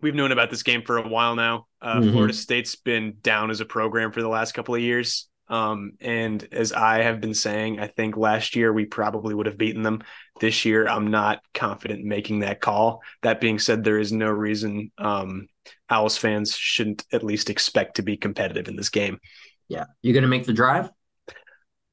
we've 0.00 0.14
known 0.14 0.32
about 0.32 0.50
this 0.50 0.62
game 0.62 0.82
for 0.82 0.98
a 0.98 1.08
while 1.08 1.34
now 1.36 1.66
uh, 1.80 1.96
mm-hmm. 1.96 2.10
Florida 2.12 2.34
State's 2.34 2.76
been 2.76 3.16
down 3.22 3.50
as 3.50 3.60
a 3.60 3.64
program 3.64 4.12
for 4.12 4.20
the 4.20 4.28
last 4.28 4.52
couple 4.52 4.74
of 4.74 4.80
years 4.80 5.28
um, 5.52 5.92
and 6.00 6.48
as 6.50 6.72
I 6.72 7.02
have 7.02 7.20
been 7.20 7.34
saying, 7.34 7.78
I 7.78 7.86
think 7.86 8.16
last 8.16 8.56
year 8.56 8.72
we 8.72 8.86
probably 8.86 9.34
would 9.34 9.44
have 9.44 9.58
beaten 9.58 9.82
them. 9.82 10.02
This 10.40 10.64
year, 10.64 10.88
I'm 10.88 11.10
not 11.10 11.42
confident 11.52 12.06
making 12.06 12.40
that 12.40 12.62
call. 12.62 13.02
That 13.20 13.38
being 13.38 13.58
said, 13.58 13.84
there 13.84 13.98
is 13.98 14.12
no 14.12 14.30
reason 14.30 14.90
um, 14.96 15.48
Owls 15.90 16.16
fans 16.16 16.56
shouldn't 16.56 17.04
at 17.12 17.22
least 17.22 17.50
expect 17.50 17.96
to 17.96 18.02
be 18.02 18.16
competitive 18.16 18.66
in 18.66 18.76
this 18.76 18.88
game. 18.88 19.20
Yeah. 19.68 19.84
You 20.00 20.14
going 20.14 20.22
to 20.22 20.28
make 20.28 20.46
the 20.46 20.54
drive? 20.54 20.88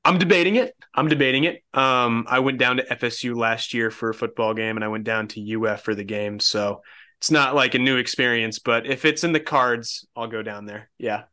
I'm 0.06 0.18
debating 0.18 0.56
it. 0.56 0.74
I'm 0.96 1.10
debating 1.10 1.44
it. 1.44 1.62
Um, 1.74 2.28
I 2.30 2.40
went 2.40 2.60
down 2.60 2.78
to 2.78 2.84
FSU 2.84 3.36
last 3.36 3.74
year 3.74 3.92
for 3.92 4.10
a 4.10 4.14
football 4.14 4.54
game 4.54 4.78
and 4.78 4.86
I 4.86 4.88
went 4.88 5.04
down 5.04 5.28
to 5.30 5.66
UF 5.66 5.82
for 5.82 5.94
the 5.94 6.06
game. 6.06 6.40
So 6.40 6.82
it's 7.18 7.30
not 7.30 7.56
like 7.56 7.74
a 7.74 7.80
new 7.80 7.98
experience, 7.98 8.60
but 8.60 8.88
if 8.88 9.04
it's 9.04 9.26
in 9.26 9.34
the 9.34 9.42
cards, 9.42 10.08
I'll 10.16 10.28
go 10.28 10.42
down 10.42 10.66
there. 10.66 10.90
Yeah. 10.98 11.24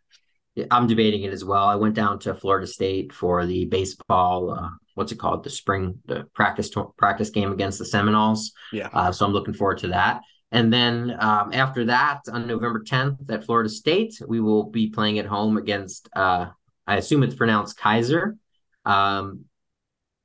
I'm 0.70 0.86
debating 0.86 1.22
it 1.22 1.32
as 1.32 1.44
well. 1.44 1.64
I 1.64 1.74
went 1.74 1.94
down 1.94 2.18
to 2.20 2.34
Florida 2.34 2.66
State 2.66 3.12
for 3.12 3.44
the 3.46 3.66
baseball. 3.66 4.50
Uh, 4.52 4.70
what's 4.94 5.12
it 5.12 5.18
called? 5.18 5.44
The 5.44 5.50
spring 5.50 5.98
the 6.06 6.24
practice 6.34 6.70
practice 6.96 7.30
game 7.30 7.52
against 7.52 7.78
the 7.78 7.84
Seminoles. 7.84 8.52
Yeah. 8.72 8.88
Uh, 8.92 9.12
so 9.12 9.26
I'm 9.26 9.32
looking 9.32 9.54
forward 9.54 9.78
to 9.78 9.88
that. 9.88 10.22
And 10.52 10.72
then 10.72 11.16
um, 11.18 11.52
after 11.52 11.84
that, 11.86 12.20
on 12.32 12.46
November 12.46 12.82
10th 12.82 13.30
at 13.30 13.44
Florida 13.44 13.68
State, 13.68 14.14
we 14.26 14.40
will 14.40 14.64
be 14.64 14.88
playing 14.88 15.18
at 15.18 15.26
home 15.26 15.56
against. 15.56 16.08
Uh, 16.14 16.46
I 16.86 16.96
assume 16.96 17.22
it's 17.22 17.34
pronounced 17.34 17.78
Keiser. 17.78 18.38
Um, 18.84 19.44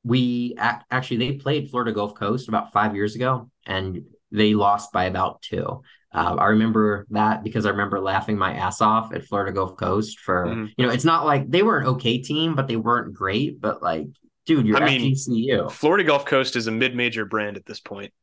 we 0.03 0.55
ac- 0.59 0.85
actually 0.89 1.17
they 1.17 1.31
played 1.33 1.69
Florida 1.69 1.91
Gulf 1.91 2.15
Coast 2.15 2.47
about 2.47 2.71
five 2.71 2.95
years 2.95 3.15
ago, 3.15 3.49
and 3.65 4.03
they 4.31 4.53
lost 4.53 4.91
by 4.91 5.05
about 5.05 5.41
two. 5.41 5.81
Uh, 6.13 6.35
I 6.37 6.47
remember 6.47 7.07
that 7.11 7.43
because 7.43 7.65
I 7.65 7.69
remember 7.69 7.99
laughing 7.99 8.37
my 8.37 8.53
ass 8.53 8.81
off 8.81 9.13
at 9.13 9.25
Florida 9.25 9.53
Gulf 9.53 9.77
Coast 9.77 10.19
for 10.19 10.45
mm-hmm. 10.45 10.65
you 10.75 10.85
know 10.85 10.91
it's 10.91 11.05
not 11.05 11.25
like 11.25 11.49
they 11.49 11.63
were 11.63 11.79
an 11.79 11.87
okay 11.87 12.17
team, 12.17 12.53
but 12.53 12.67
they 12.67 12.75
weren't 12.75 13.13
great. 13.13 13.61
But 13.61 13.81
like, 13.81 14.07
dude, 14.45 14.65
you're 14.65 14.77
I 14.77 14.85
mean, 14.85 15.13
FGCU. 15.13 15.71
Florida 15.71 16.03
Gulf 16.03 16.25
Coast 16.25 16.55
is 16.55 16.67
a 16.67 16.71
mid-major 16.71 17.25
brand 17.25 17.55
at 17.55 17.65
this 17.65 17.79
point. 17.79 18.13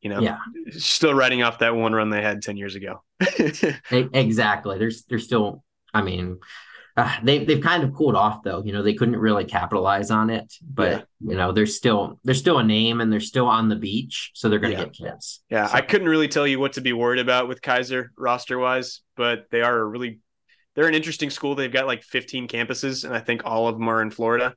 You 0.00 0.10
know, 0.10 0.20
yeah, 0.20 0.38
still 0.70 1.14
riding 1.14 1.42
off 1.42 1.58
that 1.58 1.74
one 1.74 1.92
run 1.92 2.10
they 2.10 2.22
had 2.22 2.42
ten 2.42 2.56
years 2.56 2.76
ago. 2.76 3.02
exactly. 3.90 4.78
There's 4.78 5.04
there's 5.04 5.24
still. 5.24 5.64
I 5.92 6.02
mean, 6.02 6.38
uh, 6.96 7.14
they 7.22 7.44
they've 7.44 7.62
kind 7.62 7.82
of 7.82 7.92
cooled 7.92 8.16
off 8.16 8.42
though. 8.42 8.62
You 8.64 8.72
know, 8.72 8.82
they 8.82 8.94
couldn't 8.94 9.16
really 9.16 9.44
capitalize 9.44 10.10
on 10.10 10.30
it, 10.30 10.54
but 10.62 10.90
yeah. 10.90 11.30
you 11.30 11.36
know, 11.36 11.52
they're 11.52 11.66
still 11.66 12.18
they're 12.24 12.34
still 12.34 12.58
a 12.58 12.64
name 12.64 13.00
and 13.00 13.12
they're 13.12 13.20
still 13.20 13.46
on 13.46 13.68
the 13.68 13.76
beach, 13.76 14.30
so 14.34 14.48
they're 14.48 14.58
going 14.58 14.72
to 14.72 14.78
yeah. 14.78 14.84
get 14.84 14.94
kids. 14.94 15.42
Yeah, 15.50 15.66
so. 15.66 15.74
I 15.74 15.82
couldn't 15.82 16.08
really 16.08 16.28
tell 16.28 16.46
you 16.46 16.58
what 16.58 16.74
to 16.74 16.80
be 16.80 16.92
worried 16.92 17.20
about 17.20 17.48
with 17.48 17.60
Keiser 17.60 18.08
roster 18.16 18.58
wise, 18.58 19.02
but 19.14 19.46
they 19.50 19.60
are 19.60 19.78
a 19.78 19.84
really 19.84 20.20
they're 20.74 20.88
an 20.88 20.94
interesting 20.94 21.30
school. 21.30 21.54
They've 21.54 21.72
got 21.72 21.86
like 21.86 22.02
15 22.02 22.48
campuses, 22.48 23.04
and 23.04 23.14
I 23.14 23.20
think 23.20 23.42
all 23.44 23.68
of 23.68 23.76
them 23.76 23.88
are 23.88 24.00
in 24.00 24.10
Florida. 24.10 24.54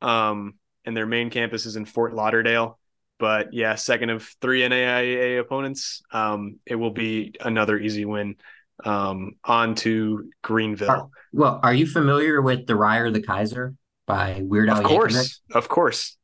Um, 0.00 0.54
and 0.84 0.96
their 0.96 1.06
main 1.06 1.30
campus 1.30 1.66
is 1.66 1.76
in 1.76 1.86
Fort 1.86 2.14
Lauderdale. 2.14 2.78
But 3.18 3.54
yeah, 3.54 3.74
second 3.74 4.10
of 4.10 4.28
three 4.40 4.60
NAIA 4.62 5.40
opponents. 5.40 6.02
Um, 6.10 6.58
it 6.66 6.74
will 6.74 6.90
be 6.90 7.34
another 7.40 7.78
easy 7.78 8.04
win 8.04 8.36
um, 8.84 9.32
on 9.44 9.74
to 9.76 10.30
Greenville. 10.42 10.90
Are, 10.90 11.08
well, 11.32 11.60
are 11.62 11.74
you 11.74 11.86
familiar 11.86 12.42
with 12.42 12.66
The 12.66 12.76
Rye 12.76 12.98
or 12.98 13.10
the 13.10 13.22
Kaiser 13.22 13.74
by 14.06 14.40
Weird 14.42 14.68
Al? 14.68 14.78
Of 14.78 14.84
course, 14.84 15.40
Yankovic? 15.50 15.56
of 15.56 15.68
course. 15.68 16.16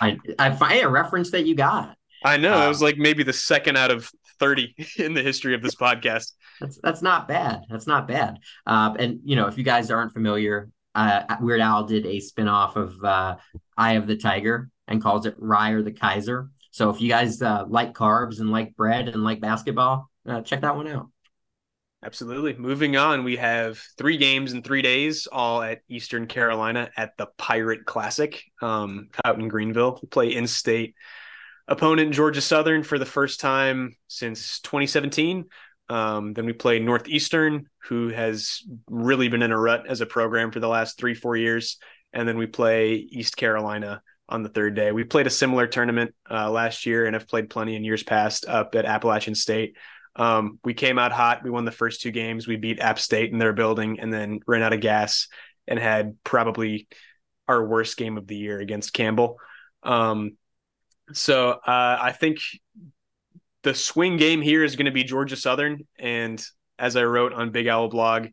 I 0.00 0.18
I 0.38 0.50
find 0.50 0.82
a 0.82 0.88
reference 0.88 1.30
that 1.32 1.46
you 1.46 1.54
got. 1.54 1.96
I 2.24 2.36
know. 2.36 2.64
it 2.64 2.68
was 2.68 2.82
um, 2.82 2.86
like 2.86 2.98
maybe 2.98 3.22
the 3.22 3.32
second 3.32 3.76
out 3.76 3.90
of 3.90 4.10
30 4.38 4.74
in 4.98 5.14
the 5.14 5.22
history 5.22 5.54
of 5.54 5.62
this 5.62 5.74
podcast. 5.80 6.32
That's 6.60 6.78
that's 6.82 7.02
not 7.02 7.28
bad. 7.28 7.62
That's 7.68 7.86
not 7.86 8.08
bad. 8.08 8.38
Uh, 8.66 8.94
and 8.98 9.20
you 9.24 9.36
know, 9.36 9.46
if 9.46 9.58
you 9.58 9.64
guys 9.64 9.90
aren't 9.90 10.12
familiar, 10.12 10.70
uh, 10.94 11.36
Weird 11.40 11.60
Al 11.60 11.84
did 11.84 12.06
a 12.06 12.16
spinoff 12.16 12.76
of 12.76 13.04
uh, 13.04 13.36
Eye 13.76 13.94
of 13.94 14.06
the 14.06 14.16
Tiger 14.16 14.70
and 14.88 15.02
calls 15.02 15.26
it 15.26 15.34
Rye 15.38 15.70
or 15.70 15.82
the 15.82 15.92
Kaiser. 15.92 16.50
So 16.70 16.90
if 16.90 17.00
you 17.00 17.08
guys 17.08 17.40
uh, 17.42 17.64
like 17.68 17.94
carbs 17.94 18.40
and 18.40 18.50
like 18.50 18.76
bread 18.76 19.08
and 19.08 19.22
like 19.24 19.40
basketball, 19.40 20.10
uh, 20.26 20.42
check 20.42 20.62
that 20.62 20.76
one 20.76 20.88
out. 20.88 21.08
Absolutely. 22.04 22.54
Moving 22.54 22.96
on, 22.96 23.24
we 23.24 23.36
have 23.36 23.78
three 23.96 24.16
games 24.16 24.52
in 24.52 24.62
three 24.62 24.82
days, 24.82 25.26
all 25.26 25.62
at 25.62 25.80
Eastern 25.88 26.26
Carolina 26.26 26.90
at 26.96 27.16
the 27.16 27.26
Pirate 27.38 27.84
Classic 27.84 28.42
um, 28.60 29.08
out 29.24 29.38
in 29.38 29.48
Greenville. 29.48 29.98
We 30.02 30.08
play 30.08 30.34
in 30.34 30.46
state 30.46 30.94
opponent 31.66 32.14
Georgia 32.14 32.40
Southern 32.40 32.82
for 32.82 32.98
the 32.98 33.06
first 33.06 33.40
time 33.40 33.96
since 34.08 34.60
2017. 34.60 35.46
Um, 35.88 36.32
then 36.34 36.46
we 36.46 36.52
play 36.52 36.78
Northeastern, 36.78 37.68
who 37.84 38.08
has 38.08 38.62
really 38.88 39.28
been 39.28 39.42
in 39.42 39.52
a 39.52 39.58
rut 39.58 39.86
as 39.88 40.00
a 40.00 40.06
program 40.06 40.50
for 40.50 40.60
the 40.60 40.68
last 40.68 40.98
three, 40.98 41.14
four 41.14 41.36
years. 41.36 41.78
And 42.12 42.28
then 42.28 42.38
we 42.38 42.46
play 42.46 42.94
East 42.94 43.36
Carolina 43.36 44.02
on 44.28 44.42
the 44.42 44.48
third 44.48 44.74
day. 44.74 44.92
We 44.92 45.04
played 45.04 45.26
a 45.26 45.30
similar 45.30 45.66
tournament 45.66 46.14
uh, 46.30 46.50
last 46.50 46.86
year 46.86 47.06
and 47.06 47.14
have 47.14 47.28
played 47.28 47.50
plenty 47.50 47.76
in 47.76 47.84
years 47.84 48.02
past 48.02 48.44
up 48.46 48.74
at 48.74 48.84
Appalachian 48.84 49.34
State. 49.34 49.76
Um, 50.16 50.58
we 50.64 50.74
came 50.74 50.98
out 50.98 51.12
hot. 51.12 51.44
We 51.44 51.50
won 51.50 51.64
the 51.64 51.70
first 51.70 52.00
two 52.00 52.10
games. 52.10 52.48
We 52.48 52.56
beat 52.56 52.80
App 52.80 52.98
State 52.98 53.32
in 53.32 53.38
their 53.38 53.52
building 53.52 54.00
and 54.00 54.12
then 54.12 54.40
ran 54.46 54.62
out 54.62 54.72
of 54.72 54.80
gas 54.80 55.28
and 55.68 55.78
had 55.78 56.16
probably 56.24 56.88
our 57.48 57.64
worst 57.64 57.96
game 57.96 58.16
of 58.16 58.26
the 58.26 58.36
year 58.36 58.58
against 58.58 58.92
Campbell. 58.92 59.38
Um, 59.82 60.36
so 61.12 61.50
uh, 61.50 61.98
I 62.00 62.12
think 62.12 62.38
the 63.62 63.74
swing 63.74 64.16
game 64.16 64.40
here 64.40 64.64
is 64.64 64.76
going 64.76 64.86
to 64.86 64.92
be 64.92 65.04
Georgia 65.04 65.36
Southern. 65.36 65.86
And 65.98 66.44
as 66.78 66.96
I 66.96 67.04
wrote 67.04 67.32
on 67.32 67.50
Big 67.50 67.68
Owl 67.68 67.88
blog, 67.88 68.28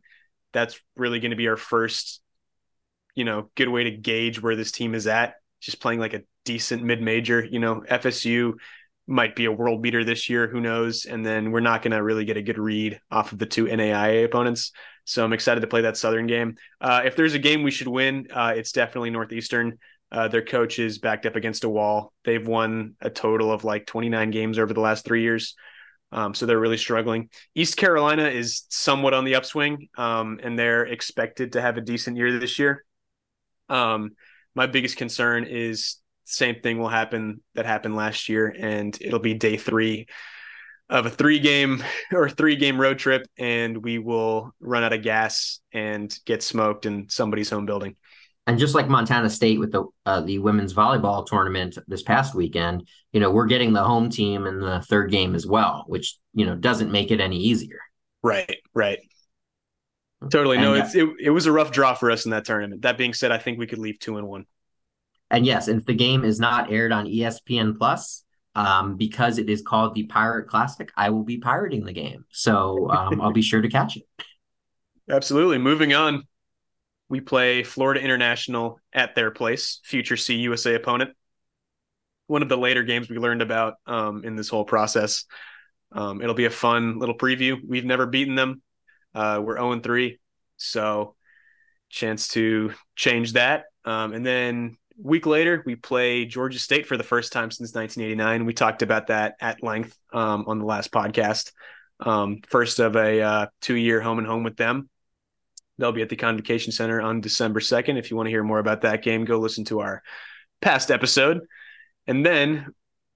that's 0.52 0.80
really 0.96 1.20
going 1.20 1.30
to 1.30 1.36
be 1.36 1.48
our 1.48 1.56
first, 1.56 2.20
you 3.14 3.24
know, 3.24 3.50
good 3.54 3.68
way 3.68 3.84
to 3.84 3.90
gauge 3.90 4.40
where 4.40 4.56
this 4.56 4.72
team 4.72 4.94
is 4.94 5.06
at. 5.06 5.34
Just 5.60 5.80
playing 5.80 6.00
like 6.00 6.14
a 6.14 6.22
decent 6.44 6.82
mid 6.82 7.00
major, 7.00 7.44
you 7.44 7.58
know, 7.58 7.82
FSU 7.88 8.54
might 9.06 9.36
be 9.36 9.44
a 9.44 9.52
world 9.52 9.82
beater 9.82 10.04
this 10.04 10.30
year. 10.30 10.48
Who 10.48 10.60
knows? 10.60 11.04
And 11.04 11.24
then 11.24 11.50
we're 11.52 11.60
not 11.60 11.82
going 11.82 11.92
to 11.92 12.02
really 12.02 12.24
get 12.24 12.36
a 12.36 12.42
good 12.42 12.58
read 12.58 13.00
off 13.10 13.32
of 13.32 13.38
the 13.38 13.46
two 13.46 13.66
NAIA 13.66 14.24
opponents. 14.24 14.72
So 15.04 15.24
I'm 15.24 15.32
excited 15.34 15.60
to 15.60 15.66
play 15.66 15.82
that 15.82 15.96
Southern 15.96 16.26
game. 16.26 16.56
Uh, 16.80 17.02
if 17.04 17.14
there's 17.14 17.34
a 17.34 17.38
game 17.38 17.62
we 17.62 17.70
should 17.70 17.88
win, 17.88 18.28
uh, 18.32 18.54
it's 18.56 18.72
definitely 18.72 19.10
Northeastern. 19.10 19.78
Uh, 20.10 20.28
their 20.28 20.44
coach 20.44 20.78
is 20.78 20.98
backed 20.98 21.26
up 21.26 21.36
against 21.36 21.64
a 21.64 21.68
wall. 21.68 22.12
They've 22.24 22.46
won 22.46 22.94
a 23.00 23.10
total 23.10 23.52
of 23.52 23.64
like 23.64 23.86
29 23.86 24.30
games 24.30 24.58
over 24.58 24.72
the 24.72 24.80
last 24.80 25.04
three 25.04 25.22
years. 25.22 25.54
Um, 26.12 26.32
so 26.32 26.46
they're 26.46 26.60
really 26.60 26.76
struggling. 26.76 27.28
East 27.54 27.76
Carolina 27.76 28.28
is 28.28 28.62
somewhat 28.68 29.14
on 29.14 29.24
the 29.24 29.34
upswing, 29.34 29.88
um, 29.98 30.38
and 30.42 30.56
they're 30.56 30.86
expected 30.86 31.52
to 31.52 31.60
have 31.60 31.76
a 31.76 31.80
decent 31.80 32.16
year 32.16 32.38
this 32.38 32.58
year. 32.58 32.84
Um, 33.68 34.12
my 34.54 34.66
biggest 34.66 34.96
concern 34.96 35.44
is 35.44 35.96
same 36.24 36.60
thing 36.60 36.78
will 36.78 36.88
happen 36.88 37.40
that 37.54 37.66
happened 37.66 37.96
last 37.96 38.28
year, 38.28 38.54
and 38.56 38.96
it'll 39.00 39.18
be 39.18 39.34
day 39.34 39.56
three 39.56 40.06
of 40.90 41.06
a 41.06 41.10
three 41.10 41.38
game 41.38 41.82
or 42.12 42.28
three 42.28 42.56
game 42.56 42.80
road 42.80 42.98
trip, 42.98 43.26
and 43.38 43.78
we 43.78 43.98
will 43.98 44.54
run 44.60 44.84
out 44.84 44.92
of 44.92 45.02
gas 45.02 45.60
and 45.72 46.16
get 46.24 46.42
smoked 46.42 46.86
in 46.86 47.08
somebody's 47.08 47.50
home 47.50 47.66
building. 47.66 47.96
And 48.46 48.58
just 48.58 48.74
like 48.74 48.88
Montana 48.88 49.30
State 49.30 49.58
with 49.58 49.72
the 49.72 49.84
uh, 50.04 50.20
the 50.20 50.38
women's 50.38 50.74
volleyball 50.74 51.26
tournament 51.26 51.78
this 51.88 52.02
past 52.02 52.34
weekend, 52.34 52.86
you 53.12 53.20
know, 53.20 53.30
we're 53.30 53.46
getting 53.46 53.72
the 53.72 53.82
home 53.82 54.10
team 54.10 54.46
in 54.46 54.60
the 54.60 54.82
third 54.82 55.10
game 55.10 55.34
as 55.34 55.46
well, 55.46 55.84
which 55.86 56.18
you 56.34 56.44
know 56.44 56.54
doesn't 56.54 56.92
make 56.92 57.10
it 57.10 57.20
any 57.20 57.38
easier. 57.38 57.78
Right, 58.22 58.58
right. 58.74 58.98
Totally. 60.30 60.58
No, 60.58 60.74
and, 60.74 60.82
uh, 60.82 60.84
it's 60.86 60.94
it, 60.94 61.08
it 61.20 61.30
was 61.30 61.46
a 61.46 61.52
rough 61.52 61.70
draw 61.70 61.94
for 61.94 62.10
us 62.10 62.24
in 62.24 62.32
that 62.32 62.44
tournament. 62.44 62.82
That 62.82 62.98
being 62.98 63.14
said, 63.14 63.32
I 63.32 63.38
think 63.38 63.58
we 63.58 63.66
could 63.66 63.78
leave 63.78 63.98
two 63.98 64.18
and 64.18 64.26
one. 64.26 64.46
And 65.34 65.44
yes, 65.44 65.66
if 65.66 65.84
the 65.84 65.94
game 65.94 66.24
is 66.24 66.38
not 66.38 66.70
aired 66.70 66.92
on 66.92 67.06
ESPN 67.06 67.76
Plus, 67.76 68.22
um, 68.54 68.96
because 68.96 69.38
it 69.38 69.50
is 69.50 69.62
called 69.62 69.96
the 69.96 70.04
Pirate 70.04 70.46
Classic, 70.46 70.92
I 70.96 71.10
will 71.10 71.24
be 71.24 71.38
pirating 71.38 71.84
the 71.84 71.92
game. 71.92 72.24
So 72.30 72.88
um, 72.88 73.20
I'll 73.20 73.32
be 73.32 73.42
sure 73.42 73.60
to 73.60 73.68
catch 73.68 73.96
it. 73.96 74.04
Absolutely. 75.10 75.58
Moving 75.58 75.92
on, 75.92 76.22
we 77.08 77.20
play 77.20 77.64
Florida 77.64 78.00
International 78.00 78.78
at 78.92 79.16
their 79.16 79.32
place, 79.32 79.80
future 79.82 80.14
CUSA 80.14 80.76
opponent. 80.76 81.10
One 82.28 82.42
of 82.42 82.48
the 82.48 82.56
later 82.56 82.84
games 82.84 83.10
we 83.10 83.18
learned 83.18 83.42
about 83.42 83.74
um, 83.86 84.24
in 84.24 84.36
this 84.36 84.48
whole 84.48 84.64
process. 84.64 85.24
Um, 85.90 86.22
it'll 86.22 86.36
be 86.36 86.44
a 86.44 86.50
fun 86.50 87.00
little 87.00 87.18
preview. 87.18 87.58
We've 87.66 87.84
never 87.84 88.06
beaten 88.06 88.36
them. 88.36 88.62
Uh, 89.12 89.42
we're 89.44 89.56
0 89.56 89.80
3. 89.80 90.20
So, 90.58 91.16
chance 91.90 92.28
to 92.28 92.72
change 92.94 93.32
that. 93.32 93.64
Um, 93.84 94.12
and 94.12 94.24
then 94.24 94.76
week 95.00 95.26
later, 95.26 95.62
we 95.66 95.76
play 95.76 96.24
Georgia 96.24 96.58
State 96.58 96.86
for 96.86 96.96
the 96.96 97.04
first 97.04 97.32
time 97.32 97.50
since 97.50 97.74
1989. 97.74 98.46
We 98.46 98.54
talked 98.54 98.82
about 98.82 99.08
that 99.08 99.36
at 99.40 99.62
length 99.62 99.98
um, 100.12 100.44
on 100.46 100.58
the 100.58 100.64
last 100.64 100.92
podcast. 100.92 101.52
Um, 102.00 102.40
first 102.46 102.80
of 102.80 102.96
a 102.96 103.20
uh, 103.20 103.46
two 103.60 103.76
year 103.76 104.00
home 104.00 104.18
and 104.18 104.26
home 104.26 104.42
with 104.42 104.56
them. 104.56 104.88
They'll 105.78 105.92
be 105.92 106.02
at 106.02 106.08
the 106.08 106.16
Convocation 106.16 106.72
Center 106.72 107.00
on 107.00 107.20
December 107.20 107.60
2nd. 107.60 107.98
If 107.98 108.10
you 108.10 108.16
want 108.16 108.28
to 108.28 108.30
hear 108.30 108.44
more 108.44 108.60
about 108.60 108.82
that 108.82 109.02
game, 109.02 109.24
go 109.24 109.38
listen 109.38 109.64
to 109.66 109.80
our 109.80 110.02
past 110.60 110.90
episode. 110.90 111.40
And 112.06 112.24
then 112.24 112.68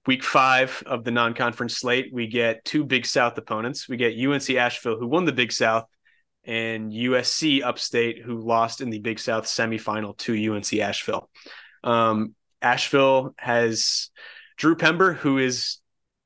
week 0.05 0.23
five 0.23 0.83
of 0.85 1.03
the 1.03 1.11
non 1.11 1.33
conference 1.33 1.77
slate, 1.77 2.11
we 2.11 2.27
get 2.27 2.65
two 2.65 2.83
Big 2.83 3.05
South 3.05 3.37
opponents. 3.37 3.87
We 3.87 3.97
get 3.97 4.17
UNC 4.17 4.49
Asheville, 4.49 4.97
who 4.97 5.07
won 5.07 5.25
the 5.25 5.31
Big 5.31 5.51
South, 5.51 5.85
and 6.43 6.91
USC 6.91 7.63
Upstate, 7.63 8.21
who 8.21 8.39
lost 8.39 8.81
in 8.81 8.89
the 8.89 8.99
Big 8.99 9.19
South 9.19 9.45
semifinal 9.45 10.17
to 10.17 10.53
UNC 10.53 10.73
Asheville. 10.73 11.29
Um, 11.83 12.35
Asheville 12.61 13.33
has 13.37 14.09
Drew 14.57 14.75
Pember, 14.75 15.13
who 15.13 15.37
is 15.37 15.77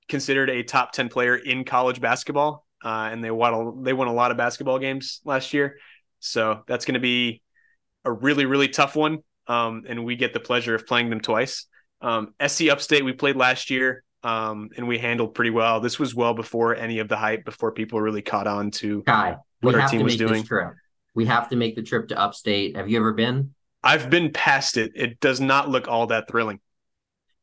considered 0.09 0.49
a 0.49 0.63
top 0.63 0.91
10 0.91 1.09
player 1.09 1.35
in 1.35 1.63
college 1.63 2.01
basketball. 2.01 2.65
Uh, 2.83 3.09
and 3.11 3.23
they 3.23 3.31
won, 3.31 3.53
a, 3.53 3.81
they 3.83 3.93
won 3.93 4.07
a 4.07 4.13
lot 4.13 4.31
of 4.31 4.37
basketball 4.37 4.77
games 4.77 5.21
last 5.23 5.53
year. 5.53 5.77
So 6.19 6.63
that's 6.67 6.85
going 6.85 6.95
to 6.95 6.99
be 6.99 7.41
a 8.03 8.11
really, 8.11 8.45
really 8.45 8.67
tough 8.67 8.95
one. 8.95 9.19
Um, 9.47 9.83
and 9.87 10.03
we 10.05 10.15
get 10.15 10.33
the 10.33 10.39
pleasure 10.39 10.75
of 10.75 10.85
playing 10.85 11.09
them 11.09 11.19
twice. 11.19 11.65
Um, 12.01 12.33
SC 12.45 12.69
Upstate, 12.69 13.05
we 13.05 13.13
played 13.13 13.35
last 13.35 13.69
year 13.69 14.03
um, 14.23 14.69
and 14.77 14.87
we 14.87 14.97
handled 14.97 15.33
pretty 15.33 15.51
well. 15.51 15.79
This 15.79 15.99
was 15.99 16.15
well 16.15 16.33
before 16.33 16.75
any 16.75 16.99
of 16.99 17.07
the 17.07 17.17
hype, 17.17 17.45
before 17.45 17.71
people 17.71 18.01
really 18.01 18.21
caught 18.21 18.47
on 18.47 18.71
to 18.71 19.03
Kai, 19.03 19.37
what 19.61 19.75
our 19.75 19.87
team 19.87 20.03
was 20.03 20.17
doing. 20.17 20.45
We 21.15 21.25
have 21.25 21.49
to 21.49 21.55
make 21.55 21.75
the 21.75 21.83
trip 21.83 22.07
to 22.09 22.19
Upstate. 22.19 22.75
Have 22.75 22.89
you 22.89 22.97
ever 22.97 23.13
been? 23.13 23.53
I've 23.84 24.09
been 24.09 24.31
past 24.31 24.77
it. 24.77 24.91
It 24.95 25.19
does 25.19 25.39
not 25.41 25.69
look 25.69 25.88
all 25.88 26.07
that 26.07 26.27
thrilling. 26.29 26.59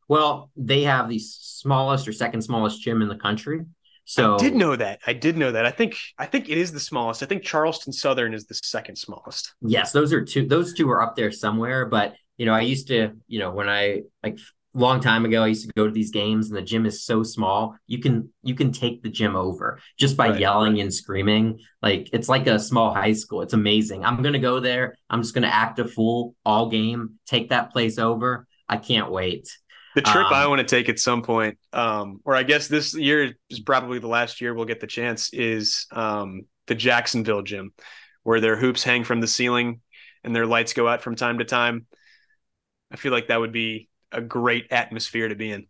Well, 0.08 0.50
they 0.56 0.82
have 0.82 1.08
the 1.08 1.18
smallest 1.18 2.08
or 2.08 2.12
second 2.12 2.42
smallest 2.42 2.82
gym 2.82 3.02
in 3.02 3.08
the 3.08 3.16
country. 3.16 3.60
So 4.04 4.34
I 4.34 4.38
did 4.38 4.56
know 4.56 4.74
that. 4.74 5.00
I 5.06 5.12
did 5.12 5.36
know 5.36 5.52
that. 5.52 5.66
I 5.66 5.70
think 5.70 5.96
I 6.18 6.26
think 6.26 6.48
it 6.48 6.58
is 6.58 6.72
the 6.72 6.80
smallest. 6.80 7.22
I 7.22 7.26
think 7.26 7.44
Charleston 7.44 7.92
Southern 7.92 8.34
is 8.34 8.46
the 8.46 8.54
second 8.54 8.96
smallest. 8.96 9.54
Yes, 9.60 9.92
those 9.92 10.12
are 10.12 10.24
two. 10.24 10.48
Those 10.48 10.74
two 10.74 10.90
are 10.90 11.00
up 11.00 11.14
there 11.14 11.30
somewhere. 11.30 11.86
But 11.86 12.14
you 12.36 12.46
know, 12.46 12.52
I 12.52 12.62
used 12.62 12.88
to, 12.88 13.12
you 13.28 13.38
know, 13.38 13.52
when 13.52 13.68
I 13.68 14.02
like 14.24 14.40
long 14.74 15.00
time 15.00 15.24
ago, 15.24 15.42
I 15.42 15.48
used 15.48 15.66
to 15.66 15.72
go 15.76 15.86
to 15.86 15.92
these 15.92 16.10
games, 16.10 16.48
and 16.48 16.56
the 16.56 16.62
gym 16.62 16.86
is 16.86 17.04
so 17.04 17.22
small. 17.22 17.76
You 17.86 17.98
can 17.98 18.32
you 18.42 18.54
can 18.54 18.72
take 18.72 19.02
the 19.02 19.08
gym 19.08 19.36
over 19.36 19.80
just 19.98 20.16
by 20.16 20.30
right, 20.30 20.40
yelling 20.40 20.74
right. 20.74 20.82
and 20.82 20.94
screaming. 20.94 21.60
Like 21.82 22.10
it's 22.12 22.28
like 22.28 22.46
a 22.46 22.58
small 22.58 22.94
high 22.94 23.12
school. 23.12 23.42
It's 23.42 23.52
amazing. 23.52 24.04
I'm 24.04 24.22
gonna 24.22 24.38
go 24.38 24.60
there. 24.60 24.96
I'm 25.08 25.22
just 25.22 25.34
gonna 25.34 25.48
act 25.48 25.78
a 25.78 25.84
fool 25.86 26.34
all 26.44 26.68
game. 26.68 27.18
Take 27.26 27.50
that 27.50 27.72
place 27.72 27.98
over. 27.98 28.46
I 28.68 28.76
can't 28.76 29.10
wait. 29.10 29.48
The 29.96 30.02
trip 30.02 30.26
um, 30.26 30.32
I 30.32 30.46
want 30.46 30.60
to 30.60 30.66
take 30.66 30.88
at 30.88 31.00
some 31.00 31.22
point, 31.22 31.58
um, 31.72 32.20
or 32.24 32.36
I 32.36 32.44
guess 32.44 32.68
this 32.68 32.94
year 32.94 33.34
is 33.48 33.58
probably 33.58 33.98
the 33.98 34.06
last 34.06 34.40
year 34.40 34.54
we'll 34.54 34.64
get 34.64 34.78
the 34.78 34.86
chance, 34.86 35.32
is 35.32 35.86
um, 35.90 36.42
the 36.68 36.76
Jacksonville 36.76 37.42
gym, 37.42 37.72
where 38.22 38.40
their 38.40 38.56
hoops 38.56 38.84
hang 38.84 39.02
from 39.02 39.20
the 39.20 39.26
ceiling 39.26 39.80
and 40.22 40.34
their 40.34 40.46
lights 40.46 40.74
go 40.74 40.86
out 40.86 41.02
from 41.02 41.16
time 41.16 41.38
to 41.38 41.44
time. 41.44 41.86
I 42.92 42.96
feel 42.96 43.10
like 43.10 43.28
that 43.28 43.40
would 43.40 43.52
be 43.52 43.89
a 44.12 44.20
great 44.20 44.66
atmosphere 44.70 45.28
to 45.28 45.34
be 45.34 45.52
in. 45.52 45.66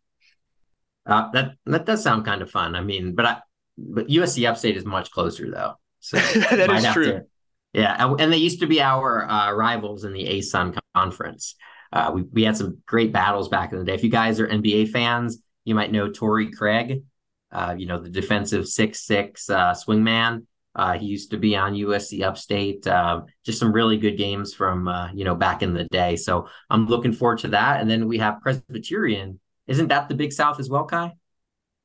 Uh, 1.06 1.30
that 1.32 1.52
that 1.66 1.86
does 1.86 2.02
sound 2.02 2.24
kind 2.24 2.42
of 2.42 2.50
fun. 2.50 2.74
I 2.74 2.82
mean, 2.82 3.14
but 3.14 3.26
I, 3.26 3.36
but 3.78 4.08
USC 4.08 4.48
Upstate 4.48 4.76
is 4.76 4.84
much 4.84 5.10
closer 5.10 5.50
though. 5.50 5.74
So 6.00 6.16
that 6.50 6.70
is 6.70 6.92
true. 6.92 7.04
To, 7.06 7.24
yeah, 7.72 8.14
and, 8.18 8.32
they 8.32 8.38
used 8.38 8.60
to 8.60 8.66
be 8.66 8.80
our 8.80 9.28
uh, 9.28 9.52
rivals 9.52 10.04
in 10.04 10.12
the 10.12 10.24
ASUN 10.24 10.76
conference. 10.94 11.54
Uh, 11.92 12.10
we, 12.12 12.22
we 12.22 12.42
had 12.42 12.56
some 12.56 12.78
great 12.84 13.12
battles 13.12 13.48
back 13.48 13.72
in 13.72 13.78
the 13.78 13.84
day. 13.84 13.94
If 13.94 14.02
you 14.02 14.10
guys 14.10 14.40
are 14.40 14.48
NBA 14.48 14.90
fans, 14.90 15.40
you 15.64 15.74
might 15.76 15.92
know 15.92 16.10
Torrey 16.10 16.50
Craig, 16.50 17.04
uh, 17.52 17.74
you 17.78 17.86
know, 17.86 18.00
the 18.00 18.10
defensive 18.10 18.66
six 18.66 19.06
six 19.06 19.48
uh, 19.48 19.74
swingman. 19.74 20.46
Uh, 20.74 20.98
he 20.98 21.06
used 21.06 21.30
to 21.32 21.36
be 21.36 21.56
on 21.56 21.74
USC 21.74 22.22
Upstate. 22.22 22.86
Uh, 22.86 23.22
just 23.44 23.58
some 23.58 23.72
really 23.72 23.96
good 23.96 24.16
games 24.16 24.54
from 24.54 24.86
uh, 24.86 25.12
you 25.12 25.24
know 25.24 25.34
back 25.34 25.62
in 25.62 25.74
the 25.74 25.84
day. 25.84 26.16
So 26.16 26.48
I'm 26.68 26.86
looking 26.86 27.12
forward 27.12 27.38
to 27.40 27.48
that. 27.48 27.80
And 27.80 27.90
then 27.90 28.06
we 28.06 28.18
have 28.18 28.40
Presbyterian. 28.40 29.40
Isn't 29.66 29.88
that 29.88 30.08
the 30.08 30.14
Big 30.14 30.32
South 30.32 30.60
as 30.60 30.68
well, 30.68 30.84
Kai? 30.84 31.12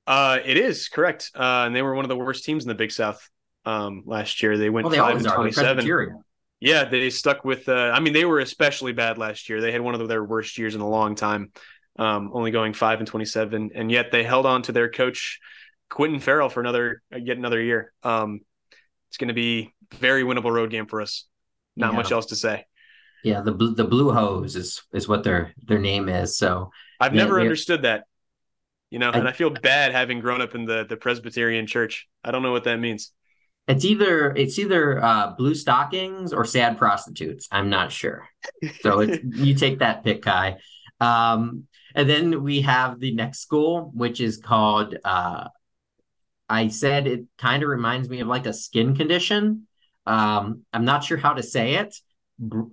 Uh, 0.07 0.39
it 0.45 0.57
is 0.57 0.87
correct. 0.87 1.31
Uh, 1.35 1.63
and 1.65 1.75
they 1.75 1.81
were 1.81 1.95
one 1.95 2.05
of 2.05 2.09
the 2.09 2.15
worst 2.15 2.45
teams 2.45 2.63
in 2.63 2.69
the 2.69 2.75
Big 2.75 2.91
South 2.91 3.27
um, 3.65 4.03
last 4.05 4.43
year. 4.43 4.57
They 4.57 4.69
went 4.69 4.85
well, 4.85 4.91
they 4.91 4.97
five 4.97 5.17
and 5.17 5.25
twenty-seven. 5.25 6.21
Yeah, 6.59 6.85
they 6.85 7.09
stuck 7.09 7.43
with. 7.43 7.67
Uh, 7.67 7.91
I 7.93 7.99
mean, 7.99 8.13
they 8.13 8.25
were 8.25 8.39
especially 8.39 8.93
bad 8.93 9.17
last 9.17 9.49
year. 9.49 9.61
They 9.61 9.71
had 9.71 9.81
one 9.81 9.99
of 9.99 10.07
their 10.07 10.23
worst 10.23 10.57
years 10.57 10.75
in 10.75 10.81
a 10.81 10.87
long 10.87 11.15
time, 11.15 11.51
um, 11.97 12.31
only 12.33 12.51
going 12.51 12.73
five 12.73 12.99
and 12.99 13.07
twenty-seven, 13.07 13.71
and 13.75 13.91
yet 13.91 14.11
they 14.11 14.23
held 14.23 14.45
on 14.45 14.61
to 14.63 14.71
their 14.71 14.89
coach 14.89 15.39
Quinton 15.89 16.19
Ferrell 16.19 16.49
for 16.49 16.59
another 16.59 17.01
yet 17.11 17.37
another 17.37 17.61
year. 17.61 17.91
Um, 18.03 18.41
it's 19.15 19.17
going 19.17 19.29
to 19.29 19.33
be 19.33 19.73
very 19.93 20.23
winnable 20.23 20.51
road 20.51 20.69
game 20.69 20.87
for 20.87 21.01
us. 21.01 21.25
Not 21.77 21.93
yeah. 21.93 21.95
much 21.95 22.11
else 22.11 22.25
to 22.27 22.35
say. 22.35 22.65
Yeah, 23.23 23.39
the 23.39 23.53
the 23.53 23.85
Blue 23.85 24.11
Hose 24.11 24.57
is 24.57 24.83
is 24.93 25.07
what 25.07 25.23
their 25.23 25.53
their 25.63 25.79
name 25.79 26.09
is. 26.09 26.37
So 26.37 26.71
I've 26.99 27.13
never 27.13 27.39
understood 27.39 27.83
that. 27.83 28.03
You 28.91 28.99
know, 28.99 29.11
and 29.11 29.25
I 29.25 29.31
feel 29.31 29.49
bad 29.49 29.93
having 29.93 30.19
grown 30.19 30.41
up 30.41 30.53
in 30.53 30.65
the 30.65 30.85
the 30.85 30.97
Presbyterian 30.97 31.65
church. 31.65 32.09
I 32.25 32.31
don't 32.31 32.43
know 32.43 32.51
what 32.51 32.65
that 32.65 32.77
means. 32.77 33.13
It's 33.69 33.85
either 33.85 34.33
it's 34.35 34.59
either 34.59 35.01
uh, 35.01 35.33
blue 35.37 35.55
stockings 35.55 36.33
or 36.33 36.43
sad 36.43 36.77
prostitutes. 36.77 37.47
I'm 37.51 37.69
not 37.69 37.93
sure. 37.93 38.27
So 38.81 38.99
it's 38.99 39.23
you 39.23 39.55
take 39.55 39.79
that 39.79 40.03
pick, 40.03 40.23
Kai. 40.23 40.57
Um, 40.99 41.67
and 41.95 42.09
then 42.09 42.43
we 42.43 42.61
have 42.61 42.99
the 42.99 43.13
next 43.13 43.39
school, 43.39 43.91
which 43.93 44.19
is 44.19 44.37
called. 44.37 44.97
Uh, 45.05 45.47
I 46.49 46.67
said 46.67 47.07
it 47.07 47.25
kind 47.37 47.63
of 47.63 47.69
reminds 47.69 48.09
me 48.09 48.19
of 48.19 48.27
like 48.27 48.45
a 48.45 48.53
skin 48.53 48.95
condition. 48.95 49.67
Um, 50.05 50.63
I'm 50.71 50.85
not 50.85 51.03
sure 51.03 51.17
how 51.17 51.33
to 51.33 51.43
say 51.43 51.75
it. 51.75 51.95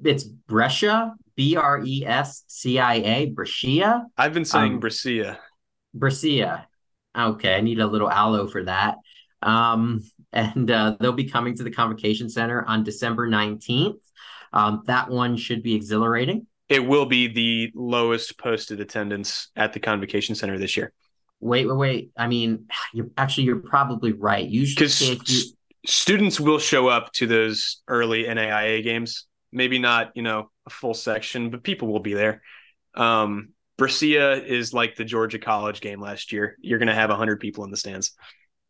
It's 0.04 0.24
Brescia, 0.24 1.14
B 1.36 1.56
R 1.56 1.82
E 1.84 2.04
S 2.06 2.44
C 2.48 2.78
I 2.78 2.94
A, 2.94 3.26
Brescia. 3.26 4.04
I've 4.16 4.34
been 4.34 4.44
saying 4.44 4.74
um, 4.74 4.80
Brescia. 4.80 5.38
Brescia. 5.94 6.66
Okay, 7.16 7.54
I 7.54 7.60
need 7.60 7.80
a 7.80 7.86
little 7.86 8.10
aloe 8.10 8.48
for 8.48 8.64
that. 8.64 8.96
Um, 9.42 10.02
and 10.32 10.70
uh, 10.70 10.96
they'll 10.98 11.12
be 11.12 11.28
coming 11.28 11.54
to 11.56 11.62
the 11.62 11.70
Convocation 11.70 12.28
Center 12.28 12.64
on 12.64 12.84
December 12.84 13.28
19th. 13.28 13.98
Um, 14.52 14.82
that 14.86 15.10
one 15.10 15.36
should 15.36 15.62
be 15.62 15.74
exhilarating. 15.74 16.46
It 16.68 16.86
will 16.86 17.06
be 17.06 17.28
the 17.28 17.70
lowest 17.74 18.38
posted 18.38 18.80
attendance 18.80 19.48
at 19.56 19.72
the 19.72 19.80
Convocation 19.80 20.34
Center 20.34 20.58
this 20.58 20.76
year. 20.76 20.92
Wait, 21.42 21.66
wait, 21.66 21.76
wait. 21.76 22.10
I 22.16 22.28
mean, 22.28 22.66
you're 22.94 23.08
actually 23.18 23.44
you're 23.44 23.56
probably 23.56 24.12
right. 24.12 24.48
Usually, 24.48 24.86
s- 24.86 25.52
students 25.84 26.40
will 26.40 26.58
show 26.58 26.88
up 26.88 27.12
to 27.14 27.26
those 27.26 27.82
early 27.88 28.24
NAIA 28.24 28.82
games. 28.82 29.26
Maybe 29.52 29.78
not, 29.78 30.12
you 30.14 30.22
know, 30.22 30.50
a 30.66 30.70
full 30.70 30.94
section, 30.94 31.50
but 31.50 31.62
people 31.62 31.88
will 31.88 32.00
be 32.00 32.14
there. 32.14 32.40
Um, 32.94 33.50
Brescia 33.76 34.42
is 34.44 34.72
like 34.72 34.96
the 34.96 35.04
Georgia 35.04 35.38
College 35.38 35.80
game 35.80 36.00
last 36.00 36.32
year. 36.32 36.56
You're 36.60 36.78
going 36.78 36.88
to 36.88 36.94
have 36.94 37.10
100 37.10 37.40
people 37.40 37.64
in 37.64 37.70
the 37.70 37.76
stands. 37.76 38.12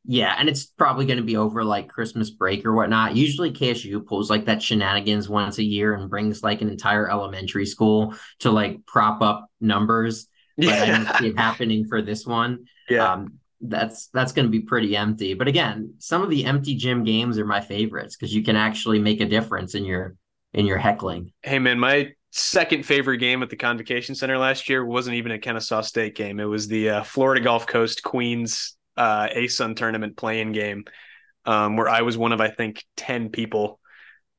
Yeah, 0.05 0.35
and 0.37 0.49
it's 0.49 0.67
probably 0.67 1.07
going 1.07 1.19
to 1.19 1.25
be 1.25 1.37
over 1.37 1.63
like 1.65 1.89
Christmas 1.89 2.31
break 2.31 2.67
or 2.67 2.75
whatnot. 2.75 3.15
Usually 3.15 3.53
KSU 3.53 4.05
pulls 4.05 4.31
like 4.31 4.47
that 4.47 4.61
shenanigans 4.61 5.29
once 5.29 5.59
a 5.59 5.65
year 5.65 5.95
and 5.95 6.11
brings 6.11 6.43
like 6.43 6.61
an 6.61 6.71
entire 6.71 7.09
elementary 7.09 7.67
school 7.67 8.15
to 8.41 8.51
like 8.51 8.85
prop 8.87 9.23
up 9.23 9.47
numbers. 9.61 10.27
But 10.57 10.69
I 10.69 10.87
don't 10.87 11.17
see 11.19 11.29
it 11.29 11.39
happening 11.39 11.87
for 11.87 12.03
this 12.03 12.27
one. 12.27 12.65
Yeah. 12.89 13.13
Um, 13.13 13.39
that's 13.61 14.09
that's 14.09 14.33
going 14.33 14.47
to 14.47 14.51
be 14.51 14.61
pretty 14.61 14.97
empty. 14.97 15.35
But 15.35 15.47
again, 15.49 15.95
some 15.99 16.23
of 16.23 16.31
the 16.31 16.45
empty 16.45 16.75
gym 16.75 17.05
games 17.05 17.39
are 17.39 17.47
my 17.47 17.61
favorites 17.61 18.17
because 18.17 18.35
you 18.35 18.43
can 18.43 18.57
actually 18.57 18.99
make 18.99 19.21
a 19.21 19.27
difference 19.27 19.75
in 19.75 19.85
your 19.85 20.17
in 20.53 20.67
your 20.67 20.79
heckling. 20.79 21.33
Hey, 21.43 21.59
man, 21.61 21.79
my 21.79 22.11
second 22.33 22.85
favorite 22.85 23.19
game 23.19 23.43
at 23.43 23.51
the 23.51 23.57
Convocation 23.57 24.15
Center 24.15 24.37
last 24.37 24.69
year 24.69 24.85
wasn't 24.85 25.15
even 25.17 25.33
a 25.33 25.39
Kennesaw 25.39 25.83
State 25.83 26.17
game. 26.17 26.41
It 26.41 26.45
was 26.45 26.67
the 26.67 26.91
uh, 26.91 27.03
Florida 27.05 27.41
Gulf 27.41 27.67
Coast 27.67 28.03
Queens 28.03 28.77
uh, 28.97 29.29
ASUN 29.29 29.77
tournament 29.77 30.17
playing 30.17 30.53
game, 30.53 30.85
um, 31.45 31.77
where 31.77 31.89
I 31.89 32.03
was 32.03 32.19
one 32.19 32.33
of 32.33 32.41
I 32.41 32.49
think 32.49 32.83
ten 32.97 33.29
people 33.31 33.79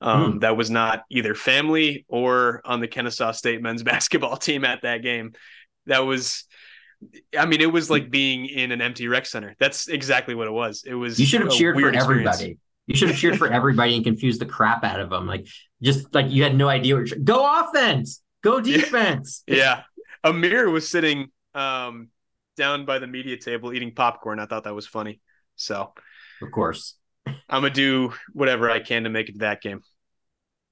um, 0.02 0.34
Hmm. 0.34 0.40
that 0.40 0.58
was 0.58 0.70
not 0.70 1.04
either 1.10 1.34
family 1.34 2.06
or 2.10 2.62
on 2.66 2.82
the 2.82 2.88
Kennesaw 2.90 3.32
State 3.32 3.62
men's 3.62 3.84
basketball 3.94 4.36
team 4.36 4.66
at 4.66 4.82
that 4.82 5.02
game. 5.02 5.32
That 5.88 6.00
was, 6.00 6.46
I 7.38 7.46
mean, 7.46 7.62
it 7.62 7.72
was 7.72 7.90
like 7.90 8.10
being 8.10 8.46
in 8.46 8.72
an 8.72 8.82
empty 8.82 9.08
rec 9.08 9.26
center. 9.26 9.56
That's 9.60 9.88
exactly 9.88 10.36
what 10.36 10.48
it 10.48 10.52
was. 10.54 10.84
It 10.86 10.94
was. 10.94 11.20
You 11.20 11.26
should 11.26 11.42
have 11.42 11.52
cheered 11.52 11.76
for 11.76 11.82
weird 11.82 11.96
experience. 11.96 12.36
everybody. 12.38 12.60
You 12.88 12.96
should 12.96 13.10
have 13.10 13.18
cheered 13.18 13.38
for 13.38 13.48
everybody 13.48 13.96
and 13.96 14.04
confused 14.04 14.42
the 14.42 14.46
crap 14.46 14.84
out 14.84 15.00
of 15.00 15.10
them. 15.10 15.26
Like 15.28 15.48
just 15.82 16.14
like 16.14 16.30
you 16.30 16.44
had 16.44 16.56
no 16.56 16.68
idea 16.68 16.96
what 16.96 17.08
you're 17.10 17.20
go 17.20 17.62
offense, 17.62 18.22
go 18.44 18.58
Yeah. 18.64 18.78
defense. 18.78 19.44
Yeah, 19.48 19.84
Amir 20.24 20.70
was 20.70 20.88
sitting 20.90 21.28
um, 21.54 22.10
down 22.58 22.86
by 22.86 23.00
the 23.00 23.08
media 23.08 23.38
table 23.38 23.74
eating 23.74 23.94
popcorn. 23.96 24.40
I 24.40 24.46
thought 24.46 24.66
that 24.66 24.76
was 24.76 24.88
funny. 24.88 25.22
So 25.56 25.94
Of 26.42 26.52
course. 26.52 26.96
I'm 27.26 27.62
gonna 27.62 27.70
do 27.70 28.14
whatever 28.34 28.70
I 28.70 28.80
can 28.80 29.04
to 29.06 29.10
make 29.10 29.30
it 29.30 29.34
to 29.34 29.40
that 29.40 29.62
game. 29.62 29.82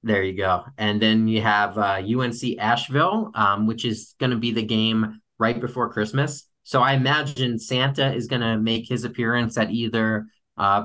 There 0.02 0.22
you 0.22 0.36
go. 0.36 0.64
And 0.78 1.00
then 1.00 1.28
you 1.28 1.42
have 1.42 1.78
uh, 1.78 2.02
UNC 2.02 2.58
Asheville, 2.58 3.30
um, 3.34 3.66
which 3.66 3.84
is 3.84 4.14
going 4.18 4.30
to 4.30 4.36
be 4.36 4.52
the 4.52 4.62
game 4.62 5.20
right 5.38 5.60
before 5.60 5.92
Christmas. 5.92 6.48
So 6.64 6.80
I 6.80 6.94
imagine 6.94 7.58
Santa 7.58 8.12
is 8.12 8.26
going 8.26 8.42
to 8.42 8.58
make 8.58 8.88
his 8.88 9.04
appearance 9.04 9.56
at 9.58 9.70
either 9.70 10.26
uh, 10.56 10.84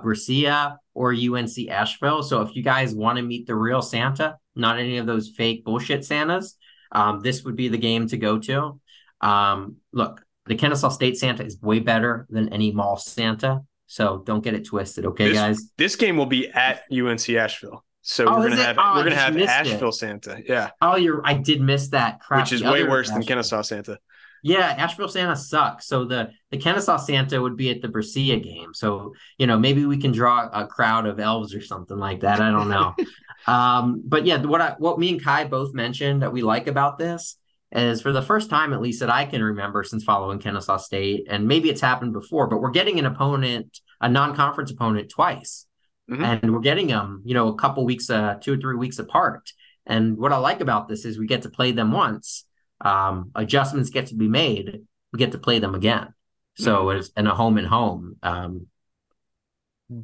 or 0.94 1.14
UNC 1.14 1.70
Asheville. 1.70 2.24
So 2.24 2.42
if 2.42 2.56
you 2.56 2.64
guys 2.64 2.96
want 2.96 3.18
to 3.18 3.24
meet 3.24 3.48
the 3.48 3.56
real 3.56 3.82
Santa, 3.82 4.38
not 4.56 4.80
any 4.80 4.98
of 4.98 5.06
those 5.06 5.30
fake 5.30 5.64
bullshit 5.64 6.06
Santas, 6.06 6.56
um, 6.92 7.22
this 7.22 7.44
would 7.44 7.56
be 7.56 7.68
the 7.68 7.78
game 7.78 8.08
to 8.08 8.18
go 8.18 8.40
to. 8.40 8.80
Um, 9.22 9.78
look, 9.92 10.24
the 10.46 10.56
Kennesaw 10.56 10.90
State 10.90 11.18
Santa 11.18 11.44
is 11.44 11.60
way 11.62 11.80
better 11.80 12.26
than 12.30 12.50
any 12.50 12.72
mall 12.72 12.98
Santa. 12.98 13.62
So 13.88 14.24
don't 14.26 14.44
get 14.44 14.54
it 14.54 14.66
twisted, 14.66 15.06
okay, 15.06 15.30
This- 15.30 15.38
guys? 15.38 15.72
This 15.78 15.96
game 15.96 16.18
will 16.18 16.26
be 16.26 16.50
at 16.50 16.84
UNC 16.92 17.30
Asheville, 17.38 17.86
so 18.10 18.26
Oh, 18.26 18.40
we're 18.40 18.50
gonna 18.50 18.64
have 18.64 18.78
Oh, 18.80 18.94
we're 18.96 19.04
gonna 19.04 19.16
have 19.18 19.34
missed 19.34 19.50
it. 19.50 19.50
Asheville 19.50 19.92
Santa, 19.92 20.42
yeah, 20.48 20.70
Oh, 20.82 20.96
you're. 20.96 21.22
I 21.26 21.34
did 21.34 21.60
miss 21.62 21.90
that 21.90 22.22
crap. 22.22 22.46
which 22.46 22.54
is 22.54 22.64
way 22.64 22.84
worse 22.84 23.10
than 23.10 23.18
Asheville. 23.18 23.28
Kennesaw 23.28 23.62
Santa. 23.64 24.00
Yeah, 24.44 24.68
Asheville 24.78 25.10
Santa 25.10 25.36
sucks. 25.36 25.88
So 25.88 26.06
the 26.06 26.30
the 26.52 26.58
Kennesaw 26.58 26.98
Santa 26.98 27.42
would 27.42 27.58
be 27.58 27.70
at 27.70 27.82
the 27.82 27.90
Brescia 27.90 28.38
game. 28.40 28.74
So 28.74 29.14
you 29.38 29.46
know 29.46 29.60
maybe 29.60 29.86
we 29.86 29.98
can 29.98 30.14
draw 30.14 30.48
a 30.54 30.66
crowd 30.68 31.06
of 31.06 31.20
elves 31.20 31.54
or 31.54 31.62
something 31.62 31.98
like 31.98 32.22
that. 32.22 32.40
I 32.40 32.50
don't 32.50 32.70
know. 32.70 32.96
um, 33.52 34.02
but 34.06 34.26
yeah, 34.26 34.42
what 34.42 34.62
I 34.62 34.76
what 34.78 35.00
me 35.00 35.10
and 35.10 35.22
Kai 35.24 35.44
both 35.46 35.74
mentioned 35.74 36.22
that 36.22 36.32
we 36.32 36.44
like 36.44 36.68
about 36.68 36.98
this 36.98 37.36
is 37.74 38.02
for 38.02 38.14
the 38.14 38.22
first 38.22 38.50
time 38.50 38.72
at 38.72 38.82
least 38.82 39.02
that 39.02 39.10
I 39.10 39.26
can 39.26 39.44
remember 39.44 39.84
since 39.84 40.06
following 40.06 40.40
Kennesaw 40.40 40.78
State, 40.78 41.28
and 41.30 41.46
maybe 41.46 41.70
it's 41.70 41.82
happened 41.82 42.14
before, 42.14 42.48
but 42.48 42.62
we're 42.62 42.72
getting 42.72 42.98
an 43.00 43.06
opponent, 43.06 43.82
a 44.00 44.08
non-conference 44.08 44.72
opponent 44.72 45.10
twice, 45.10 45.66
Mhm. 46.10 46.42
and 46.42 46.54
we're 46.54 46.60
getting 46.62 46.88
them, 46.88 47.22
you 47.26 47.34
know, 47.34 47.50
a 47.50 47.56
couple 47.56 47.84
weeks, 47.86 48.10
uh, 48.10 48.36
two 48.42 48.54
or 48.54 48.58
three 48.58 48.76
weeks 48.76 49.00
apart. 49.00 49.52
And 49.86 50.18
what 50.18 50.32
I 50.32 50.38
like 50.38 50.62
about 50.62 50.88
this 50.88 51.06
is 51.06 51.18
we 51.20 51.28
get 51.28 51.42
to 51.44 51.50
play 51.50 51.72
them 51.72 51.92
once. 51.92 52.46
Um, 52.82 53.32
adjustments 53.36 53.90
get 53.90 54.08
to 54.08 54.16
be 54.16 54.28
made. 54.28 54.82
We 55.12 55.20
get 55.20 55.32
to 55.34 55.38
play 55.38 55.60
them 55.60 55.76
again. 55.76 56.14
So 56.56 56.90
it's 56.90 57.10
in 57.10 57.28
a 57.28 57.36
home 57.36 57.58
and 57.58 57.68
home. 57.68 58.16
Um, 58.24 58.68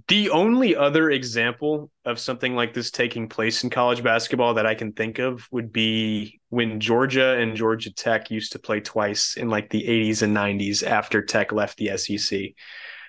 The 0.07 0.29
only 0.29 0.77
other 0.77 1.11
example 1.11 1.91
of 2.05 2.17
something 2.17 2.55
like 2.55 2.73
this 2.73 2.89
taking 2.89 3.27
place 3.27 3.65
in 3.65 3.69
college 3.69 4.01
basketball 4.01 4.53
that 4.53 4.65
I 4.65 4.75
can 4.75 4.93
think 4.93 5.19
of 5.19 5.45
would 5.51 5.73
be 5.73 6.39
when 6.47 6.79
Georgia 6.79 7.37
and 7.37 7.53
Georgia 7.57 7.93
Tech 7.93 8.31
used 8.31 8.53
to 8.53 8.59
play 8.59 8.79
twice 8.79 9.35
in 9.35 9.49
like 9.49 9.69
the 9.69 9.85
80s 9.85 10.21
and 10.21 10.33
90s 10.33 10.83
after 10.83 11.21
Tech 11.21 11.51
left 11.51 11.77
the 11.77 11.89
SEC. 11.97 12.55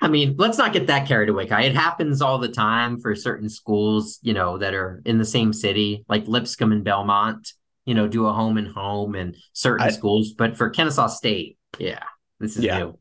I 0.04 0.08
mean, 0.08 0.34
let's 0.38 0.58
not 0.58 0.72
get 0.74 0.86
that 0.88 1.08
carried 1.08 1.30
away, 1.30 1.46
Kai. 1.46 1.62
It 1.62 1.74
happens 1.74 2.20
all 2.20 2.38
the 2.38 2.48
time 2.48 3.00
for 3.00 3.14
certain 3.14 3.48
schools, 3.48 4.18
you 4.22 4.34
know, 4.34 4.58
that 4.58 4.74
are 4.74 5.00
in 5.06 5.16
the 5.18 5.24
same 5.24 5.52
city, 5.52 6.04
like 6.08 6.28
Lipscomb 6.28 6.72
and 6.72 6.84
Belmont, 6.84 7.54
you 7.86 7.94
know, 7.94 8.06
do 8.06 8.26
a 8.26 8.32
home 8.32 8.58
and 8.58 8.68
home 8.68 9.14
and 9.14 9.34
certain 9.54 9.86
I- 9.86 9.90
schools. 9.90 10.32
But 10.34 10.56
for 10.58 10.68
Kennesaw 10.68 11.06
State, 11.06 11.56
yeah, 11.78 12.02
this 12.38 12.56
is 12.58 12.64
Yeah. 12.64 12.78
new. 12.78 12.98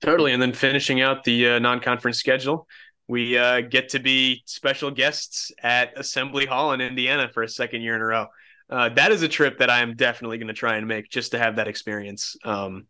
Totally. 0.00 0.32
And 0.32 0.40
then 0.42 0.52
finishing 0.52 1.00
out 1.00 1.24
the 1.24 1.50
uh, 1.50 1.58
non 1.58 1.78
conference 1.80 2.18
schedule, 2.18 2.66
we 3.06 3.36
uh, 3.36 3.60
get 3.60 3.90
to 3.90 3.98
be 4.00 4.42
special 4.46 4.90
guests 4.90 5.52
at 5.62 5.92
Assembly 5.98 6.46
Hall 6.46 6.72
in 6.72 6.80
Indiana 6.80 7.28
for 7.32 7.42
a 7.42 7.48
second 7.48 7.82
year 7.82 7.94
in 7.94 8.00
a 8.00 8.04
row. 8.06 8.26
Uh, 8.70 8.88
that 8.88 9.12
is 9.12 9.22
a 9.22 9.28
trip 9.28 9.58
that 9.58 9.68
I 9.68 9.80
am 9.80 9.94
definitely 9.94 10.38
going 10.38 10.48
to 10.48 10.54
try 10.54 10.76
and 10.76 10.88
make 10.88 11.10
just 11.10 11.32
to 11.32 11.38
have 11.38 11.56
that 11.56 11.68
experience. 11.68 12.34
Um, 12.44 12.86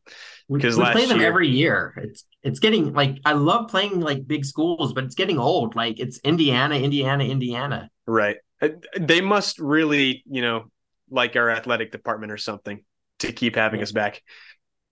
We, 0.49 0.59
Because 0.59 0.77
we 0.77 0.85
last 0.85 0.93
play 0.93 1.07
them 1.07 1.19
year- 1.19 1.27
every 1.27 1.49
year. 1.49 1.95
It's 1.97 2.25
it's 2.43 2.59
getting 2.59 2.93
like 2.93 3.19
I 3.25 3.33
love 3.35 3.69
playing 3.69 4.01
like 4.01 4.27
big 4.27 4.45
schools, 4.45 4.93
but 4.93 5.05
it's 5.05 5.15
getting 5.15 5.39
old. 5.39 5.77
Like 5.77 6.01
it's 6.01 6.19
Indiana, 6.25 6.77
Indiana, 6.77 7.25
Indiana. 7.25 7.91
right. 8.07 8.37
Uh, 8.61 8.71
They 8.99 9.21
must 9.21 9.59
really, 9.59 10.23
you 10.27 10.43
know, 10.43 10.65
like 11.11 11.37
our 11.37 11.51
athletic 11.51 11.93
department 11.93 12.33
or 12.33 12.39
something 12.39 12.85
to 13.21 13.33
keep 13.33 13.57
having 13.57 13.81
Yeah. 13.81 13.85
us 13.85 13.93
back. 13.93 14.23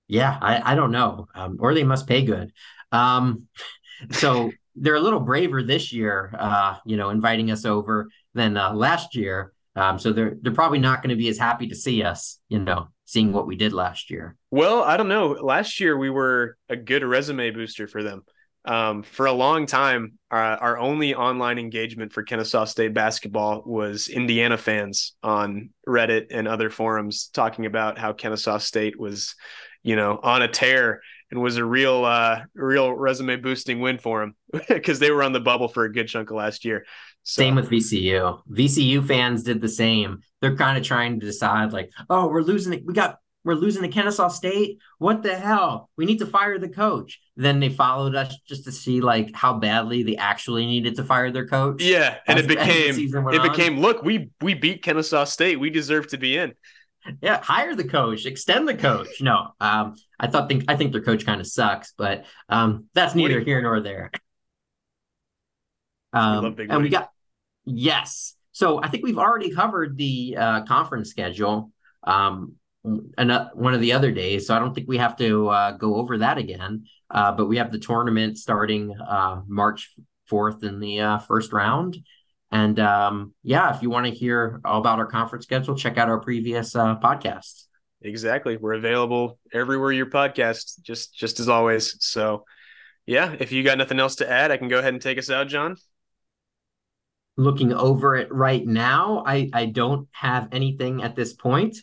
Yeah, 0.09 0.36
I, 0.40 0.72
I 0.72 0.74
don't 0.74 0.90
know. 0.92 1.28
Um, 1.34 1.59
or 1.61 1.74
they 1.74 1.84
must 1.84 2.07
pay 2.07 2.24
good. 2.24 2.53
Um, 2.92 3.46
so 4.11 4.59
they're 4.76 4.96
a 4.96 5.01
little 5.01 5.20
braver 5.20 5.62
this 5.62 5.92
year, 5.92 6.34
uh, 6.38 6.76
you 6.84 6.96
know, 6.96 7.11
inviting 7.11 7.51
us 7.51 7.64
over 7.64 8.09
than 8.34 8.57
uh, 8.57 8.72
last 8.72 9.14
year. 9.14 9.53
Um, 9.76 9.98
so 9.98 10.12
they're 10.12 10.36
they're 10.42 10.53
probably 10.53 10.80
not 10.80 11.03
going 11.03 11.11
to 11.11 11.16
be 11.16 11.28
as 11.28 11.38
happy 11.38 11.68
to 11.68 11.74
see 11.76 12.03
us, 12.03 12.40
you 12.48 12.59
know, 12.59 12.88
seeing 13.11 13.32
what 13.32 13.44
we 13.44 13.56
did 13.56 13.72
last 13.72 14.08
year. 14.08 14.36
Well, 14.52 14.84
I 14.84 14.96
don't 14.96 15.08
know. 15.08 15.30
Last 15.30 15.80
year 15.80 15.96
we 15.96 16.11
were 16.11 16.56
a 16.68 16.76
good 16.76 17.02
resume 17.02 17.50
booster 17.50 17.88
for 17.88 18.04
them. 18.04 18.22
Um, 18.64 19.02
for 19.02 19.26
a 19.26 19.32
long 19.32 19.66
time, 19.66 20.12
our 20.30 20.78
only 20.78 21.14
online 21.14 21.58
engagement 21.58 22.12
for 22.12 22.22
Kennesaw 22.22 22.66
State 22.66 22.94
basketball 22.94 23.64
was 23.66 24.06
Indiana 24.06 24.56
fans 24.56 25.16
on 25.24 25.70
Reddit 25.88 26.26
and 26.30 26.46
other 26.46 26.70
forums 26.70 27.30
talking 27.32 27.66
about 27.66 27.98
how 27.98 28.12
Kennesaw 28.12 28.58
State 28.58 28.96
was, 28.96 29.34
you 29.82 29.96
know, 29.96 30.20
on 30.22 30.42
a 30.42 30.48
tear 30.48 31.00
and 31.32 31.40
was 31.40 31.56
a 31.56 31.64
real, 31.64 32.04
uh, 32.04 32.42
real 32.54 32.92
resume 32.92 33.36
boosting 33.36 33.80
win 33.80 33.98
for 33.98 34.20
them 34.20 34.36
because 34.68 34.98
they 35.00 35.11
were 35.11 35.24
on 35.24 35.32
the 35.32 35.40
bubble 35.40 35.68
for 35.68 35.84
a 35.84 35.92
good 35.92 36.06
chunk 36.06 36.30
of 36.30 36.36
last 36.36 36.64
year. 36.64 36.84
So, 37.23 37.43
Same 37.43 37.55
with 37.55 37.71
VCU. 37.71 38.43
VCU 38.51 39.07
fans 39.07 39.43
did 39.43 39.61
the 39.61 39.68
same. 39.68 40.21
They're 40.41 40.57
kind 40.57 40.79
of 40.79 40.85
trying 40.85 41.21
to 41.21 41.27
decide, 41.27 41.73
like, 41.73 41.91
oh, 42.09 42.29
we're 42.29 42.43
losing 42.43 42.73
it. 42.73 42.85
We 42.85 42.95
got 42.95 43.18
we're 43.45 43.55
losing 43.55 43.83
to 43.83 43.89
Kennesaw 43.89 44.29
State. 44.29 44.79
What 44.99 45.23
the 45.23 45.35
hell? 45.35 45.89
We 45.97 46.05
need 46.05 46.18
to 46.18 46.27
fire 46.27 46.59
the 46.59 46.68
coach. 46.68 47.21
Then 47.37 47.59
they 47.61 47.71
followed 47.71 48.14
us 48.14 48.37
just 48.47 48.64
to 48.64 48.73
see 48.73 49.01
like 49.01 49.35
how 49.35 49.55
badly 49.55 50.03
they 50.03 50.16
actually 50.16 50.66
needed 50.66 50.97
to 50.97 51.05
fire 51.05 51.31
their 51.31 51.47
coach. 51.47 51.83
yeah, 51.83 52.18
and 52.27 52.39
it 52.39 52.47
became 52.47 52.99
it 52.99 53.14
on. 53.14 53.49
became 53.49 53.81
look 53.81 54.03
we 54.03 54.31
we 54.41 54.55
beat 54.55 54.83
Kennesaw 54.83 55.25
State. 55.25 55.59
We 55.59 55.71
deserve 55.71 56.09
to 56.09 56.18
be 56.18 56.37
in. 56.37 56.53
Yeah, 57.23 57.41
hire 57.43 57.75
the 57.75 57.85
coach, 57.85 58.27
extend 58.27 58.68
the 58.68 58.75
coach. 58.75 59.23
No, 59.23 59.53
um, 59.59 59.95
I 60.18 60.27
thought 60.27 60.49
think 60.49 60.64
I 60.68 60.77
think 60.77 60.93
their 60.93 61.01
coach 61.01 61.25
kind 61.25 61.41
of 61.41 61.47
sucks, 61.47 61.95
but 61.97 62.27
um, 62.51 62.89
that's 62.95 63.14
neither 63.14 63.41
here 63.41 63.62
nor 63.62 63.81
there. 63.81 64.11
Um, 66.12 66.54
Big 66.54 66.70
and 66.70 66.82
we 66.82 66.88
got 66.88 67.11
yes. 67.64 68.34
So 68.52 68.82
I 68.82 68.88
think 68.88 69.04
we've 69.04 69.18
already 69.18 69.54
covered 69.54 69.96
the 69.96 70.36
uh, 70.38 70.62
conference 70.64 71.11
schedule. 71.11 71.72
Um, 72.04 72.54
and 72.82 73.48
one 73.54 73.74
of 73.74 73.80
the 73.80 73.92
other 73.92 74.11
days, 74.11 74.46
so 74.46 74.54
I 74.54 74.58
don't 74.58 74.74
think 74.74 74.88
we 74.88 74.96
have 74.96 75.16
to 75.18 75.48
uh, 75.48 75.72
go 75.72 75.96
over 75.96 76.18
that 76.18 76.38
again. 76.38 76.86
Uh, 77.11 77.32
but 77.32 77.46
we 77.46 77.58
have 77.58 77.72
the 77.72 77.78
tournament 77.78 78.38
starting 78.38 78.94
uh, 78.98 79.42
March 79.46 79.90
fourth 80.26 80.62
in 80.62 80.80
the 80.80 81.00
uh, 81.00 81.18
first 81.18 81.52
round. 81.52 81.98
And 82.52 82.78
um, 82.80 83.34
yeah, 83.42 83.74
if 83.74 83.82
you 83.82 83.90
want 83.90 84.06
to 84.06 84.12
hear 84.12 84.61
all 84.64 84.80
about 84.80 84.98
our 84.98 85.06
conference 85.06 85.44
schedule, 85.44 85.76
check 85.76 85.98
out 85.98 86.08
our 86.08 86.20
previous 86.20 86.74
uh, 86.74 86.96
podcasts. 86.98 87.66
Exactly. 88.02 88.56
We're 88.56 88.74
available 88.74 89.38
everywhere 89.52 89.92
your 89.92 90.06
podcast, 90.06 90.80
just 90.82 91.14
just 91.14 91.38
as 91.38 91.48
always. 91.48 91.96
So 92.00 92.44
yeah, 93.06 93.36
if 93.38 93.52
you 93.52 93.62
got 93.62 93.76
nothing 93.76 94.00
else 94.00 94.16
to 94.16 94.30
add, 94.30 94.50
I 94.50 94.56
can 94.56 94.68
go 94.68 94.78
ahead 94.78 94.94
and 94.94 95.02
take 95.02 95.18
us 95.18 95.30
out, 95.30 95.48
Jon. 95.48 95.76
Looking 97.41 97.72
over 97.72 98.16
it 98.16 98.30
right 98.30 98.66
now, 98.66 99.24
I, 99.26 99.49
I 99.55 99.64
don't 99.64 100.07
have 100.12 100.49
anything 100.53 101.03
at 101.03 101.16
this 101.16 101.32
point. 101.32 101.78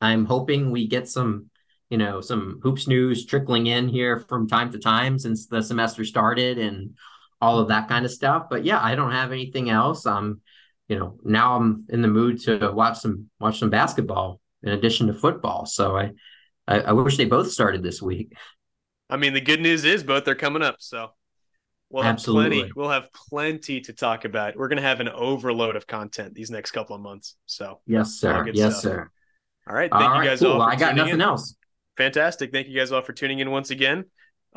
I'm 0.00 0.24
hoping 0.24 0.70
we 0.70 0.86
get 0.86 1.08
some, 1.08 1.50
you 1.90 1.98
know, 1.98 2.20
some 2.20 2.60
hoops 2.62 2.86
news 2.86 3.26
trickling 3.26 3.66
in 3.66 3.88
here 3.88 4.20
from 4.20 4.46
time 4.46 4.70
to 4.70 4.78
time 4.78 5.18
since 5.18 5.46
the 5.46 5.62
semester 5.62 6.04
started 6.04 6.58
and 6.58 6.94
all 7.40 7.58
of 7.58 7.68
that 7.68 7.88
kind 7.88 8.04
of 8.04 8.12
stuff. 8.12 8.44
But 8.48 8.64
yeah, 8.64 8.80
I 8.80 8.94
don't 8.94 9.10
have 9.10 9.32
anything 9.32 9.68
else. 9.68 10.06
Um, 10.06 10.40
you 10.86 10.96
know, 10.96 11.18
now 11.24 11.56
I'm 11.56 11.86
in 11.88 12.00
the 12.00 12.06
mood 12.08 12.40
to 12.42 12.70
watch 12.70 13.00
some 13.00 13.30
watch 13.40 13.58
some 13.58 13.70
basketball 13.70 14.40
in 14.62 14.70
addition 14.70 15.08
to 15.08 15.14
football. 15.14 15.66
So 15.66 15.96
I, 15.96 16.12
I, 16.68 16.80
I 16.80 16.92
wish 16.92 17.16
they 17.16 17.24
both 17.24 17.50
started 17.50 17.82
this 17.82 18.00
week. 18.00 18.32
I 19.10 19.16
mean, 19.16 19.34
the 19.34 19.40
good 19.40 19.60
news 19.60 19.84
is 19.84 20.04
both 20.04 20.28
are 20.28 20.36
coming 20.36 20.62
up. 20.62 20.76
So 20.78 21.10
we'll 21.94 22.02
have 22.02 22.14
Absolutely. 22.14 22.58
plenty. 22.58 22.72
We'll 22.74 22.90
have 22.90 23.08
plenty 23.12 23.80
to 23.82 23.92
talk 23.92 24.24
about. 24.24 24.56
We're 24.56 24.66
going 24.66 24.78
to 24.78 24.82
have 24.82 24.98
an 24.98 25.08
overload 25.08 25.76
of 25.76 25.86
content 25.86 26.34
these 26.34 26.50
next 26.50 26.72
couple 26.72 26.96
of 26.96 27.00
months. 27.00 27.36
So 27.46 27.80
yes, 27.86 28.16
sir. 28.16 28.50
Yes, 28.52 28.80
stuff. 28.80 28.82
sir. 28.82 29.10
All 29.68 29.76
right. 29.76 29.90
Thank 29.90 30.02
all 30.02 30.22
you 30.22 30.28
guys 30.28 30.40
cool. 30.40 30.54
all. 30.54 30.62
I 30.62 30.74
got 30.74 30.96
nothing 30.96 31.14
in. 31.14 31.22
else. 31.22 31.54
Fantastic. 31.96 32.50
Thank 32.50 32.66
you 32.66 32.76
guys 32.76 32.90
all 32.90 33.00
for 33.00 33.12
tuning 33.12 33.38
in 33.38 33.48
once 33.48 33.70
again. 33.70 34.06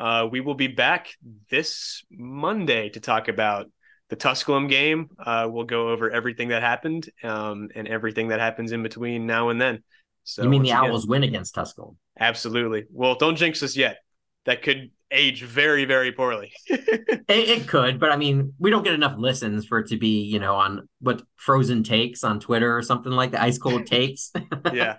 Uh, 0.00 0.26
we 0.30 0.40
will 0.40 0.56
be 0.56 0.66
back 0.66 1.10
this 1.48 2.02
Monday 2.10 2.88
to 2.90 3.00
talk 3.00 3.28
about 3.28 3.70
the 4.10 4.16
Tusculum 4.16 4.66
game. 4.66 5.10
Uh, 5.16 5.48
we'll 5.48 5.64
go 5.64 5.90
over 5.90 6.10
everything 6.10 6.48
that 6.48 6.62
happened 6.62 7.08
um, 7.22 7.68
and 7.76 7.86
everything 7.86 8.28
that 8.28 8.40
happens 8.40 8.72
in 8.72 8.82
between 8.82 9.26
now 9.26 9.50
and 9.50 9.60
then. 9.60 9.84
So 10.24 10.42
you 10.42 10.48
mean 10.48 10.62
the 10.62 10.72
Owls 10.72 11.04
again, 11.04 11.10
win 11.10 11.22
against 11.22 11.54
Tusculum? 11.54 11.98
Absolutely. 12.18 12.86
Well, 12.90 13.14
don't 13.14 13.36
jinx 13.36 13.62
us 13.62 13.76
yet. 13.76 13.98
That 14.44 14.62
could 14.62 14.90
age 15.10 15.42
very, 15.42 15.84
very 15.84 16.12
poorly. 16.12 16.52
it, 16.66 17.24
it, 17.28 17.68
could, 17.68 17.98
but 17.98 18.10
I 18.10 18.16
mean, 18.16 18.54
we 18.58 18.70
don't 18.70 18.84
get 18.84 18.94
enough 18.94 19.16
listens 19.18 19.66
for 19.66 19.78
it 19.78 19.88
to 19.88 19.96
be, 19.96 20.22
you 20.22 20.38
know, 20.38 20.54
on 20.54 20.88
what 21.00 21.22
frozen 21.36 21.82
takes 21.82 22.24
on 22.24 22.40
Twitter 22.40 22.76
or 22.76 22.82
something 22.82 23.12
like 23.12 23.30
the 23.30 23.42
ice 23.42 23.58
cold 23.58 23.86
takes. 23.86 24.32
yeah. 24.72 24.96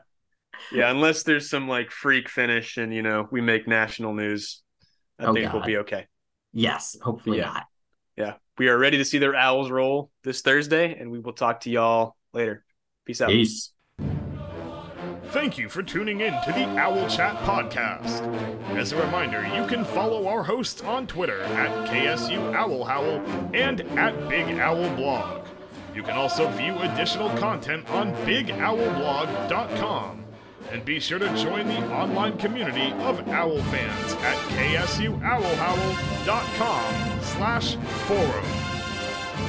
Yeah. 0.72 0.91
Unless 0.91 1.24
there's 1.24 1.49
some 1.49 1.68
like 1.68 1.91
freak 1.91 2.30
finish 2.30 2.78
and, 2.78 2.93
you 2.93 3.01
know, 3.01 3.28
we 3.32 3.41
make 3.41 3.68
national 3.68 4.14
news, 4.14 4.62
I 5.20 5.26
oh, 5.26 5.34
think 5.34 5.45
God. 5.45 5.53
we'll 5.55 5.66
be 5.66 5.78
okay. 5.78 6.07
Yes. 6.53 6.97
Hopefully 7.01 7.38
yeah. 7.38 7.45
not. 7.45 7.66
Yeah. 8.18 8.34
We 8.57 8.68
are 8.68 8.78
ready 8.78 8.97
to 8.97 9.05
see 9.05 9.20
their 9.20 9.36
Owls 9.36 9.72
roll 9.72 10.12
this 10.24 10.41
Thursday, 10.41 10.99
and 10.99 11.10
we 11.12 11.20
will 11.20 11.32
talk 11.32 11.62
to 11.62 11.70
y'all 11.70 12.18
later. 12.34 12.66
Peace 13.05 13.22
out. 13.22 13.30
Peace. 13.30 13.72
Thank 15.32 15.58
you 15.60 15.70
for 15.70 15.84
tuning 15.84 16.22
in 16.22 16.34
to 16.34 16.52
the 16.52 16.66
Owl 16.80 17.08
Chat 17.08 17.36
podcast. 17.44 18.26
As 18.76 18.92
a 18.94 18.98
reminder, 19.00 19.46
you 19.56 19.68
can 19.68 19.86
follow 19.86 20.26
our 20.28 20.42
hosts 20.42 20.82
on 20.82 21.06
Twitter 21.06 21.44
at 21.44 21.70
KSU 21.88 22.56
Owl 22.56 22.84
Howl 22.84 23.22
and 23.54 23.82
at 23.98 24.28
Big 24.28 24.58
Owl 24.58 24.90
Blog. 24.96 25.46
You 25.94 26.02
can 26.02 26.18
also 26.18 26.50
view 26.50 26.76
additional 26.80 27.30
content 27.38 27.88
on 27.92 28.12
BigOwlBlog.com. 28.26 30.24
And 30.72 30.84
be 30.84 31.00
sure 31.00 31.20
to 31.20 31.28
join 31.38 31.68
the 31.68 31.88
online 31.94 32.36
community 32.40 32.92
of 33.04 33.20
owl 33.30 33.62
fans 33.64 34.14
at 34.24 34.36
ksuowlhowl.com 34.56 37.22
slash 37.22 37.76
forum. 37.76 38.46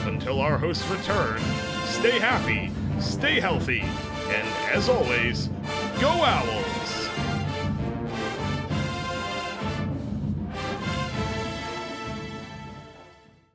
Until 0.07 0.43
our 0.43 0.59
hosts 0.59 0.87
return, 0.91 1.41
stay 1.87 2.19
happy, 2.19 2.71
stay 3.01 3.41
healthy, 3.41 3.83
and 4.31 4.49
as 4.73 4.89
always, 4.89 5.49
go 6.01 6.09
Owls! 6.09 7.00